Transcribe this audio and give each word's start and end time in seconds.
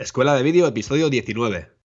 Escuela 0.00 0.34
de 0.34 0.42
Vídeo, 0.42 0.66
episodio 0.66 1.10
19. 1.10 1.79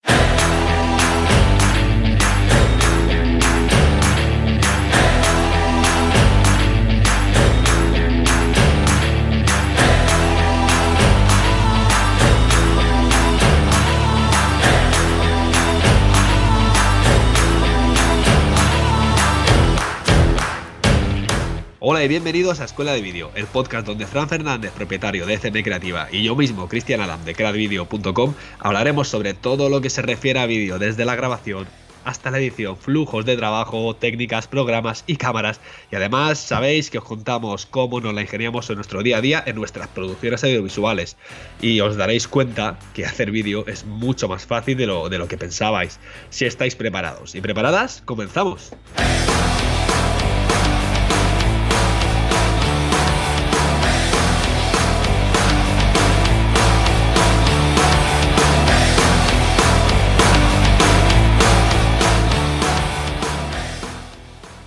Hola 21.87 22.03
y 22.03 22.07
bienvenidos 22.07 22.61
a 22.61 22.65
Escuela 22.65 22.93
de 22.93 23.01
Vídeo, 23.01 23.29
el 23.35 23.45
podcast 23.45 23.85
donde 23.85 24.07
Fran 24.07 24.27
Fernández, 24.27 24.71
propietario 24.71 25.27
de 25.27 25.37
CM 25.37 25.61
Creativa, 25.61 26.07
y 26.11 26.23
yo 26.23 26.35
mismo, 26.35 26.67
Cristian 26.67 26.99
Adam, 26.99 27.23
de 27.25 27.35
creadvideo.com, 27.35 28.33
hablaremos 28.57 29.07
sobre 29.07 29.35
todo 29.35 29.69
lo 29.69 29.81
que 29.81 29.91
se 29.91 30.01
refiere 30.01 30.39
a 30.39 30.47
vídeo, 30.47 30.79
desde 30.79 31.05
la 31.05 31.15
grabación 31.15 31.67
hasta 32.03 32.31
la 32.31 32.39
edición, 32.39 32.75
flujos 32.75 33.23
de 33.25 33.37
trabajo, 33.37 33.95
técnicas, 33.95 34.47
programas 34.47 35.03
y 35.05 35.17
cámaras. 35.17 35.61
Y 35.91 35.95
además 35.95 36.39
sabéis 36.39 36.89
que 36.89 36.97
os 36.97 37.03
contamos 37.03 37.67
cómo 37.67 38.01
nos 38.01 38.15
la 38.15 38.21
ingeniamos 38.21 38.67
en 38.71 38.77
nuestro 38.77 39.03
día 39.03 39.17
a 39.17 39.21
día 39.21 39.43
en 39.45 39.55
nuestras 39.55 39.87
producciones 39.87 40.43
audiovisuales. 40.43 41.17
Y 41.61 41.81
os 41.81 41.97
daréis 41.97 42.27
cuenta 42.27 42.79
que 42.95 43.05
hacer 43.05 43.29
vídeo 43.29 43.63
es 43.67 43.85
mucho 43.85 44.27
más 44.27 44.47
fácil 44.47 44.75
de 44.75 44.87
lo, 44.87 45.07
de 45.07 45.19
lo 45.19 45.27
que 45.27 45.37
pensabais. 45.37 45.99
Si 46.31 46.45
estáis 46.45 46.75
preparados 46.75 47.35
y 47.35 47.41
preparadas, 47.41 48.01
comenzamos. 48.05 48.71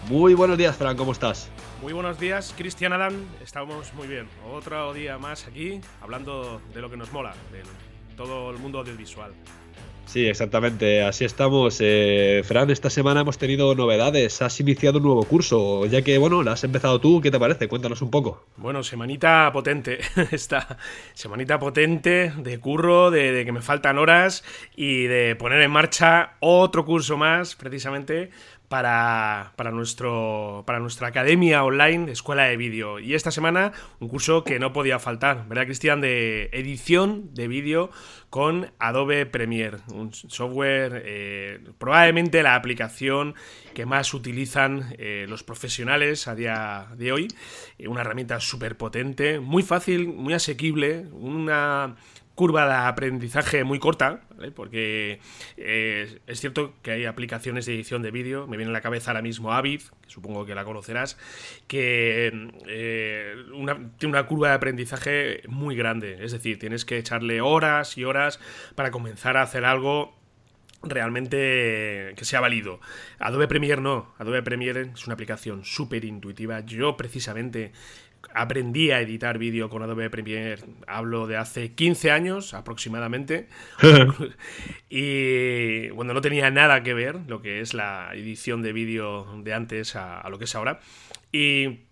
Muy 0.08 0.32
buenos 0.32 0.56
días, 0.56 0.74
Fran, 0.74 0.96
¿cómo 0.96 1.12
estás? 1.12 1.50
Muy 1.82 1.92
buenos 1.92 2.18
días, 2.18 2.54
Cristian 2.56 2.94
Adam. 2.94 3.12
Estamos 3.42 3.92
muy 3.92 4.08
bien. 4.08 4.26
Otro 4.50 4.94
día 4.94 5.18
más 5.18 5.46
aquí 5.46 5.82
hablando 6.00 6.62
de 6.72 6.80
lo 6.80 6.88
que 6.88 6.96
nos 6.96 7.12
mola, 7.12 7.34
de 7.52 7.62
todo 8.16 8.50
el 8.50 8.56
mundo 8.56 8.78
audiovisual. 8.78 9.32
Sí, 10.06 10.26
exactamente, 10.26 11.02
así 11.02 11.26
estamos. 11.26 11.76
Eh, 11.80 12.40
Fran, 12.42 12.70
esta 12.70 12.88
semana 12.88 13.20
hemos 13.20 13.36
tenido 13.36 13.74
novedades. 13.74 14.40
Has 14.40 14.58
iniciado 14.58 14.96
un 14.96 15.04
nuevo 15.04 15.22
curso, 15.24 15.84
ya 15.84 16.00
que, 16.00 16.16
bueno, 16.16 16.42
lo 16.42 16.50
has 16.50 16.64
empezado 16.64 16.98
tú. 16.98 17.20
¿Qué 17.20 17.30
te 17.30 17.38
parece? 17.38 17.68
Cuéntanos 17.68 18.00
un 18.00 18.10
poco. 18.10 18.46
Bueno, 18.56 18.82
semanita 18.82 19.50
potente. 19.52 19.98
Esta 20.32 20.78
semanita 21.12 21.58
potente 21.58 22.32
de 22.34 22.58
curro, 22.58 23.10
de, 23.10 23.32
de 23.32 23.44
que 23.44 23.52
me 23.52 23.60
faltan 23.60 23.98
horas 23.98 24.42
y 24.74 25.02
de 25.02 25.36
poner 25.36 25.60
en 25.60 25.70
marcha 25.70 26.36
otro 26.40 26.86
curso 26.86 27.18
más, 27.18 27.54
precisamente, 27.54 28.30
para, 28.68 29.52
para, 29.56 29.70
nuestro, 29.70 30.62
para 30.66 30.78
nuestra 30.78 31.08
academia 31.08 31.64
online 31.64 32.12
Escuela 32.12 32.44
de 32.44 32.56
Vídeo. 32.56 32.98
Y 32.98 33.14
esta 33.14 33.30
semana 33.30 33.72
un 33.98 34.08
curso 34.08 34.44
que 34.44 34.58
no 34.58 34.72
podía 34.72 34.98
faltar, 34.98 35.48
¿verdad, 35.48 35.64
Cristian? 35.64 36.00
De 36.00 36.50
edición 36.52 37.34
de 37.34 37.48
vídeo 37.48 37.90
con 38.30 38.70
Adobe 38.78 39.24
Premiere, 39.24 39.78
un 39.92 40.12
software, 40.12 41.02
eh, 41.06 41.60
probablemente 41.78 42.42
la 42.42 42.54
aplicación 42.54 43.34
que 43.74 43.86
más 43.86 44.12
utilizan 44.12 44.94
eh, 44.98 45.24
los 45.28 45.42
profesionales 45.42 46.28
a 46.28 46.34
día 46.34 46.88
de 46.96 47.12
hoy. 47.12 47.28
Eh, 47.78 47.88
una 47.88 48.02
herramienta 48.02 48.38
súper 48.40 48.76
potente, 48.76 49.40
muy 49.40 49.62
fácil, 49.62 50.08
muy 50.08 50.34
asequible, 50.34 51.06
una 51.12 51.96
curva 52.38 52.68
de 52.68 52.74
aprendizaje 52.86 53.64
muy 53.64 53.80
corta, 53.80 54.20
porque 54.54 55.18
eh, 55.56 56.20
es 56.28 56.40
cierto 56.40 56.72
que 56.82 56.92
hay 56.92 57.04
aplicaciones 57.04 57.66
de 57.66 57.74
edición 57.74 58.00
de 58.00 58.12
vídeo, 58.12 58.46
me 58.46 58.56
viene 58.56 58.70
a 58.70 58.72
la 58.72 58.80
cabeza 58.80 59.10
ahora 59.10 59.22
mismo 59.22 59.52
Avid, 59.52 59.80
que 60.02 60.08
supongo 60.08 60.46
que 60.46 60.54
la 60.54 60.64
conocerás, 60.64 61.18
que 61.66 62.30
eh, 62.68 63.34
tiene 63.98 64.16
una 64.16 64.26
curva 64.28 64.50
de 64.50 64.54
aprendizaje 64.54 65.42
muy 65.48 65.74
grande, 65.74 66.24
es 66.24 66.30
decir, 66.30 66.60
tienes 66.60 66.84
que 66.84 66.98
echarle 66.98 67.40
horas 67.40 67.98
y 67.98 68.04
horas 68.04 68.38
para 68.76 68.92
comenzar 68.92 69.36
a 69.36 69.42
hacer 69.42 69.64
algo 69.64 70.16
realmente 70.82 72.14
que 72.16 72.24
sea 72.24 72.40
válido. 72.40 72.78
Adobe 73.18 73.48
Premiere 73.48 73.82
no, 73.82 74.14
Adobe 74.18 74.42
Premiere 74.42 74.92
es 74.94 75.06
una 75.06 75.14
aplicación 75.14 75.64
súper 75.64 76.04
intuitiva. 76.04 76.60
Yo 76.60 76.96
precisamente 76.96 77.72
aprendí 78.34 78.90
a 78.90 79.00
editar 79.00 79.38
vídeo 79.38 79.68
con 79.68 79.82
Adobe 79.82 80.10
Premiere, 80.10 80.62
hablo 80.86 81.26
de 81.26 81.36
hace 81.36 81.74
15 81.74 82.10
años 82.10 82.54
aproximadamente. 82.54 83.48
y 84.88 85.88
bueno, 85.90 86.14
no 86.14 86.20
tenía 86.20 86.50
nada 86.50 86.82
que 86.82 86.94
ver 86.94 87.20
lo 87.26 87.42
que 87.42 87.60
es 87.60 87.74
la 87.74 88.10
edición 88.14 88.62
de 88.62 88.72
vídeo 88.72 89.26
de 89.42 89.54
antes 89.54 89.96
a, 89.96 90.20
a, 90.20 90.30
lo 90.30 90.38
que 90.38 90.44
es 90.44 90.54
ahora. 90.54 90.80
Y 91.32 91.88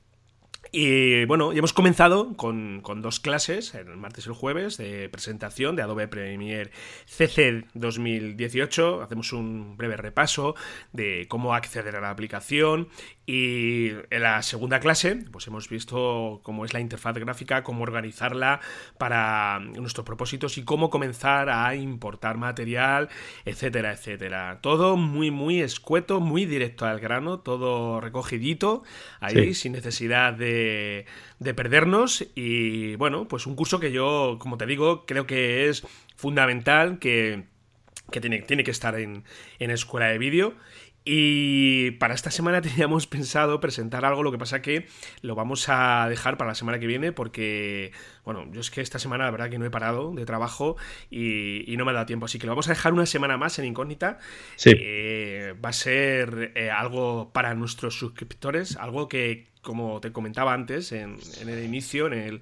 y 0.72 1.24
bueno, 1.24 1.52
ya 1.52 1.58
hemos 1.58 1.72
comenzado 1.72 2.36
con, 2.36 2.82
dos 3.00 3.20
clases, 3.20 3.74
el 3.74 3.96
martes 3.96 4.26
y 4.26 4.28
el 4.28 4.34
jueves, 4.34 4.76
de 4.76 5.08
presentación 5.08 5.76
de 5.76 5.82
Adobe 5.82 6.08
Premiere 6.08 6.70
CC 7.06 7.64
2018. 7.74 9.02
Hacemos 9.02 9.32
un 9.32 9.76
breve 9.76 9.96
repaso 9.96 10.54
de 10.92 11.26
cómo 11.28 11.54
acceder 11.54 11.96
a 11.96 12.00
la 12.00 12.10
aplicación. 12.10 12.88
Y 13.26 13.90
en 14.10 14.22
la 14.22 14.40
segunda 14.42 14.80
clase, 14.80 15.18
pues 15.32 15.46
hemos 15.48 15.68
visto 15.68 16.40
cómo 16.42 16.64
es 16.64 16.72
la 16.72 16.80
interfaz 16.80 17.16
gráfica, 17.16 17.62
cómo 17.64 17.82
organizarla 17.82 18.60
para 18.98 19.58
nuestros 19.58 20.06
propósitos 20.06 20.58
y 20.58 20.64
cómo 20.64 20.90
comenzar 20.90 21.50
a 21.50 21.74
importar 21.74 22.38
material, 22.38 23.08
etcétera, 23.44 23.92
etcétera. 23.92 24.60
Todo 24.60 24.96
muy, 24.96 25.30
muy 25.30 25.60
escueto, 25.60 26.20
muy 26.20 26.46
directo 26.46 26.86
al 26.86 27.00
grano, 27.00 27.40
todo 27.40 28.00
recogidito 28.00 28.84
ahí, 29.20 29.54
sin 29.54 29.72
necesidad 29.72 30.32
de 30.32 30.76
de, 31.38 31.54
perdernos. 31.54 32.26
Y 32.34 32.96
bueno, 32.96 33.28
pues 33.28 33.46
un 33.46 33.56
curso 33.56 33.80
que 33.80 33.92
yo, 33.92 34.36
como 34.38 34.58
te 34.58 34.66
digo, 34.66 35.06
creo 35.06 35.26
que 35.26 35.68
es 35.68 35.86
fundamental, 36.16 36.98
que, 36.98 37.44
tiene, 38.10 38.42
tiene, 38.42 38.64
que 38.64 38.70
estar 38.70 38.98
en, 38.98 39.24
en 39.58 39.70
escuela 39.70 40.06
de 40.06 40.18
vídeo. 40.18 40.54
Y 41.08 41.92
para 41.92 42.14
esta 42.14 42.32
semana 42.32 42.60
teníamos 42.62 43.06
pensado 43.06 43.60
presentar 43.60 44.04
algo, 44.04 44.24
lo 44.24 44.32
que 44.32 44.38
pasa 44.38 44.60
que 44.60 44.88
lo 45.22 45.36
vamos 45.36 45.68
a 45.68 46.08
dejar 46.08 46.36
para 46.36 46.48
la 46.48 46.54
semana 46.56 46.80
que 46.80 46.88
viene 46.88 47.12
porque, 47.12 47.92
bueno, 48.24 48.44
yo 48.50 48.60
es 48.60 48.72
que 48.72 48.80
esta 48.80 48.98
semana 48.98 49.24
la 49.24 49.30
verdad 49.30 49.48
que 49.48 49.58
no 49.58 49.64
he 49.64 49.70
parado 49.70 50.12
de 50.12 50.26
trabajo 50.26 50.76
y, 51.08 51.74
no 51.76 51.84
me 51.84 51.92
ha 51.92 51.94
dado 51.94 52.06
tiempo, 52.06 52.24
así 52.24 52.38
que 52.38 52.46
lo 52.46 52.52
vamos 52.52 52.66
a 52.66 52.70
dejar 52.70 52.92
una 52.92 53.06
semana 53.06 53.36
más 53.36 53.58
en 53.58 53.66
incógnita. 53.66 54.18
Sí. 54.56 54.72
Eh, 54.74 55.54
va 55.64 55.68
a 55.68 55.72
ser 55.72 56.52
eh, 56.56 56.70
algo 56.70 57.30
para 57.32 57.54
nuestros 57.54 57.96
suscriptores, 57.98 58.76
algo 58.76 59.08
que 59.08 59.46
como 59.66 60.00
te 60.00 60.12
comentaba 60.12 60.54
antes, 60.54 60.92
en, 60.92 61.18
el 61.40 61.64
inicio 61.64 62.06
en 62.06 62.12
el, 62.12 62.40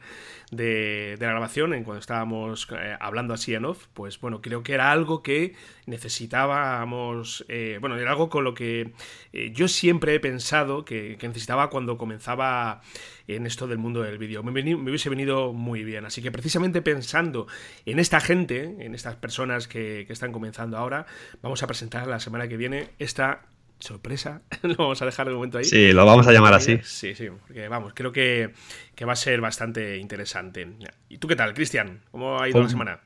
de, 0.50 1.16
la 1.18 1.30
grabación, 1.30 1.72
en 1.72 1.82
cuando 1.82 2.00
estábamos 2.00 2.68
eh, 2.70 2.96
hablando 3.00 3.32
así 3.32 3.54
en 3.54 3.64
off, 3.64 3.86
pues 3.94 4.20
bueno, 4.20 4.42
creo 4.42 4.62
que 4.62 4.74
era 4.74 4.92
algo 4.92 5.22
que 5.22 5.54
necesitábamos, 5.86 7.46
eh, 7.48 7.78
bueno, 7.80 7.96
era 7.96 8.10
algo 8.10 8.28
con 8.28 8.44
lo 8.44 8.52
que 8.52 8.92
eh, 9.32 9.52
yo 9.54 9.68
siempre 9.68 10.14
he 10.14 10.20
pensado 10.20 10.84
que, 10.84 11.18
necesitaba 11.24 11.70
cuando 11.70 11.96
comenzaba 11.96 12.82
en 13.26 13.46
esto 13.46 13.66
del 13.66 13.78
mundo 13.78 14.02
del 14.02 14.18
vídeo. 14.18 14.42
Me, 14.42 14.50
hubiese 14.74 15.08
venido 15.08 15.54
muy 15.54 15.82
bien. 15.82 16.04
Así 16.04 16.20
que 16.20 16.30
precisamente 16.30 16.82
pensando 16.82 17.46
en 17.86 17.98
esta 17.98 18.20
gente, 18.20 18.76
en 18.80 18.94
estas 18.94 19.16
personas 19.16 19.66
que 19.66 20.06
están 20.10 20.30
comenzando 20.30 20.76
ahora, 20.76 21.06
vamos 21.40 21.62
a 21.62 21.66
presentar 21.66 22.06
la 22.06 22.20
semana 22.20 22.46
que 22.46 22.58
viene 22.58 22.90
esta 22.98 23.40
sorpresa. 23.78 24.42
lo 24.62 24.76
vamos 24.76 25.00
a 25.02 25.06
dejar 25.06 25.28
de 25.28 25.34
momento 25.34 25.58
ahí. 25.58 25.64
Sí, 25.64 25.92
lo 25.92 26.06
vamos 26.06 26.26
a 26.26 26.32
llamar 26.32 26.54
así. 26.54 26.78
Sí, 26.82 27.14
sí, 27.14 27.28
porque 27.46 27.68
vamos, 27.68 27.92
creo 27.94 28.12
que, 28.12 28.52
que 28.94 29.04
va 29.04 29.12
a 29.12 29.16
ser 29.16 29.40
bastante 29.40 29.98
interesante. 29.98 30.66
¿Y 31.08 31.18
tú 31.18 31.28
qué 31.28 31.36
tal, 31.36 31.54
Cristian? 31.54 32.00
¿Cómo 32.10 32.40
ha 32.40 32.48
ido 32.48 32.62
la 32.62 32.68
semana? 32.68 33.00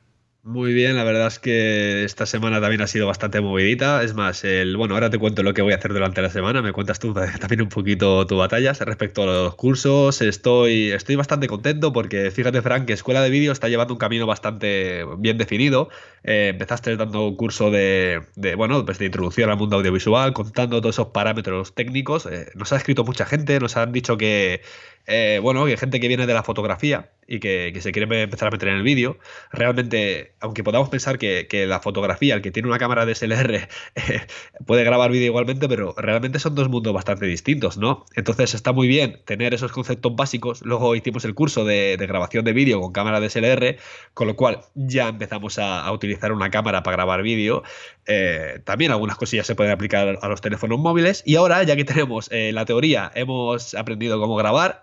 Muy 0.50 0.72
bien, 0.72 0.96
la 0.96 1.04
verdad 1.04 1.26
es 1.26 1.38
que 1.38 2.04
esta 2.04 2.24
semana 2.24 2.58
también 2.58 2.80
ha 2.80 2.86
sido 2.86 3.06
bastante 3.06 3.38
movidita. 3.42 4.02
Es 4.02 4.14
más, 4.14 4.44
el 4.44 4.78
bueno, 4.78 4.94
ahora 4.94 5.10
te 5.10 5.18
cuento 5.18 5.42
lo 5.42 5.52
que 5.52 5.60
voy 5.60 5.74
a 5.74 5.76
hacer 5.76 5.92
durante 5.92 6.22
la 6.22 6.30
semana. 6.30 6.62
Me 6.62 6.72
cuentas 6.72 6.98
tú 6.98 7.12
también 7.40 7.60
un 7.60 7.68
poquito 7.68 8.26
tu 8.26 8.38
batalla 8.38 8.72
respecto 8.72 9.24
a 9.24 9.26
los 9.26 9.54
cursos. 9.56 10.22
Estoy, 10.22 10.90
estoy 10.92 11.16
bastante 11.16 11.48
contento 11.48 11.92
porque 11.92 12.30
fíjate, 12.30 12.62
Frank, 12.62 12.86
que 12.86 12.94
Escuela 12.94 13.20
de 13.20 13.28
Vídeo 13.28 13.52
está 13.52 13.68
llevando 13.68 13.92
un 13.92 13.98
camino 13.98 14.26
bastante 14.26 15.04
bien 15.18 15.36
definido. 15.36 15.90
eh, 16.24 16.48
empezaste 16.48 16.96
dando 16.96 17.28
un 17.28 17.36
curso 17.36 17.70
de, 17.70 18.22
bueno, 18.56 18.86
pues 18.86 18.98
de 18.98 19.04
introducción 19.04 19.50
al 19.50 19.58
mundo 19.58 19.76
audiovisual, 19.76 20.32
contando 20.32 20.80
todos 20.80 20.94
esos 20.94 21.08
parámetros 21.08 21.74
técnicos. 21.74 22.24
Eh, 22.24 22.46
nos 22.54 22.72
ha 22.72 22.76
escrito 22.76 23.04
mucha 23.04 23.26
gente, 23.26 23.60
nos 23.60 23.76
han 23.76 23.92
dicho 23.92 24.16
que, 24.16 24.62
eh, 25.06 25.40
bueno, 25.42 25.66
que 25.66 25.76
gente 25.76 26.00
que 26.00 26.08
viene 26.08 26.26
de 26.26 26.32
la 26.34 26.42
fotografía 26.42 27.10
y 27.28 27.40
que, 27.40 27.78
se 27.80 27.92
quiere 27.92 28.22
empezar 28.22 28.48
a 28.48 28.50
meter 28.50 28.68
en 28.70 28.76
el 28.76 28.82
vídeo, 28.82 29.18
realmente, 29.52 30.32
aunque 30.40 30.64
podamos 30.64 30.88
pensar 30.88 31.18
que, 31.18 31.46
la 31.68 31.80
fotografía, 31.80 32.34
el 32.34 32.42
que 32.42 32.50
tiene 32.50 32.68
una 32.68 32.78
cámara 32.78 33.04
DSLR, 33.04 33.68
puede 34.66 34.82
grabar 34.82 35.10
vídeo 35.10 35.26
igualmente, 35.26 35.68
pero 35.68 35.94
realmente 35.96 36.38
son 36.38 36.54
dos 36.54 36.70
mundos 36.70 36.94
bastante 36.94 37.26
distintos, 37.26 37.76
¿no? 37.76 38.06
Entonces 38.16 38.54
está 38.54 38.72
muy 38.72 38.88
bien 38.88 39.20
tener 39.26 39.52
esos 39.52 39.72
conceptos 39.72 40.16
básicos. 40.16 40.62
Luego 40.62 40.96
hicimos 40.96 41.26
el 41.26 41.34
curso 41.34 41.66
de, 41.66 41.96
grabación 41.98 42.46
de 42.46 42.54
vídeo 42.54 42.80
con 42.80 42.92
cámara 42.92 43.20
DSLR, 43.20 43.76
con 44.14 44.26
lo 44.26 44.34
cual 44.34 44.62
ya 44.74 45.08
empezamos 45.08 45.58
a, 45.58 45.92
utilizar 45.92 46.32
una 46.32 46.50
cámara 46.50 46.82
para 46.82 46.96
grabar 46.96 47.22
vídeo. 47.22 47.62
Eh, 48.06 48.60
también 48.64 48.90
algunas 48.90 49.16
cosillas 49.16 49.46
se 49.46 49.54
pueden 49.54 49.72
aplicar 49.72 50.18
a 50.22 50.28
los 50.28 50.40
teléfonos 50.40 50.78
móviles. 50.78 51.22
Y 51.26 51.36
ahora, 51.36 51.62
ya 51.64 51.76
que 51.76 51.84
tenemos 51.84 52.30
eh, 52.32 52.52
la 52.52 52.64
teoría, 52.64 53.12
hemos 53.14 53.74
aprendido 53.74 54.18
cómo 54.18 54.36
grabar. 54.36 54.80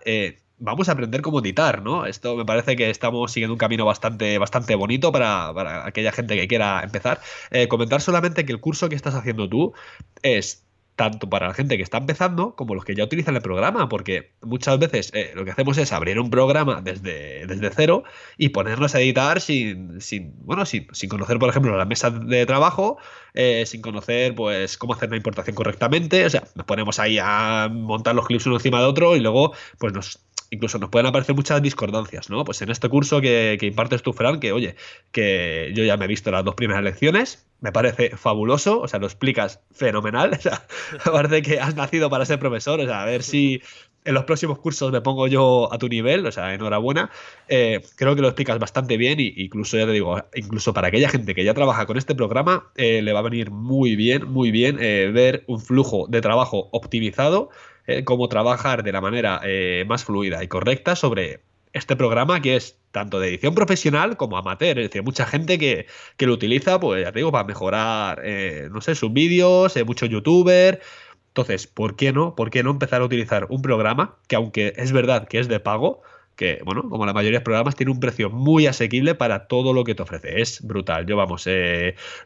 Vamos 0.58 0.88
a 0.88 0.92
aprender 0.92 1.20
cómo 1.20 1.40
editar, 1.40 1.82
¿no? 1.82 2.06
Esto 2.06 2.34
me 2.34 2.46
parece 2.46 2.76
que 2.76 2.88
estamos 2.88 3.30
siguiendo 3.30 3.52
un 3.52 3.58
camino 3.58 3.84
bastante, 3.84 4.38
bastante 4.38 4.74
bonito 4.74 5.12
para, 5.12 5.86
aquella 5.86 6.12
gente 6.12 6.34
que 6.34 6.48
quiera 6.48 6.80
empezar. 6.82 7.20
Eh, 7.50 7.68
comentar 7.68 8.00
solamente 8.00 8.46
que 8.46 8.52
el 8.52 8.60
curso 8.60 8.88
que 8.88 8.94
estás 8.94 9.14
haciendo 9.14 9.48
tú 9.48 9.74
es 10.22 10.66
tanto 10.96 11.28
para 11.28 11.48
la 11.48 11.54
gente 11.54 11.76
que 11.76 11.82
está 11.82 11.98
empezando 11.98 12.56
como 12.56 12.74
los 12.74 12.84
que 12.84 12.94
ya 12.94 13.04
utilizan 13.04 13.36
el 13.36 13.42
programa, 13.42 13.88
porque 13.88 14.32
muchas 14.40 14.78
veces 14.78 15.10
eh, 15.14 15.32
lo 15.34 15.44
que 15.44 15.50
hacemos 15.50 15.76
es 15.76 15.92
abrir 15.92 16.18
un 16.18 16.30
programa 16.30 16.80
desde, 16.80 17.46
desde 17.46 17.70
cero 17.70 18.04
y 18.38 18.48
ponernos 18.48 18.94
a 18.94 19.00
editar 19.00 19.42
sin, 19.42 20.00
sin 20.00 20.34
bueno, 20.38 20.64
sin, 20.64 20.88
sin, 20.92 21.10
conocer, 21.10 21.38
por 21.38 21.50
ejemplo, 21.50 21.76
la 21.76 21.84
mesa 21.84 22.08
de 22.10 22.46
trabajo, 22.46 22.96
eh, 23.34 23.64
sin 23.66 23.82
conocer 23.82 24.34
pues 24.34 24.78
cómo 24.78 24.94
hacer 24.94 25.10
la 25.10 25.16
importación 25.16 25.54
correctamente, 25.54 26.24
o 26.24 26.30
sea, 26.30 26.44
nos 26.54 26.64
ponemos 26.64 26.98
ahí 26.98 27.18
a 27.20 27.68
montar 27.70 28.14
los 28.14 28.26
clips 28.26 28.46
uno 28.46 28.56
encima 28.56 28.80
de 28.80 28.86
otro 28.86 29.16
y 29.16 29.20
luego 29.20 29.52
pues 29.78 29.92
nos 29.92 30.18
incluso 30.50 30.78
nos 30.78 30.90
pueden 30.90 31.06
aparecer 31.06 31.34
muchas 31.34 31.62
discordancias, 31.62 32.30
¿no? 32.30 32.44
Pues 32.44 32.62
en 32.62 32.70
este 32.70 32.88
curso 32.88 33.20
que, 33.20 33.56
que, 33.58 33.66
impartes 33.66 34.02
tú, 34.02 34.12
Fran, 34.12 34.40
que 34.40 34.52
oye, 34.52 34.76
que 35.12 35.72
yo 35.74 35.84
ya 35.84 35.96
me 35.96 36.04
he 36.04 36.08
visto 36.08 36.30
las 36.30 36.44
dos 36.44 36.54
primeras 36.54 36.82
lecciones, 36.82 37.46
me 37.60 37.72
parece 37.72 38.16
fabuloso, 38.16 38.80
o 38.80 38.88
sea, 38.88 39.00
lo 39.00 39.06
explicas 39.06 39.60
fenomenal, 39.72 40.32
o 40.38 40.40
sea, 40.40 40.62
que 41.42 41.60
has 41.60 41.74
nacido 41.74 42.10
para 42.10 42.24
ser 42.24 42.38
profesor, 42.38 42.80
o 42.80 42.84
sea, 42.84 43.02
a 43.02 43.06
ver 43.06 43.22
si 43.22 43.62
en 44.06 44.14
los 44.14 44.24
próximos 44.24 44.58
cursos 44.60 44.92
me 44.92 45.00
pongo 45.00 45.26
yo 45.26 45.72
a 45.72 45.78
tu 45.78 45.88
nivel, 45.88 46.24
o 46.26 46.32
sea, 46.32 46.54
enhorabuena. 46.54 47.10
Eh, 47.48 47.82
creo 47.96 48.14
que 48.14 48.22
lo 48.22 48.28
explicas 48.28 48.58
bastante 48.58 48.96
bien 48.96 49.18
e 49.18 49.34
incluso, 49.36 49.76
ya 49.76 49.84
te 49.84 49.92
digo, 49.92 50.22
incluso 50.34 50.72
para 50.72 50.88
aquella 50.88 51.08
gente 51.08 51.34
que 51.34 51.44
ya 51.44 51.54
trabaja 51.54 51.86
con 51.86 51.98
este 51.98 52.14
programa, 52.14 52.70
eh, 52.76 53.02
le 53.02 53.12
va 53.12 53.18
a 53.18 53.22
venir 53.22 53.50
muy 53.50 53.96
bien, 53.96 54.30
muy 54.30 54.52
bien 54.52 54.78
eh, 54.80 55.10
ver 55.12 55.44
un 55.48 55.60
flujo 55.60 56.06
de 56.08 56.20
trabajo 56.20 56.68
optimizado 56.72 57.50
eh, 57.86 58.04
cómo 58.04 58.28
trabajar 58.28 58.82
de 58.82 58.92
la 58.92 59.00
manera 59.00 59.40
eh, 59.44 59.84
más 59.86 60.04
fluida 60.04 60.42
y 60.42 60.48
correcta 60.48 60.96
sobre 60.96 61.40
este 61.72 61.94
programa 61.94 62.40
que 62.40 62.56
es 62.56 62.78
tanto 62.90 63.20
de 63.20 63.28
edición 63.28 63.54
profesional 63.54 64.16
como 64.16 64.36
amateur. 64.36 64.78
Es 64.78 64.86
decir, 64.86 65.04
mucha 65.04 65.26
gente 65.26 65.58
que, 65.58 65.86
lo 66.18 66.32
utiliza, 66.32 66.80
pues 66.80 67.04
ya 67.04 67.12
te 67.12 67.20
digo, 67.20 67.30
para 67.30 67.44
mejorar, 67.44 68.22
eh, 68.24 68.68
no 68.72 68.80
sé, 68.80 68.94
sus 68.94 69.12
vídeos, 69.12 69.74
muchos 69.86 70.08
youtubers. 70.08 70.78
Entonces, 71.28 71.66
¿por 71.66 71.96
qué 71.96 72.12
no? 72.12 72.34
¿Por 72.34 72.50
qué 72.50 72.62
no 72.62 72.70
empezar 72.70 73.02
a 73.02 73.04
utilizar 73.04 73.46
un 73.50 73.62
programa 73.62 74.16
que 74.26 74.36
aunque 74.36 74.72
es 74.76 74.90
verdad 74.92 75.28
que 75.28 75.38
es 75.38 75.48
de 75.48 75.60
pago, 75.60 76.02
que, 76.34 76.60
bueno, 76.64 76.88
como 76.88 77.06
la 77.06 77.12
mayoría 77.12 77.38
de 77.38 77.44
programas, 77.44 77.76
tiene 77.76 77.92
un 77.92 78.00
precio 78.00 78.30
muy 78.30 78.66
asequible 78.66 79.14
para 79.14 79.46
todo 79.46 79.72
lo 79.72 79.84
que 79.84 79.94
te 79.94 80.02
ofrece. 80.02 80.40
Es 80.40 80.60
brutal. 80.62 81.06
Yo, 81.06 81.16
vamos, 81.16 81.48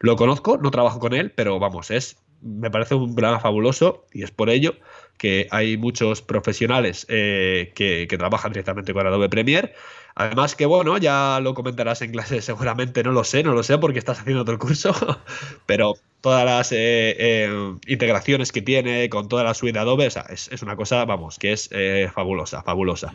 lo 0.00 0.16
conozco, 0.16 0.58
no 0.58 0.70
trabajo 0.70 1.00
con 1.00 1.12
él, 1.12 1.32
pero 1.32 1.58
vamos, 1.58 1.90
es 1.90 2.16
me 2.42 2.70
parece 2.70 2.94
un 2.94 3.14
programa 3.14 3.40
fabuloso 3.40 4.06
y 4.12 4.22
es 4.22 4.30
por 4.30 4.50
ello 4.50 4.74
que 5.20 5.48
hay 5.50 5.76
muchos 5.76 6.22
profesionales 6.22 7.04
eh, 7.10 7.72
que, 7.74 8.06
trabajan 8.16 8.52
directamente 8.52 8.94
con 8.94 9.06
Adobe 9.06 9.28
Premiere. 9.28 9.74
Además 10.14 10.54
que, 10.56 10.64
bueno, 10.64 10.96
ya 10.96 11.40
lo 11.42 11.52
comentarás 11.52 12.00
en 12.00 12.10
clase 12.10 12.40
seguramente, 12.42 13.02
no 13.02 13.12
lo 13.12 13.22
sé, 13.22 13.42
no 13.42 13.52
lo 13.52 13.62
sé 13.62 13.76
porque 13.76 13.98
estás 13.98 14.20
haciendo 14.20 14.40
otro 14.40 14.58
curso, 14.58 14.94
pero 15.66 15.92
todas 16.22 16.46
las 16.46 16.72
eh, 16.72 17.16
eh, 17.18 17.74
integraciones 17.86 18.50
que 18.50 18.62
tiene 18.62 19.10
con 19.10 19.28
toda 19.28 19.44
la 19.44 19.52
suite 19.52 19.74
de 19.74 19.80
Adobe, 19.80 20.06
o 20.06 20.10
sea, 20.10 20.24
es, 20.30 20.48
es, 20.48 20.62
una 20.62 20.74
cosa, 20.74 21.04
vamos, 21.04 21.38
que 21.38 21.52
es 21.52 21.68
fabulosa, 22.14 22.62
fabulosa. 22.62 23.12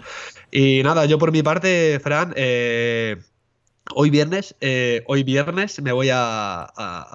Y 0.51 0.83
nada, 0.83 1.05
yo 1.05 1.17
por 1.17 1.31
mi 1.31 1.41
parte, 1.41 1.99
Fran, 2.03 2.35
Hoy 3.93 4.09
viernes, 4.09 4.55
eh, 4.61 5.03
hoy 5.05 5.23
viernes 5.23 5.79
me 5.81 5.91
voy 5.91 6.09
a, 6.11 6.73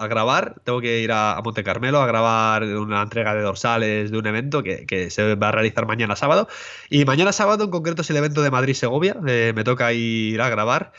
grabar, 0.09 0.61
tengo 0.63 0.79
que 0.79 1.01
ir 1.01 1.11
a, 1.11 1.39
Monte 1.43 1.63
Carmelo 1.63 1.99
a 2.01 2.07
grabar 2.07 2.63
una 2.63 3.01
entrega 3.01 3.35
de 3.35 3.41
dorsales 3.41 4.09
de 4.09 4.17
un 4.17 4.25
evento 4.25 4.63
que, 4.63 5.09
se 5.09 5.35
va 5.35 5.49
a 5.49 5.51
realizar 5.51 5.85
mañana 5.85 6.15
sábado. 6.15 6.47
Y 6.89 7.03
mañana 7.03 7.33
sábado 7.33 7.65
en 7.65 7.71
concreto 7.71 8.01
es 8.03 8.09
el 8.09 8.17
evento 8.17 8.41
de 8.41 8.51
Madrid-Segovia, 8.51 9.17
eh, 9.27 9.51
me 9.53 9.63
toca 9.65 9.91
ir 9.91 10.39
a 10.41 10.49
grabar. 10.49 10.93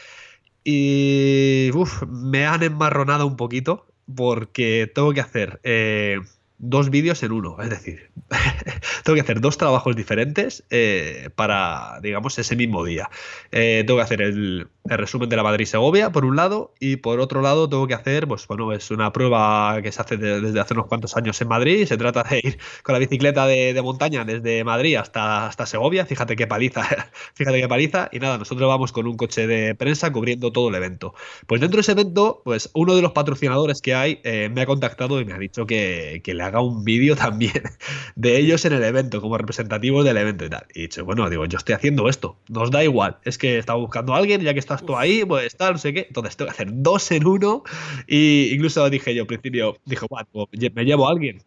Y 0.65 1.71
me 2.09 2.47
han 2.47 2.63
enmarronado 2.63 3.27
un 3.27 3.37
poquito 3.37 3.87
porque 4.15 4.91
tengo 4.95 5.13
que 5.15 5.21
hacer 5.21 5.61
eh, 5.65 6.21
dos 6.62 6.91
vídeos 6.91 7.23
en 7.25 7.32
uno. 7.32 7.56
Es 7.61 7.69
decir, 7.69 8.11
tengo 9.05 9.17
que 9.17 9.20
hacer 9.20 9.41
dos 9.41 9.59
trabajos 9.59 9.97
diferentes 9.97 10.64
eh, 10.70 11.29
para, 11.35 11.99
digamos, 12.00 12.38
ese 12.38 12.56
mismo 12.56 12.85
día. 12.85 13.11
Eh, 13.50 13.82
tengo 13.85 13.99
que 13.99 14.05
hacer 14.05 14.23
el, 14.23 14.69
resumen 14.85 15.29
de 15.29 15.37
la 15.37 15.43
Madrid-Segovia, 15.43 16.11
por 16.11 16.25
un 16.25 16.37
lado, 16.37 16.73
y 16.81 16.97
por 16.97 17.20
otro 17.20 17.43
lado 17.43 17.69
tengo 17.69 17.87
que 17.87 17.94
hacer, 17.94 18.26
pues 18.26 18.47
bueno, 18.47 18.73
es 18.73 18.91
una 18.91 19.12
prueba 19.12 19.81
que 19.82 19.93
se 19.93 20.00
hace 20.00 20.17
desde 20.17 20.61
hace 20.61 20.75
unos 20.75 20.87
cuantos 20.87 21.17
años 21.17 21.41
en 21.41 21.49
Madrid. 21.49 21.85
Se 21.87 21.97
trata 21.97 22.23
de 22.23 22.38
ir 22.38 22.59
con 22.82 22.93
la 22.93 23.00
bicicleta 23.00 23.47
de, 23.47 23.81
montaña 23.82 24.25
desde 24.25 24.62
Madrid 24.62 24.94
hasta, 24.97 25.49
hasta 25.49 25.67
Segovia. 25.67 26.06
Fíjate 26.06 26.37
qué 26.37 26.47
paliza, 26.47 26.82
fíjate 27.35 27.61
qué 27.61 27.69
paliza. 27.69 28.09
Y 28.12 28.20
nada, 28.20 28.38
nosotros 28.38 28.69
vamos 28.69 28.93
con 28.93 29.09
un 29.09 29.17
coche 29.17 29.49
de 29.49 29.75
prensa 29.75 30.12
cubriendo 30.12 30.53
todo 30.53 30.69
el 30.69 30.76
evento. 30.76 31.14
Pues 31.49 31.61
dentro 31.61 31.79
de 31.79 31.81
ese 31.81 31.93
evento, 31.93 32.41
pues 32.44 32.70
uno 32.75 32.94
de 32.94 33.03
los 33.03 33.12
patrocinadores 33.12 33.82
que 33.82 33.94
hay 33.94 34.20
eh, 34.23 34.49
me 34.53 34.62
ha 34.62 34.67
contactado 34.67 35.20
y 35.20 35.25
me 35.25 35.32
ha 35.32 35.38
dicho 35.38 35.67
que, 35.67 36.20
que 36.23 36.35
le 36.35 36.44
haga 36.44 36.51
un 36.60 36.84
vídeo 36.84 37.16
también 37.16 37.62
de 38.16 38.38
ellos 38.38 38.64
en 38.64 38.72
el 38.75 38.82
evento, 38.82 39.20
como 39.20 39.38
representativos 39.38 40.04
del 40.04 40.16
evento 40.16 40.44
y 40.44 40.50
tal. 40.50 40.66
Y 40.75 40.81
he 40.81 40.82
dicho, 40.82 41.04
bueno, 41.04 41.28
digo, 41.31 41.44
yo 41.46 41.58
estoy 41.58 41.75
haciendo 41.75 42.08
esto, 42.08 42.37
nos 42.49 42.70
da 42.70 42.84
igual, 42.84 43.19
es 43.25 43.38
que 43.38 43.58
estaba 43.58 43.78
buscando 43.78 44.14
a 44.14 44.19
alguien, 44.19 44.40
ya 44.43 44.52
que 44.52 44.60
estás 44.60 44.84
tú 44.84 44.96
ahí, 44.96 45.25
pues 45.25 45.56
tal, 45.56 45.72
no 45.72 45.78
sé 45.78 45.93
qué. 45.93 46.06
Entonces 46.08 46.37
tengo 46.37 46.49
que 46.49 46.54
hacer 46.54 46.69
dos 46.70 47.10
en 47.10 47.26
uno. 47.26 47.62
Y 48.06 48.50
incluso 48.52 48.88
dije 48.90 49.14
yo 49.14 49.22
al 49.22 49.26
principio, 49.26 49.76
dije, 49.84 50.06
bueno, 50.08 50.49
me 50.75 50.84
llevo 50.84 51.08
a 51.08 51.10
alguien. 51.12 51.43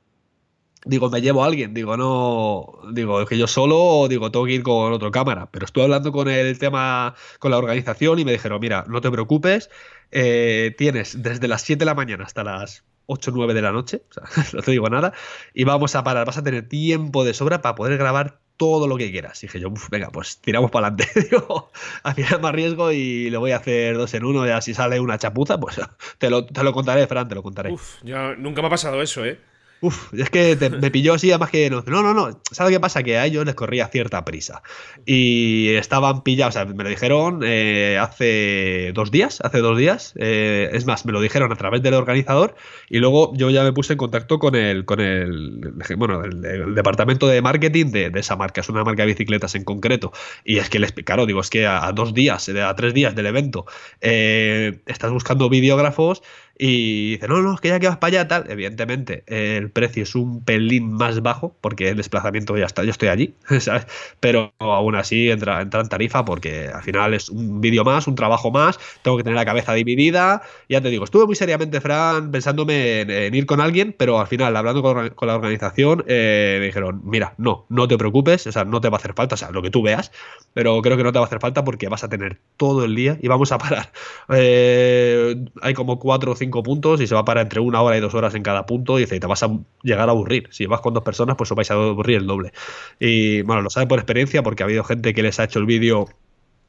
Digo, 0.85 1.09
me 1.09 1.21
llevo 1.21 1.43
a 1.43 1.47
alguien, 1.47 1.73
digo, 1.73 1.97
no, 1.97 2.79
digo, 2.93 3.21
es 3.21 3.27
que 3.27 3.37
yo 3.37 3.47
solo, 3.47 4.07
digo, 4.07 4.31
tengo 4.31 4.45
que 4.45 4.53
ir 4.53 4.63
con 4.63 4.93
otro 4.93 5.09
cámara, 5.11 5.49
pero 5.51 5.65
estuve 5.65 5.85
hablando 5.85 6.11
con 6.11 6.29
el 6.29 6.59
tema, 6.59 7.15
con 7.39 7.51
la 7.51 7.57
organización 7.57 8.19
y 8.19 8.25
me 8.25 8.31
dijeron, 8.31 8.59
mira, 8.59 8.85
no 8.87 9.01
te 9.01 9.09
preocupes, 9.09 9.71
eh, 10.11 10.75
tienes 10.77 11.23
desde 11.23 11.47
las 11.47 11.63
7 11.63 11.79
de 11.79 11.85
la 11.85 11.95
mañana 11.95 12.23
hasta 12.23 12.43
las 12.43 12.83
8 13.07 13.31
o 13.31 13.33
9 13.33 13.53
de 13.55 13.61
la 13.63 13.71
noche, 13.71 14.03
o 14.09 14.13
sea, 14.13 14.43
no 14.53 14.61
te 14.61 14.71
digo 14.71 14.87
nada, 14.89 15.13
y 15.53 15.63
vamos 15.63 15.95
a 15.95 16.03
parar, 16.03 16.25
vas 16.25 16.37
a 16.37 16.43
tener 16.43 16.67
tiempo 16.69 17.25
de 17.25 17.33
sobra 17.33 17.61
para 17.61 17.75
poder 17.75 17.97
grabar 17.97 18.39
todo 18.57 18.87
lo 18.87 18.97
que 18.97 19.11
quieras. 19.11 19.43
Y 19.43 19.47
dije 19.47 19.59
yo, 19.59 19.71
venga, 19.91 20.09
pues 20.11 20.39
tiramos 20.39 20.71
para 20.71 20.87
adelante. 20.87 21.19
Digo, 21.29 21.71
al 22.03 22.13
final 22.13 22.41
más 22.41 22.53
riesgo 22.53 22.91
y 22.91 23.29
lo 23.29 23.39
voy 23.39 23.51
a 23.51 23.57
hacer 23.57 23.97
dos 23.97 24.13
en 24.13 24.23
uno, 24.23 24.45
ya 24.45 24.61
si 24.61 24.73
sale 24.73 24.99
una 24.99 25.17
chapuza, 25.17 25.59
pues 25.59 25.79
te 26.17 26.29
lo, 26.29 26.45
te 26.45 26.63
lo 26.63 26.73
contaré, 26.73 27.07
Fran, 27.07 27.27
te 27.27 27.35
lo 27.35 27.43
contaré. 27.43 27.71
Uf, 27.71 27.97
ya 28.03 28.35
nunca 28.35 28.61
me 28.61 28.67
ha 28.67 28.71
pasado 28.71 29.01
eso, 29.01 29.25
¿eh? 29.25 29.39
Uf, 29.81 30.13
es 30.13 30.29
que 30.29 30.57
me 30.81 30.89
pilló 30.89 31.13
así, 31.13 31.31
además 31.31 31.49
que 31.49 31.69
no, 31.69 31.83
no, 31.85 32.01
no, 32.01 32.13
no. 32.13 32.41
¿Sabes 32.51 32.73
qué 32.73 32.79
pasa? 32.79 33.03
Que 33.03 33.17
a 33.17 33.25
ellos 33.25 33.45
les 33.45 33.55
corría 33.55 33.87
cierta 33.87 34.23
prisa. 34.23 34.63
Y 35.05 35.69
estaban 35.75 36.23
pillados, 36.23 36.55
o 36.55 36.59
sea, 36.59 36.65
me 36.65 36.83
lo 36.83 36.89
dijeron 36.89 37.41
eh, 37.43 37.97
hace 37.99 38.91
dos 38.93 39.11
días, 39.11 39.41
hace 39.41 39.59
dos 39.59 39.77
días. 39.77 40.13
Eh, 40.17 40.69
es 40.71 40.85
más, 40.85 41.05
me 41.05 41.11
lo 41.11 41.19
dijeron 41.19 41.51
a 41.51 41.55
través 41.55 41.81
del 41.83 41.93
organizador 41.93 42.55
y 42.89 42.99
luego 42.99 43.33
yo 43.35 43.49
ya 43.49 43.63
me 43.63 43.73
puse 43.73 43.93
en 43.93 43.97
contacto 43.97 44.39
con 44.39 44.55
el, 44.55 44.85
con 44.85 45.01
el, 45.01 45.73
bueno, 45.97 46.23
el, 46.23 46.73
departamento 46.73 47.27
de 47.27 47.41
marketing 47.41 47.87
de, 47.91 48.11
esa 48.15 48.37
marca. 48.37 48.61
Es 48.61 48.69
una 48.69 48.83
marca 48.83 49.03
de 49.03 49.07
bicicletas 49.07 49.55
en 49.55 49.65
concreto. 49.65 50.13
Y 50.45 50.57
es 50.57 50.69
que 50.69 50.79
les, 50.79 50.93
claro, 50.93 51.25
digo, 51.25 51.41
es 51.41 51.49
que 51.49 51.67
a, 51.67 51.91
dos 51.91 52.13
días, 52.13 52.47
a 52.49 52.75
tres 52.75 52.93
días 52.93 53.13
del 53.13 53.25
evento, 53.25 53.65
eh, 54.01 54.79
estás 54.85 55.11
buscando 55.11 55.49
videógrafos 55.49 56.21
y 56.57 57.11
dice, 57.11 57.27
no, 57.27 57.41
no, 57.41 57.53
es 57.53 57.59
que 57.59 57.67
ya 57.67 57.79
que 57.79 57.87
vas 57.87 57.97
para 57.97 58.19
allá, 58.19 58.27
tal. 58.27 58.49
Evidentemente, 58.49 59.23
el 59.27 59.69
precio 59.71 60.03
es 60.03 60.15
un 60.15 60.43
pelín 60.43 60.93
más 60.93 61.21
bajo 61.21 61.55
porque 61.59 61.89
el 61.89 61.97
desplazamiento 61.97 62.57
ya 62.57 62.65
está, 62.65 62.83
yo 62.83 62.91
estoy 62.91 63.09
allí, 63.09 63.35
¿sabes? 63.59 63.87
Pero 64.21 64.53
aún 64.59 64.95
así 64.95 65.29
entra, 65.29 65.61
entra 65.61 65.81
en 65.81 65.89
tarifa 65.89 66.23
porque 66.23 66.69
al 66.69 66.81
final 66.81 67.13
es 67.13 67.29
un 67.29 67.59
vídeo 67.59 67.83
más, 67.83 68.07
un 68.07 68.15
trabajo 68.15 68.51
más, 68.51 68.79
tengo 69.01 69.17
que 69.17 69.23
tener 69.23 69.35
la 69.35 69.45
cabeza 69.45 69.73
dividida. 69.73 70.43
Ya 70.69 70.81
te 70.81 70.89
digo, 70.89 71.03
estuve 71.03 71.25
muy 71.25 71.35
seriamente, 71.35 71.81
Fran, 71.81 72.31
pensándome 72.31 73.01
en, 73.01 73.35
ir 73.35 73.45
con 73.45 73.59
alguien, 73.59 73.93
pero 73.97 74.19
al 74.19 74.27
final, 74.27 74.55
hablando 74.55 74.81
con, 74.81 75.27
la 75.27 75.35
organización, 75.35 76.05
eh, 76.07 76.57
me 76.59 76.67
dijeron, 76.67 77.01
mira, 77.03 77.33
no, 77.37 77.65
no 77.69 77.87
te 77.87 77.97
preocupes, 77.97 78.47
o 78.47 78.51
sea, 78.51 78.63
no 78.63 78.79
te 78.79 78.89
va 78.89 78.95
a 78.95 78.99
hacer 78.99 79.13
falta, 79.13 79.35
o 79.35 79.37
sea, 79.37 79.51
lo 79.51 79.61
que 79.61 79.71
tú 79.71 79.81
veas, 79.81 80.11
pero 80.53 80.81
creo 80.81 80.95
que 80.95 81.03
no 81.03 81.11
te 81.11 81.19
va 81.19 81.25
a 81.25 81.27
hacer 81.27 81.39
falta 81.39 81.65
porque 81.65 81.89
vas 81.89 82.03
a 82.03 82.09
tener 82.09 82.39
todo 82.55 82.85
el 82.85 82.95
día 82.95 83.17
y 83.21 83.27
vamos 83.27 83.51
a 83.51 83.57
parar. 83.57 83.91
Eh, 84.37 85.35
hay 85.61 85.73
como 85.73 85.99
cuatro 85.99 86.31
o 86.31 86.35
cinco 86.35 86.44
puntos 86.51 87.01
y 87.01 87.07
se 87.07 87.15
va 87.15 87.21
a 87.21 87.25
parar 87.25 87.43
entre 87.43 87.59
una 87.59 87.81
hora 87.81 87.97
y 87.97 88.01
dos 88.01 88.13
horas 88.13 88.35
en 88.35 88.43
cada 88.43 88.65
punto 88.65 88.97
y 88.97 89.01
dice, 89.01 89.19
te 89.19 89.27
vas 89.27 89.43
a 89.43 89.49
llegar 89.83 90.09
a 90.09 90.11
aburrir. 90.11 90.47
Si 90.51 90.65
vas 90.65 90.81
con 90.81 90.93
dos 90.93 91.03
personas, 91.03 91.35
pues 91.35 91.51
os 91.51 91.55
vais 91.55 91.69
a 91.71 91.75
aburrir 91.75 92.17
el 92.17 92.27
doble. 92.27 92.51
Y 92.99 93.41
bueno, 93.43 93.61
lo 93.61 93.69
sabe 93.69 93.87
por 93.87 93.99
experiencia 93.99 94.43
porque 94.43 94.63
ha 94.63 94.65
habido 94.65 94.83
gente 94.83 95.13
que 95.13 95.23
les 95.23 95.39
ha 95.39 95.45
hecho 95.45 95.59
el 95.59 95.65
vídeo 95.65 96.07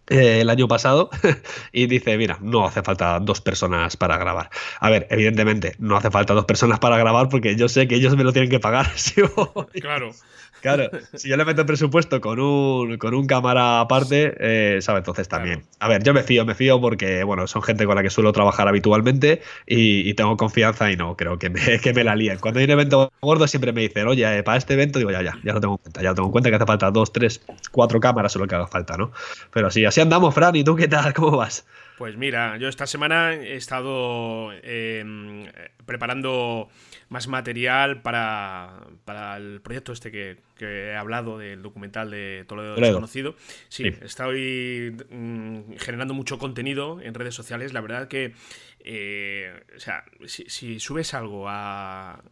eh, 0.09 0.41
el 0.41 0.51
año 0.51 0.69
pasado 0.69 1.11
y 1.73 1.87
dice, 1.87 2.17
mira, 2.17 2.39
no 2.41 2.65
hace 2.65 2.83
falta 2.83 3.19
dos 3.19 3.41
personas 3.41 3.97
para 3.97 4.17
grabar. 4.19 4.51
A 4.79 4.89
ver, 4.89 5.09
evidentemente, 5.11 5.75
no 5.79 5.97
hace 5.97 6.13
falta 6.13 6.33
dos 6.33 6.45
personas 6.45 6.79
para 6.79 6.97
grabar 6.97 7.29
porque 7.29 7.57
yo 7.57 7.69
sé 7.69 7.89
que 7.89 7.97
ellos 7.97 8.17
me 8.17 8.23
lo 8.23 8.33
tienen 8.33 8.51
que 8.51 8.61
pagar. 8.61 8.87
Claro. 9.81 10.13
Claro, 10.61 10.91
si 11.15 11.29
yo 11.29 11.37
le 11.37 11.45
meto 11.45 11.65
presupuesto 11.67 12.21
con 12.21 12.41
un, 12.41 12.99
con 12.99 13.15
un 13.15 13.27
cámara 13.27 13.81
aparte, 13.81 14.35
eh, 14.41 14.81
¿sabe? 14.81 14.99
Entonces 14.99 15.29
también. 15.29 15.65
A 15.81 15.89
ver, 15.89 16.03
yo 16.03 16.15
me 16.15 16.23
fío, 16.23 16.45
me 16.45 16.55
fío 16.55 16.81
porque, 16.81 17.25
bueno, 17.25 17.47
son 17.47 17.63
gente 17.63 17.87
con 17.87 17.97
la 17.97 18.03
que 18.03 18.11
suelo 18.11 18.33
trabajar 18.33 18.69
habitualmente 18.69 19.43
y, 19.67 20.15
tengo 20.15 20.37
confianza 20.39 20.91
y 20.91 20.97
no 20.97 21.15
creo 21.15 21.39
que 21.39 21.51
me, 21.51 21.61
que 21.81 21.93
me 21.93 22.03
la 22.03 22.17
líen. 22.17 22.39
Cuando 22.39 22.61
hay 22.61 22.65
un 22.65 22.71
evento 22.71 23.13
gordo 23.21 23.47
siempre 23.47 23.73
me 23.73 23.83
dicen, 23.83 24.07
oye, 24.07 24.39
eh, 24.39 24.43
para 24.43 24.57
este 24.59 24.75
evento, 24.75 24.99
digo, 24.99 25.11
ya, 25.11 25.23
ya, 25.23 25.39
ya 25.45 25.53
lo 25.53 25.61
tengo 25.61 25.75
en 25.75 25.79
cuenta, 25.79 26.03
ya 26.03 26.09
lo 26.11 26.15
tengo 26.15 26.29
en 26.29 26.33
cuenta 26.33 26.51
que 26.51 26.57
hace 26.57 26.67
falta 26.67 26.91
dos, 26.91 27.13
tres, 27.13 27.43
cuatro 27.71 28.01
cámaras 28.01 28.35
o 28.37 28.39
lo 28.39 28.47
que 28.47 28.55
haga 28.55 28.67
falta, 28.67 28.97
¿no? 28.97 29.13
Pero 29.53 29.71
sí, 29.71 29.85
así 29.85 30.01
andamos, 30.01 30.35
Fran, 30.35 30.57
¿y 30.57 30.65
tú 30.65 30.75
qué 30.75 30.89
tal? 30.89 31.13
¿Cómo 31.15 31.37
vas? 31.37 31.67
Pues 31.97 32.17
mira, 32.17 32.59
yo 32.59 32.69
esta 32.69 32.87
semana 32.87 33.33
he 33.35 33.57
estado 33.57 34.53
em, 34.63 35.47
preparando 35.87 36.69
más 37.09 37.27
material 37.27 38.03
para, 38.03 38.83
el 39.39 39.63
proyecto 39.63 39.93
este 39.93 40.11
que, 40.11 40.37
he 40.61 40.95
hablado 40.95 41.39
del 41.39 41.63
documental 41.63 42.11
de 42.11 42.45
Toledo, 42.47 42.75
Desconocido. 42.77 43.35
Sí, 43.69 43.95
estoy 44.03 44.95
mm, 45.11 45.77
generando 45.79 46.13
mucho 46.13 46.39
contenido 46.39 47.01
en 47.01 47.15
redes 47.15 47.35
sociales. 47.35 47.73
La 47.73 47.81
verdad 47.81 48.09
que, 48.09 48.35
eh, 48.81 49.53
o 49.75 49.81
sea, 49.81 50.05
si, 50.27 50.79
subes 50.79 51.15
algo 51.15 51.47
a, 51.49 52.23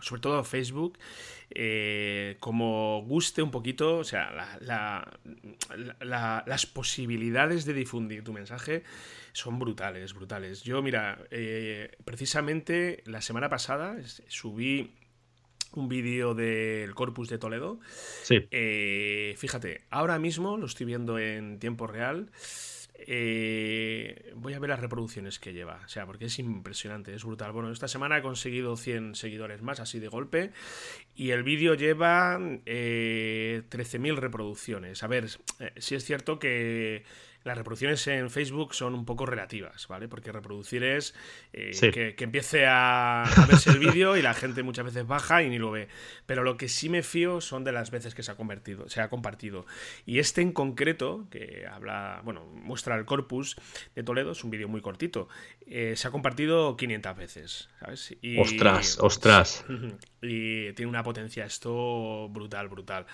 sobre 0.00 0.20
todo 0.20 0.38
a 0.38 0.44
Facebook, 0.44 0.98
eh, 1.50 2.36
como 2.40 3.02
guste 3.06 3.42
un 3.42 3.50
poquito, 3.50 3.98
o 3.98 4.04
sea, 4.04 4.58
las 6.44 6.66
posibilidades 6.66 7.64
de 7.64 7.74
difundir 7.74 8.24
tu 8.24 8.32
mensaje 8.32 8.82
son 9.32 9.58
brutales, 9.58 10.12
brutales. 10.14 10.62
Yo, 10.62 10.82
mira, 10.82 11.18
eh, 11.30 11.90
precisamente 12.04 13.02
la 13.06 13.20
semana 13.20 13.48
pasada 13.48 13.96
subí 14.28 14.92
un 15.74 15.88
vídeo 15.88 16.34
del 16.34 16.94
Corpus 16.94 17.28
de 17.28 17.38
Toledo. 17.38 17.80
Sí. 18.22 18.46
Eh, 18.50 19.34
fíjate, 19.38 19.82
ahora 19.90 20.18
mismo 20.18 20.56
lo 20.56 20.66
estoy 20.66 20.86
viendo 20.86 21.18
en 21.18 21.58
tiempo 21.58 21.86
real. 21.86 22.30
Eh, 23.06 24.32
voy 24.36 24.54
a 24.54 24.58
ver 24.58 24.70
las 24.70 24.80
reproducciones 24.80 25.38
que 25.38 25.52
lleva, 25.52 25.80
o 25.84 25.88
sea, 25.88 26.06
porque 26.06 26.26
es 26.26 26.38
impresionante, 26.38 27.14
es 27.14 27.24
brutal. 27.24 27.52
Bueno, 27.52 27.70
esta 27.70 27.88
semana 27.88 28.18
he 28.18 28.22
conseguido 28.22 28.76
100 28.76 29.14
seguidores 29.14 29.62
más, 29.62 29.80
así 29.80 29.98
de 29.98 30.08
golpe, 30.08 30.50
y 31.14 31.30
el 31.30 31.42
vídeo 31.42 31.74
lleva 31.74 32.38
13.000 32.38 34.16
reproducciones. 34.16 35.02
A 35.02 35.06
ver, 35.06 35.28
si 35.76 35.94
es 35.94 36.04
cierto 36.04 36.38
que 36.38 37.04
las 37.44 37.56
reproducciones 37.56 38.06
en 38.06 38.30
Facebook 38.30 38.74
son 38.74 38.94
un 38.94 39.04
poco 39.04 39.26
relativas, 39.26 39.88
¿vale? 39.88 40.08
Porque 40.08 40.32
reproducir 40.32 40.84
es 40.84 41.14
eh, 41.52 42.14
que, 42.16 42.24
empiece 42.24 42.66
a, 42.66 43.24
verse 43.48 43.70
el 43.70 43.78
vídeo 43.78 44.16
y 44.16 44.22
la 44.22 44.34
gente 44.34 44.62
muchas 44.62 44.84
veces 44.84 45.06
baja 45.06 45.42
y 45.42 45.50
ni 45.50 45.58
lo 45.58 45.70
ve. 45.70 45.88
Pero 46.26 46.44
lo 46.44 46.56
que 46.56 46.68
sí 46.68 46.88
me 46.88 47.02
fío 47.02 47.40
son 47.40 47.64
de 47.64 47.72
las 47.72 47.90
veces 47.90 48.14
que 48.14 48.22
se 48.22 48.30
ha 48.30 48.36
convertido, 48.36 48.88
se 48.88 49.00
ha 49.00 49.08
compartido. 49.08 49.66
Y 50.06 50.18
este 50.18 50.40
en 50.40 50.52
concreto, 50.52 51.26
que 51.30 51.66
habla, 51.70 52.20
bueno, 52.24 52.46
muestra 52.46 52.96
el 52.96 53.04
corpus 53.04 53.56
de 53.94 54.02
Toledo, 54.02 54.32
es 54.32 54.44
un 54.44 54.50
vídeo 54.50 54.68
muy 54.68 54.80
cortito, 54.80 55.28
eh, 55.66 55.94
se 55.96 56.08
ha 56.08 56.10
compartido 56.10 56.76
500 56.76 57.16
veces, 57.16 57.68
¿sabes? 57.80 58.16
ostras, 58.38 58.98
ostras. 59.00 59.64
Y 60.24 60.72
tiene 60.74 60.88
una 60.88 61.02
potencia 61.02 61.44
esto 61.44 62.28
brutal, 62.28 62.68
brutal. 62.68 63.06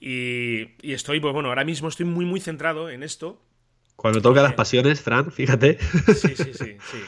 Y, 0.00 0.72
y 0.82 0.92
estoy, 0.92 1.20
pues 1.20 1.32
bueno, 1.32 1.50
ahora 1.50 1.64
mismo 1.64 1.86
estoy 1.86 2.04
muy, 2.04 2.24
muy 2.24 2.40
centrado 2.40 2.90
en 2.90 3.04
esto 3.04 3.40
cuando 3.98 4.22
toca 4.22 4.42
las 4.42 4.54
pasiones, 4.54 5.00
Fran, 5.00 5.32
fíjate. 5.32 5.76
Sí, 6.14 6.36
sí, 6.36 6.54
sí. 6.54 6.76
sí. 6.92 6.98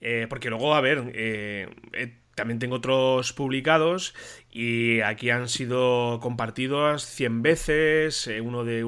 Eh, 0.00 0.26
porque 0.30 0.50
luego, 0.50 0.76
a 0.76 0.80
ver, 0.80 1.10
eh, 1.16 1.68
eh, 1.92 2.14
también 2.36 2.60
tengo 2.60 2.76
otros 2.76 3.32
publicados 3.32 4.14
y 4.52 5.00
aquí 5.00 5.30
han 5.30 5.48
sido 5.48 6.20
compartidos 6.22 7.04
100 7.04 7.42
veces, 7.42 8.30
uno 8.40 8.62
de, 8.62 8.84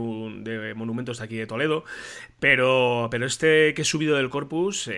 monumentos 0.76 1.18
de 1.18 1.24
aquí 1.24 1.34
de 1.34 1.48
Toledo, 1.48 1.84
pero, 2.38 3.08
pero 3.10 3.26
este 3.26 3.74
que 3.74 3.82
he 3.82 3.84
subido 3.84 4.16
del 4.16 4.30
corpus 4.30 4.88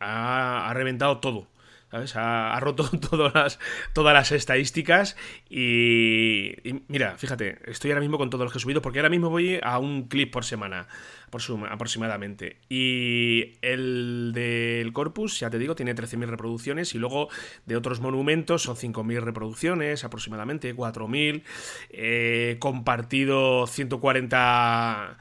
ha, 0.00 0.70
reventado 0.74 1.20
todo. 1.20 1.46
¿Sabes? 1.90 2.14
Ha, 2.16 2.58
roto 2.60 2.88
todas 3.10 3.58
las, 3.94 4.32
estadísticas 4.32 5.16
y, 5.48 6.54
mira, 6.88 7.16
fíjate, 7.16 7.58
estoy 7.70 7.90
ahora 7.90 8.00
mismo 8.00 8.18
con 8.18 8.30
todo 8.30 8.44
lo 8.44 8.50
que 8.50 8.58
he 8.58 8.60
subido 8.60 8.82
porque 8.82 8.98
ahora 8.98 9.10
mismo 9.10 9.30
voy 9.30 9.58
a 9.62 9.78
un 9.78 10.08
clip 10.08 10.32
por 10.32 10.44
semana 10.44 10.86
aproximadamente. 11.70 12.56
Y 12.68 13.58
el 13.62 14.32
del 14.34 14.92
Corpus, 14.92 15.40
ya 15.40 15.50
te 15.50 15.58
digo, 15.58 15.74
tiene 15.74 15.94
13.000 15.94 16.26
reproducciones 16.26 16.94
y 16.94 16.98
luego 16.98 17.28
de 17.66 17.76
otros 17.76 18.00
monumentos 18.00 18.62
son 18.62 18.76
5.000 18.76 19.20
reproducciones, 19.20 20.04
aproximadamente 20.04 20.74
4.000. 20.74 21.42
Eh, 21.90 22.56
compartido 22.58 23.66
140... 23.66 25.18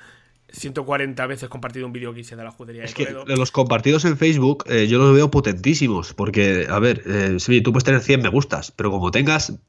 140 0.50 1.28
veces 1.28 1.50
compartido 1.50 1.86
un 1.86 1.94
vídeo 1.94 2.14
que 2.14 2.22
hice 2.22 2.36
de 2.36 2.44
la 2.44 2.52
judería 2.52 2.84
es 2.84 2.94
que 2.94 3.08
los 3.28 3.52
compartidos 3.52 4.06
en 4.06 4.18
Facebook 4.18 4.64
eh, 4.68 4.88
yo 4.88 4.98
los 4.98 5.14
veo 5.14 5.30
potentísimos 5.30 6.14
porque 6.14 6.68
a 6.70 6.80
ver 6.80 7.04
eh, 7.06 7.36
sí, 7.40 7.62
tú 7.62 7.74
puedes 7.74 7.84
tener 7.84 8.02
100 8.02 8.22
me 8.22 8.30
gustas 8.30 8.72
pero 8.72 8.90
como 8.92 9.12
tengas 9.12 9.60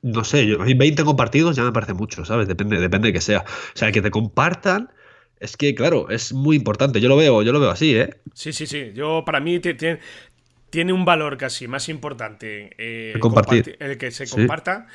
no 0.00 0.22
sé 0.22 0.46
yo, 0.46 0.58
20 0.58 1.04
compartidos 1.04 1.56
ya 1.56 1.64
me 1.64 1.72
parece 1.72 1.94
mucho 1.94 2.24
sabes 2.24 2.46
depende 2.46 2.78
depende 2.78 3.08
de 3.08 3.12
que 3.12 3.20
sea 3.20 3.40
o 3.40 3.76
sea 3.76 3.90
que 3.90 4.00
te 4.00 4.10
compartan 4.10 4.90
es 5.40 5.56
que, 5.56 5.74
claro, 5.74 6.10
es 6.10 6.32
muy 6.32 6.56
importante. 6.56 7.00
Yo 7.00 7.08
lo 7.08 7.16
veo, 7.16 7.42
yo 7.42 7.52
lo 7.52 7.60
veo 7.60 7.70
así, 7.70 7.96
¿eh? 7.96 8.16
Sí, 8.34 8.52
sí, 8.52 8.66
sí. 8.66 8.92
Yo, 8.94 9.22
para 9.24 9.40
mí, 9.40 9.60
tiene, 9.60 10.00
tiene 10.70 10.92
un 10.92 11.04
valor 11.04 11.36
casi 11.36 11.68
más 11.68 11.88
importante 11.88 12.74
eh, 12.78 13.14
compartir. 13.20 13.76
el 13.78 13.98
que 13.98 14.10
se 14.10 14.28
comparta 14.28 14.86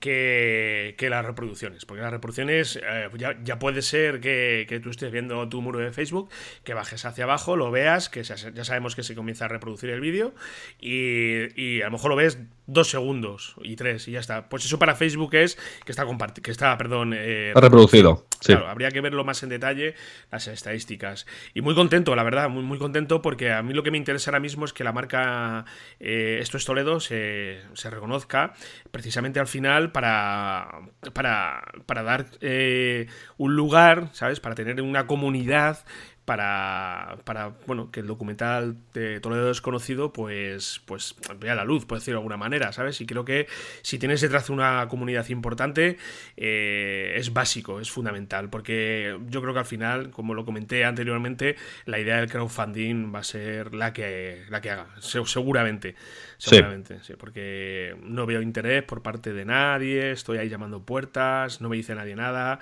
que, 0.00 0.94
las 1.10 1.24
reproducciones. 1.24 1.84
Porque 1.84 2.02
las 2.02 2.10
reproducciones 2.10 2.76
eh, 2.76 3.08
ya, 3.16 3.58
puede 3.58 3.82
ser 3.82 4.20
que, 4.20 4.80
tú 4.82 4.90
estés 4.90 5.10
viendo 5.10 5.48
tu 5.48 5.62
muro 5.62 5.78
de 5.78 5.92
Facebook, 5.92 6.28
que 6.64 6.74
bajes 6.74 7.04
hacia 7.04 7.24
abajo, 7.24 7.56
lo 7.56 7.70
veas, 7.70 8.08
que 8.08 8.22
ya 8.22 8.64
sabemos 8.64 8.94
que 8.94 9.02
se 9.02 9.14
comienza 9.14 9.46
a 9.46 9.48
reproducir 9.48 9.90
el 9.90 10.00
vídeo 10.00 10.34
y, 10.80 11.60
y 11.60 11.82
a 11.82 11.86
lo 11.86 11.92
mejor 11.92 12.10
lo 12.10 12.16
ves 12.16 12.38
dos 12.68 12.90
segundos 12.90 13.54
y 13.62 13.74
tres 13.74 14.06
y 14.06 14.12
ya 14.12 14.20
está. 14.20 14.48
Pues 14.48 14.64
eso 14.64 14.78
para 14.78 14.94
Facebook 14.94 15.34
es 15.34 15.58
que 15.84 15.90
está 15.90 16.06
que 16.42 16.50
está, 16.50 16.78
perdón, 16.78 17.14
eh, 17.16 17.52
reproducido. 17.56 18.26
Claro, 18.40 18.68
habría 18.68 18.90
que 18.90 19.00
verlo 19.00 19.24
más 19.24 19.42
en 19.42 19.48
detalle 19.48 19.94
las 20.30 20.46
estadísticas. 20.46 21.26
Y 21.54 21.62
muy 21.62 21.74
contento, 21.74 22.14
la 22.14 22.22
verdad, 22.22 22.48
muy, 22.48 22.62
muy 22.62 22.78
contento 22.78 23.20
porque 23.20 23.50
a 23.50 23.62
mí 23.62 23.72
lo 23.72 23.82
que 23.82 23.90
me 23.90 23.98
interesa 23.98 24.30
ahora 24.30 24.38
mismo 24.38 24.64
es 24.64 24.72
que 24.72 24.84
la 24.84 24.92
marca 24.92 25.64
eh, 25.98 26.38
Esto 26.40 26.56
es 26.56 26.64
Toledo 26.64 27.00
se, 27.00 27.60
se, 27.72 27.90
reconozca 27.90 28.52
precisamente 28.90 29.40
al 29.40 29.48
final 29.48 29.77
para, 29.92 30.68
para, 31.12 31.64
para 31.86 32.02
dar 32.02 32.26
eh, 32.40 33.06
un 33.36 33.56
lugar, 33.56 34.10
¿sabes? 34.12 34.40
Para 34.40 34.54
tener 34.54 34.80
una 34.82 35.06
comunidad 35.06 35.84
para, 36.28 37.16
para 37.24 37.54
bueno, 37.66 37.90
que 37.90 38.00
el 38.00 38.06
documental 38.06 38.76
de 38.92 39.18
Toledo 39.18 39.48
desconocido 39.48 40.12
pues, 40.12 40.82
pues 40.84 41.16
vea 41.40 41.54
la 41.54 41.64
luz, 41.64 41.86
por 41.86 41.96
decirlo 41.96 42.18
de 42.18 42.20
alguna 42.20 42.36
manera, 42.36 42.70
¿sabes? 42.70 43.00
Y 43.00 43.06
creo 43.06 43.24
que 43.24 43.46
si 43.80 43.98
tienes 43.98 44.20
detrás 44.20 44.50
una 44.50 44.86
comunidad 44.88 45.26
importante 45.30 45.96
eh, 46.36 47.14
es 47.16 47.32
básico, 47.32 47.80
es 47.80 47.90
fundamental, 47.90 48.50
porque 48.50 49.18
yo 49.28 49.40
creo 49.40 49.54
que 49.54 49.60
al 49.60 49.64
final, 49.64 50.10
como 50.10 50.34
lo 50.34 50.44
comenté 50.44 50.84
anteriormente, 50.84 51.56
la 51.86 51.98
idea 51.98 52.18
del 52.18 52.28
crowdfunding 52.28 53.10
va 53.14 53.20
a 53.20 53.24
ser 53.24 53.74
la 53.74 53.94
que, 53.94 54.44
la 54.50 54.60
que 54.60 54.70
haga, 54.70 54.88
seguramente, 55.00 55.94
seguramente, 56.38 56.98
sí. 57.02 57.14
porque 57.18 57.96
no 58.02 58.26
veo 58.26 58.42
interés 58.42 58.82
por 58.82 59.02
parte 59.02 59.32
de 59.32 59.44
nadie, 59.44 60.12
estoy 60.12 60.38
ahí 60.38 60.48
llamando 60.48 60.82
puertas, 60.82 61.60
no 61.60 61.68
me 61.68 61.76
dice 61.76 61.94
nadie 61.94 62.14
nada, 62.14 62.58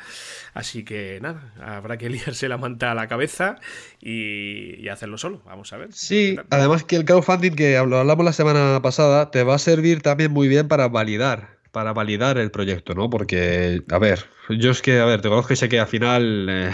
así 0.55 0.85
que 0.85 1.19
nada, 1.21 1.53
habrá 1.61 1.99
que 1.99 2.09
liarse 2.11 2.49
la 2.49 2.57
manta 2.59 2.93
a 2.93 2.95
la 2.95 3.09
cabeza 3.09 3.17
cabeza 3.17 3.57
y, 4.01 4.89
hacerlo 4.89 5.19
solo. 5.19 5.43
Vamos 5.47 5.73
a 5.73 5.79
ver. 5.79 5.93
Sí, 5.93 6.37
además 6.51 6.85
que 6.85 6.97
el 6.97 7.05
crowdfunding 7.05 7.53
que 7.53 7.77
hablamos 7.77 8.25
la 8.25 8.33
semana 8.33 8.81
pasada 8.83 9.31
te 9.31 9.43
va 9.43 9.57
a 9.57 9.59
servir 9.59 10.03
también 10.03 10.31
muy 10.31 10.49
bien 10.49 10.69
para 10.69 10.89
validar 10.89 11.56
para 11.77 11.93
validar 11.93 12.39
el 12.39 12.51
proyecto, 12.51 12.95
¿no? 12.95 13.11
Porque, 13.11 13.83
a 13.91 13.99
ver, 13.99 14.25
yo 14.49 14.71
es 14.71 14.81
que, 14.81 14.99
a 14.99 15.05
ver, 15.05 15.21
te 15.21 15.29
conozco 15.29 15.53
y 15.53 15.57
sé 15.57 15.69
que 15.69 15.79
al 15.79 15.87
final, 15.87 16.47
eh, 16.49 16.73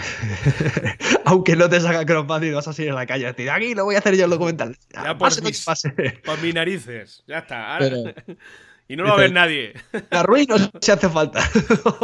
aunque 1.25 1.57
no 1.57 1.67
te 1.67 1.81
salga 1.81 2.05
crowdfunding, 2.05 2.53
vas 2.53 2.69
a 2.69 2.71
salir 2.71 2.91
en 2.91 2.95
la 2.95 3.05
calle 3.05 3.25
a 3.25 3.33
decir, 3.33 3.49
aquí 3.49 3.75
lo 3.75 3.83
voy 3.83 3.95
a 3.95 3.97
hacer 3.97 4.15
yo 4.15 4.23
el 4.23 4.31
documental. 4.31 4.77
Ya, 4.93 5.17
por, 5.17 5.43
mis, 5.43 5.65
por 6.23 6.41
mis 6.41 6.53
narices, 6.55 7.21
ya 7.27 7.39
está. 7.39 7.79
Y 8.93 8.95
no 8.95 9.05
lo 9.05 9.09
va 9.09 9.15
a 9.15 9.21
ver 9.21 9.33
nadie. 9.33 9.73
La 10.11 10.19
arruino 10.19 10.55
si 10.79 10.91
hace 10.91 11.09
falta. 11.09 11.41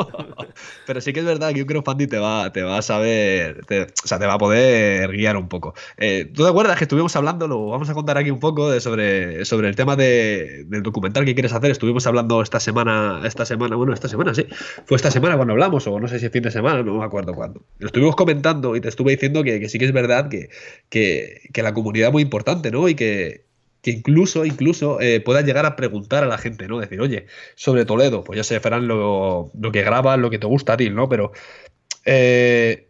Pero 0.88 1.02
sí 1.02 1.14
que 1.14 1.20
es 1.20 1.26
verdad 1.28 1.54
que 1.54 1.62
un 1.62 1.68
crowdfunding 1.68 2.08
te 2.08 2.18
va, 2.18 2.52
te 2.52 2.64
va 2.64 2.80
a 2.80 2.82
saber, 2.82 3.62
o 3.70 4.08
sea, 4.08 4.18
te 4.18 4.26
va 4.26 4.34
a 4.34 4.38
poder 4.40 5.12
guiar 5.12 5.38
un 5.38 5.48
poco. 5.48 5.76
Eh, 5.98 6.32
¿Tú 6.34 6.42
te 6.42 6.50
acuerdas 6.50 6.80
que 6.80 6.86
estuvimos 6.86 7.16
hablando, 7.16 7.48
lo 7.48 7.68
vamos 7.68 7.92
a 7.92 7.94
contar 7.94 8.18
aquí 8.18 8.32
un 8.32 8.40
poco 8.40 8.72
de 8.72 8.82
sobre, 8.82 9.46
sobre 9.46 9.68
el 9.68 9.76
tema 9.76 9.96
de, 9.96 10.64
del 10.66 10.82
documental 10.82 11.26
que 11.26 11.36
quieres 11.36 11.54
hacer? 11.54 11.70
Estuvimos 11.70 12.08
hablando 12.08 12.42
esta 12.42 12.60
semana, 12.60 13.22
esta 13.24 13.46
semana, 13.46 13.76
bueno, 13.76 13.94
esta 13.94 14.08
semana 14.08 14.34
sí. 14.34 14.48
Fue 14.88 14.96
esta 14.96 15.12
semana 15.12 15.36
cuando 15.36 15.54
hablamos, 15.54 15.86
o 15.86 16.00
no 16.00 16.08
sé 16.08 16.18
si 16.18 16.26
es 16.26 16.32
fin 16.32 16.42
de 16.42 16.50
semana, 16.50 16.82
no 16.82 16.98
me 16.98 17.06
acuerdo 17.06 17.36
cuándo. 17.36 17.62
Lo 17.78 17.86
estuvimos 17.86 18.16
comentando 18.16 18.76
y 18.76 18.82
te 18.82 18.90
estuve 18.90 19.12
diciendo 19.12 19.44
que, 19.44 19.60
que 19.60 19.70
sí 19.70 19.78
que 19.78 19.86
es 19.86 19.94
verdad 19.94 20.28
que, 20.28 20.50
que, 20.90 21.50
que 21.54 21.62
la 21.62 21.76
comunidad 21.76 22.08
es 22.08 22.14
muy 22.14 22.24
importante, 22.24 22.72
¿no? 22.72 22.90
Y 22.90 22.96
que, 22.96 23.49
que 23.82 23.92
incluso, 23.92 24.46
incluso 24.46 25.00
eh, 25.02 25.24
llegar 25.46 25.66
a 25.66 25.76
preguntar 25.76 26.24
a 26.24 26.28
la 26.28 26.38
gente, 26.38 26.68
¿no? 26.68 26.80
Decir, 26.80 27.02
oye, 27.02 27.28
sobre 27.56 27.86
Toledo, 27.86 28.24
pues 28.24 28.38
ya 28.38 28.44
sé, 28.44 28.60
Ferran, 28.60 28.88
lo, 28.88 29.52
lo 29.60 29.72
que 29.72 29.84
grabas, 29.84 30.20
lo 30.20 30.30
que 30.30 30.40
te 30.40 30.48
gusta 30.48 30.74
a 30.74 30.78
ti, 30.78 30.90
¿no? 30.90 31.08
Pero, 31.10 31.32
eh, 32.06 32.90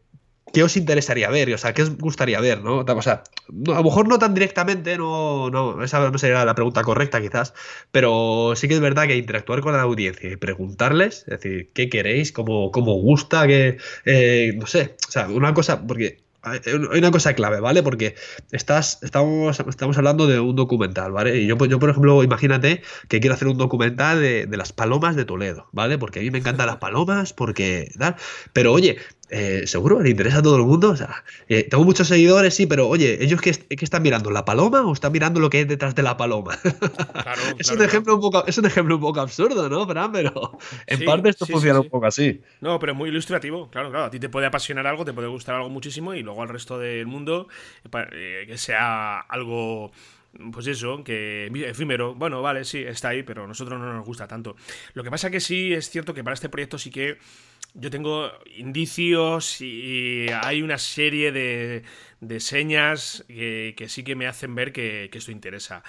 ¿qué 0.53 0.63
os 0.63 0.77
interesaría 0.77 1.29
ver? 1.29 1.53
O 1.53 1.57
sea, 1.57 1.73
¿qué 1.73 1.83
os 1.83 1.97
gustaría 1.97 2.39
ver, 2.39 2.61
no? 2.63 2.79
O 2.79 3.01
sea, 3.01 3.23
a 3.67 3.77
lo 3.77 3.83
mejor 3.83 4.07
no 4.07 4.19
tan 4.19 4.33
directamente, 4.33 4.97
no, 4.97 5.49
no, 5.49 5.83
esa 5.83 6.09
no 6.09 6.17
sería 6.17 6.45
la 6.45 6.55
pregunta 6.55 6.83
correcta 6.83 7.21
quizás, 7.21 7.53
pero 7.91 8.53
sí 8.55 8.67
que 8.67 8.75
es 8.75 8.79
verdad 8.79 9.07
que 9.07 9.17
interactuar 9.17 9.61
con 9.61 9.73
la 9.73 9.81
audiencia 9.81 10.31
y 10.31 10.37
preguntarles, 10.37 11.19
es 11.27 11.41
decir, 11.41 11.71
¿qué 11.73 11.89
queréis? 11.89 12.31
¿Cómo, 12.31 12.71
cómo 12.71 12.93
gusta? 12.95 13.45
eh, 13.47 14.53
no 14.55 14.65
sé, 14.67 14.95
o 15.07 15.11
sea, 15.11 15.27
una 15.29 15.53
cosa, 15.53 15.85
porque 15.85 16.28
hay 16.41 16.99
una 16.99 17.11
cosa 17.11 17.33
clave, 17.33 17.59
¿vale? 17.59 17.83
Porque 17.83 18.15
estamos, 18.51 18.99
estamos 19.01 19.97
hablando 19.97 20.27
de 20.27 20.39
un 20.39 20.55
documental, 20.55 21.11
¿vale? 21.11 21.37
Y 21.37 21.47
yo, 21.47 21.57
yo, 21.65 21.79
por 21.79 21.89
ejemplo, 21.89 22.23
imagínate 22.23 22.81
que 23.07 23.19
quiero 23.19 23.33
hacer 23.33 23.47
un 23.47 23.57
documental 23.57 24.21
de, 24.21 24.45
de 24.45 24.57
las 24.57 24.71
palomas 24.73 25.15
de 25.15 25.25
Toledo, 25.25 25.67
¿vale? 25.71 25.97
Porque 25.97 26.19
a 26.19 26.23
mí 26.23 26.31
me 26.31 26.39
encantan 26.39 26.67
las 26.67 26.77
palomas, 26.77 27.33
porque 27.33 27.91
tal. 27.97 28.15
Pero 28.53 28.73
oye, 28.73 28.97
eh, 29.29 29.67
seguro 29.67 30.01
le 30.01 30.09
interesa 30.09 30.39
a 30.39 30.41
todo 30.41 30.57
el 30.57 30.63
mundo. 30.63 30.91
O 30.91 30.95
sea, 30.95 31.23
eh, 31.47 31.63
tengo 31.63 31.83
muchos 31.83 32.07
seguidores, 32.07 32.53
sí, 32.53 32.65
pero 32.65 32.87
oye, 32.87 33.23
¿ellos 33.23 33.41
qué, 33.41 33.51
están 33.69 34.01
mirando? 34.01 34.31
¿La 34.31 34.45
paloma 34.45 34.81
o 34.81 34.93
están 34.93 35.11
mirando 35.11 35.39
lo 35.39 35.49
que 35.49 35.59
hay 35.59 35.65
detrás 35.65 35.95
de 35.95 36.03
la 36.03 36.17
paloma? 36.17 36.57
es, 37.59 37.69
un 37.71 37.81
ejemplo 37.81 38.15
un 38.15 38.21
poco, 38.21 38.45
es 38.47 38.57
un 38.57 38.65
ejemplo 38.65 38.95
un 38.95 39.01
poco 39.01 39.21
absurdo, 39.21 39.69
¿no, 39.69 39.87
Fran? 39.87 40.11
Pero 40.11 40.57
en 40.87 41.05
parte 41.05 41.29
esto 41.29 41.45
funciona 41.45 41.79
un 41.79 41.89
poco 41.89 42.07
así. 42.07 42.41
No, 42.61 42.79
pero 42.79 42.95
muy 42.95 43.09
ilustrativo. 43.09 43.69
Claro, 43.69 43.89
claro. 43.89 44.05
A 44.05 44.11
ti 44.11 44.19
te 44.19 44.29
puede 44.29 44.47
apasionar 44.47 44.87
algo, 44.87 45.05
te 45.05 45.13
puede 45.13 45.27
gustar 45.27 45.55
algo 45.55 45.69
muchísimo 45.69 46.13
y 46.13 46.23
luego 46.23 46.41
al 46.41 46.49
resto 46.49 46.79
del 46.79 47.07
mundo 47.07 47.47
eh, 48.11 48.45
que 48.47 48.57
sea 48.57 49.19
algo 49.19 49.91
pues 50.51 50.67
eso, 50.67 51.03
que 51.03 51.47
efímero, 51.67 52.13
bueno, 52.13 52.41
vale, 52.41 52.63
sí, 52.63 52.79
está 52.79 53.09
ahí, 53.09 53.23
pero 53.23 53.45
a 53.45 53.47
nosotros 53.47 53.79
no 53.79 53.91
nos 53.91 54.05
gusta 54.05 54.27
tanto. 54.27 54.55
Lo 54.93 55.03
que 55.03 55.09
pasa 55.09 55.31
que 55.31 55.39
sí 55.39 55.73
es 55.73 55.89
cierto 55.89 56.13
que 56.13 56.23
para 56.23 56.35
este 56.35 56.49
proyecto 56.49 56.77
sí 56.77 56.91
que 56.91 57.17
yo 57.73 57.89
tengo 57.89 58.31
indicios 58.57 59.61
y 59.61 60.27
hay 60.41 60.61
una 60.61 60.77
serie 60.77 61.31
de, 61.31 61.83
de 62.21 62.39
señas 62.39 63.23
que, 63.27 63.85
sí 63.87 64.03
que 64.03 64.15
me 64.15 64.27
hacen 64.27 64.55
ver 64.55 64.73
que, 64.73 65.09
esto 65.13 65.31
interesa. 65.31 65.83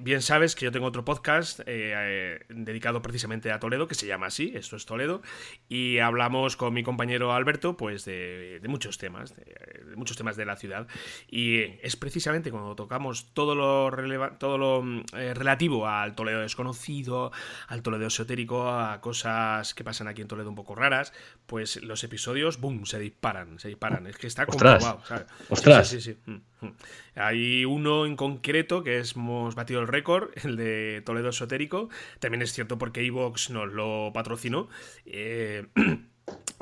Bien, 0.00 0.22
sabes 0.22 0.54
que 0.54 0.64
yo 0.64 0.72
tengo 0.72 0.86
otro 0.86 1.04
podcast 1.04 1.60
eh, 1.60 1.64
eh, 1.66 2.40
dedicado 2.48 3.02
precisamente 3.02 3.50
a 3.50 3.58
Toledo, 3.58 3.86
que 3.86 3.94
se 3.94 4.06
llama 4.06 4.26
así, 4.26 4.52
esto 4.54 4.76
es 4.76 4.86
Toledo, 4.86 5.22
y 5.68 5.98
hablamos 5.98 6.56
con 6.56 6.74
mi 6.74 6.82
compañero 6.82 7.32
Alberto 7.32 7.76
pues 7.76 8.04
de, 8.04 8.60
muchos 8.66 8.98
temas, 8.98 9.34
de, 9.36 9.96
muchos 9.96 10.16
temas 10.16 10.36
de 10.36 10.44
la 10.44 10.56
ciudad. 10.56 10.86
Y 11.28 11.62
es 11.82 11.96
precisamente 11.96 12.50
cuando 12.50 12.74
tocamos 12.74 13.32
todo 13.34 13.54
lo, 13.54 13.90
todo 14.38 14.58
lo 14.58 15.02
eh, 15.16 15.34
relativo 15.34 15.86
al 15.86 16.14
Toledo 16.14 16.40
desconocido, 16.40 17.32
al 17.68 17.82
Toledo 17.82 18.06
esotérico, 18.06 18.70
a 18.70 19.00
cosas 19.00 19.74
que 19.74 19.84
pasan 19.84 20.08
aquí 20.08 20.22
en 20.22 20.28
Toledo 20.28 20.48
un 20.48 20.54
poco 20.56 20.74
raras, 20.74 21.12
pues 21.46 21.82
los 21.82 22.04
episodios, 22.04 22.60
¡boom!, 22.60 22.86
se 22.86 22.98
disparan, 22.98 23.58
se 23.58 23.68
disparan. 23.68 24.06
Es 24.06 24.16
que 24.16 24.26
está 24.26 24.46
comprobado, 24.46 25.02
¿sabes? 25.04 25.21
Ostras. 25.48 25.88
Sí, 25.88 26.00
sí, 26.00 26.16
mm, 26.26 26.66
mm. 26.66 26.74
Hay 27.16 27.64
uno 27.64 28.06
en 28.06 28.16
concreto 28.16 28.82
que 28.82 29.00
hemos 29.00 29.54
batido 29.54 29.80
el 29.80 29.88
récord, 29.88 30.30
el 30.44 30.56
de 30.56 31.02
Toledo 31.04 31.30
Esotérico. 31.30 31.88
También 32.18 32.42
es 32.42 32.52
cierto 32.52 32.78
porque 32.78 33.04
Evox 33.04 33.50
nos 33.50 33.72
lo 33.72 34.10
patrocinó. 34.12 34.68
Eh, 35.06 35.66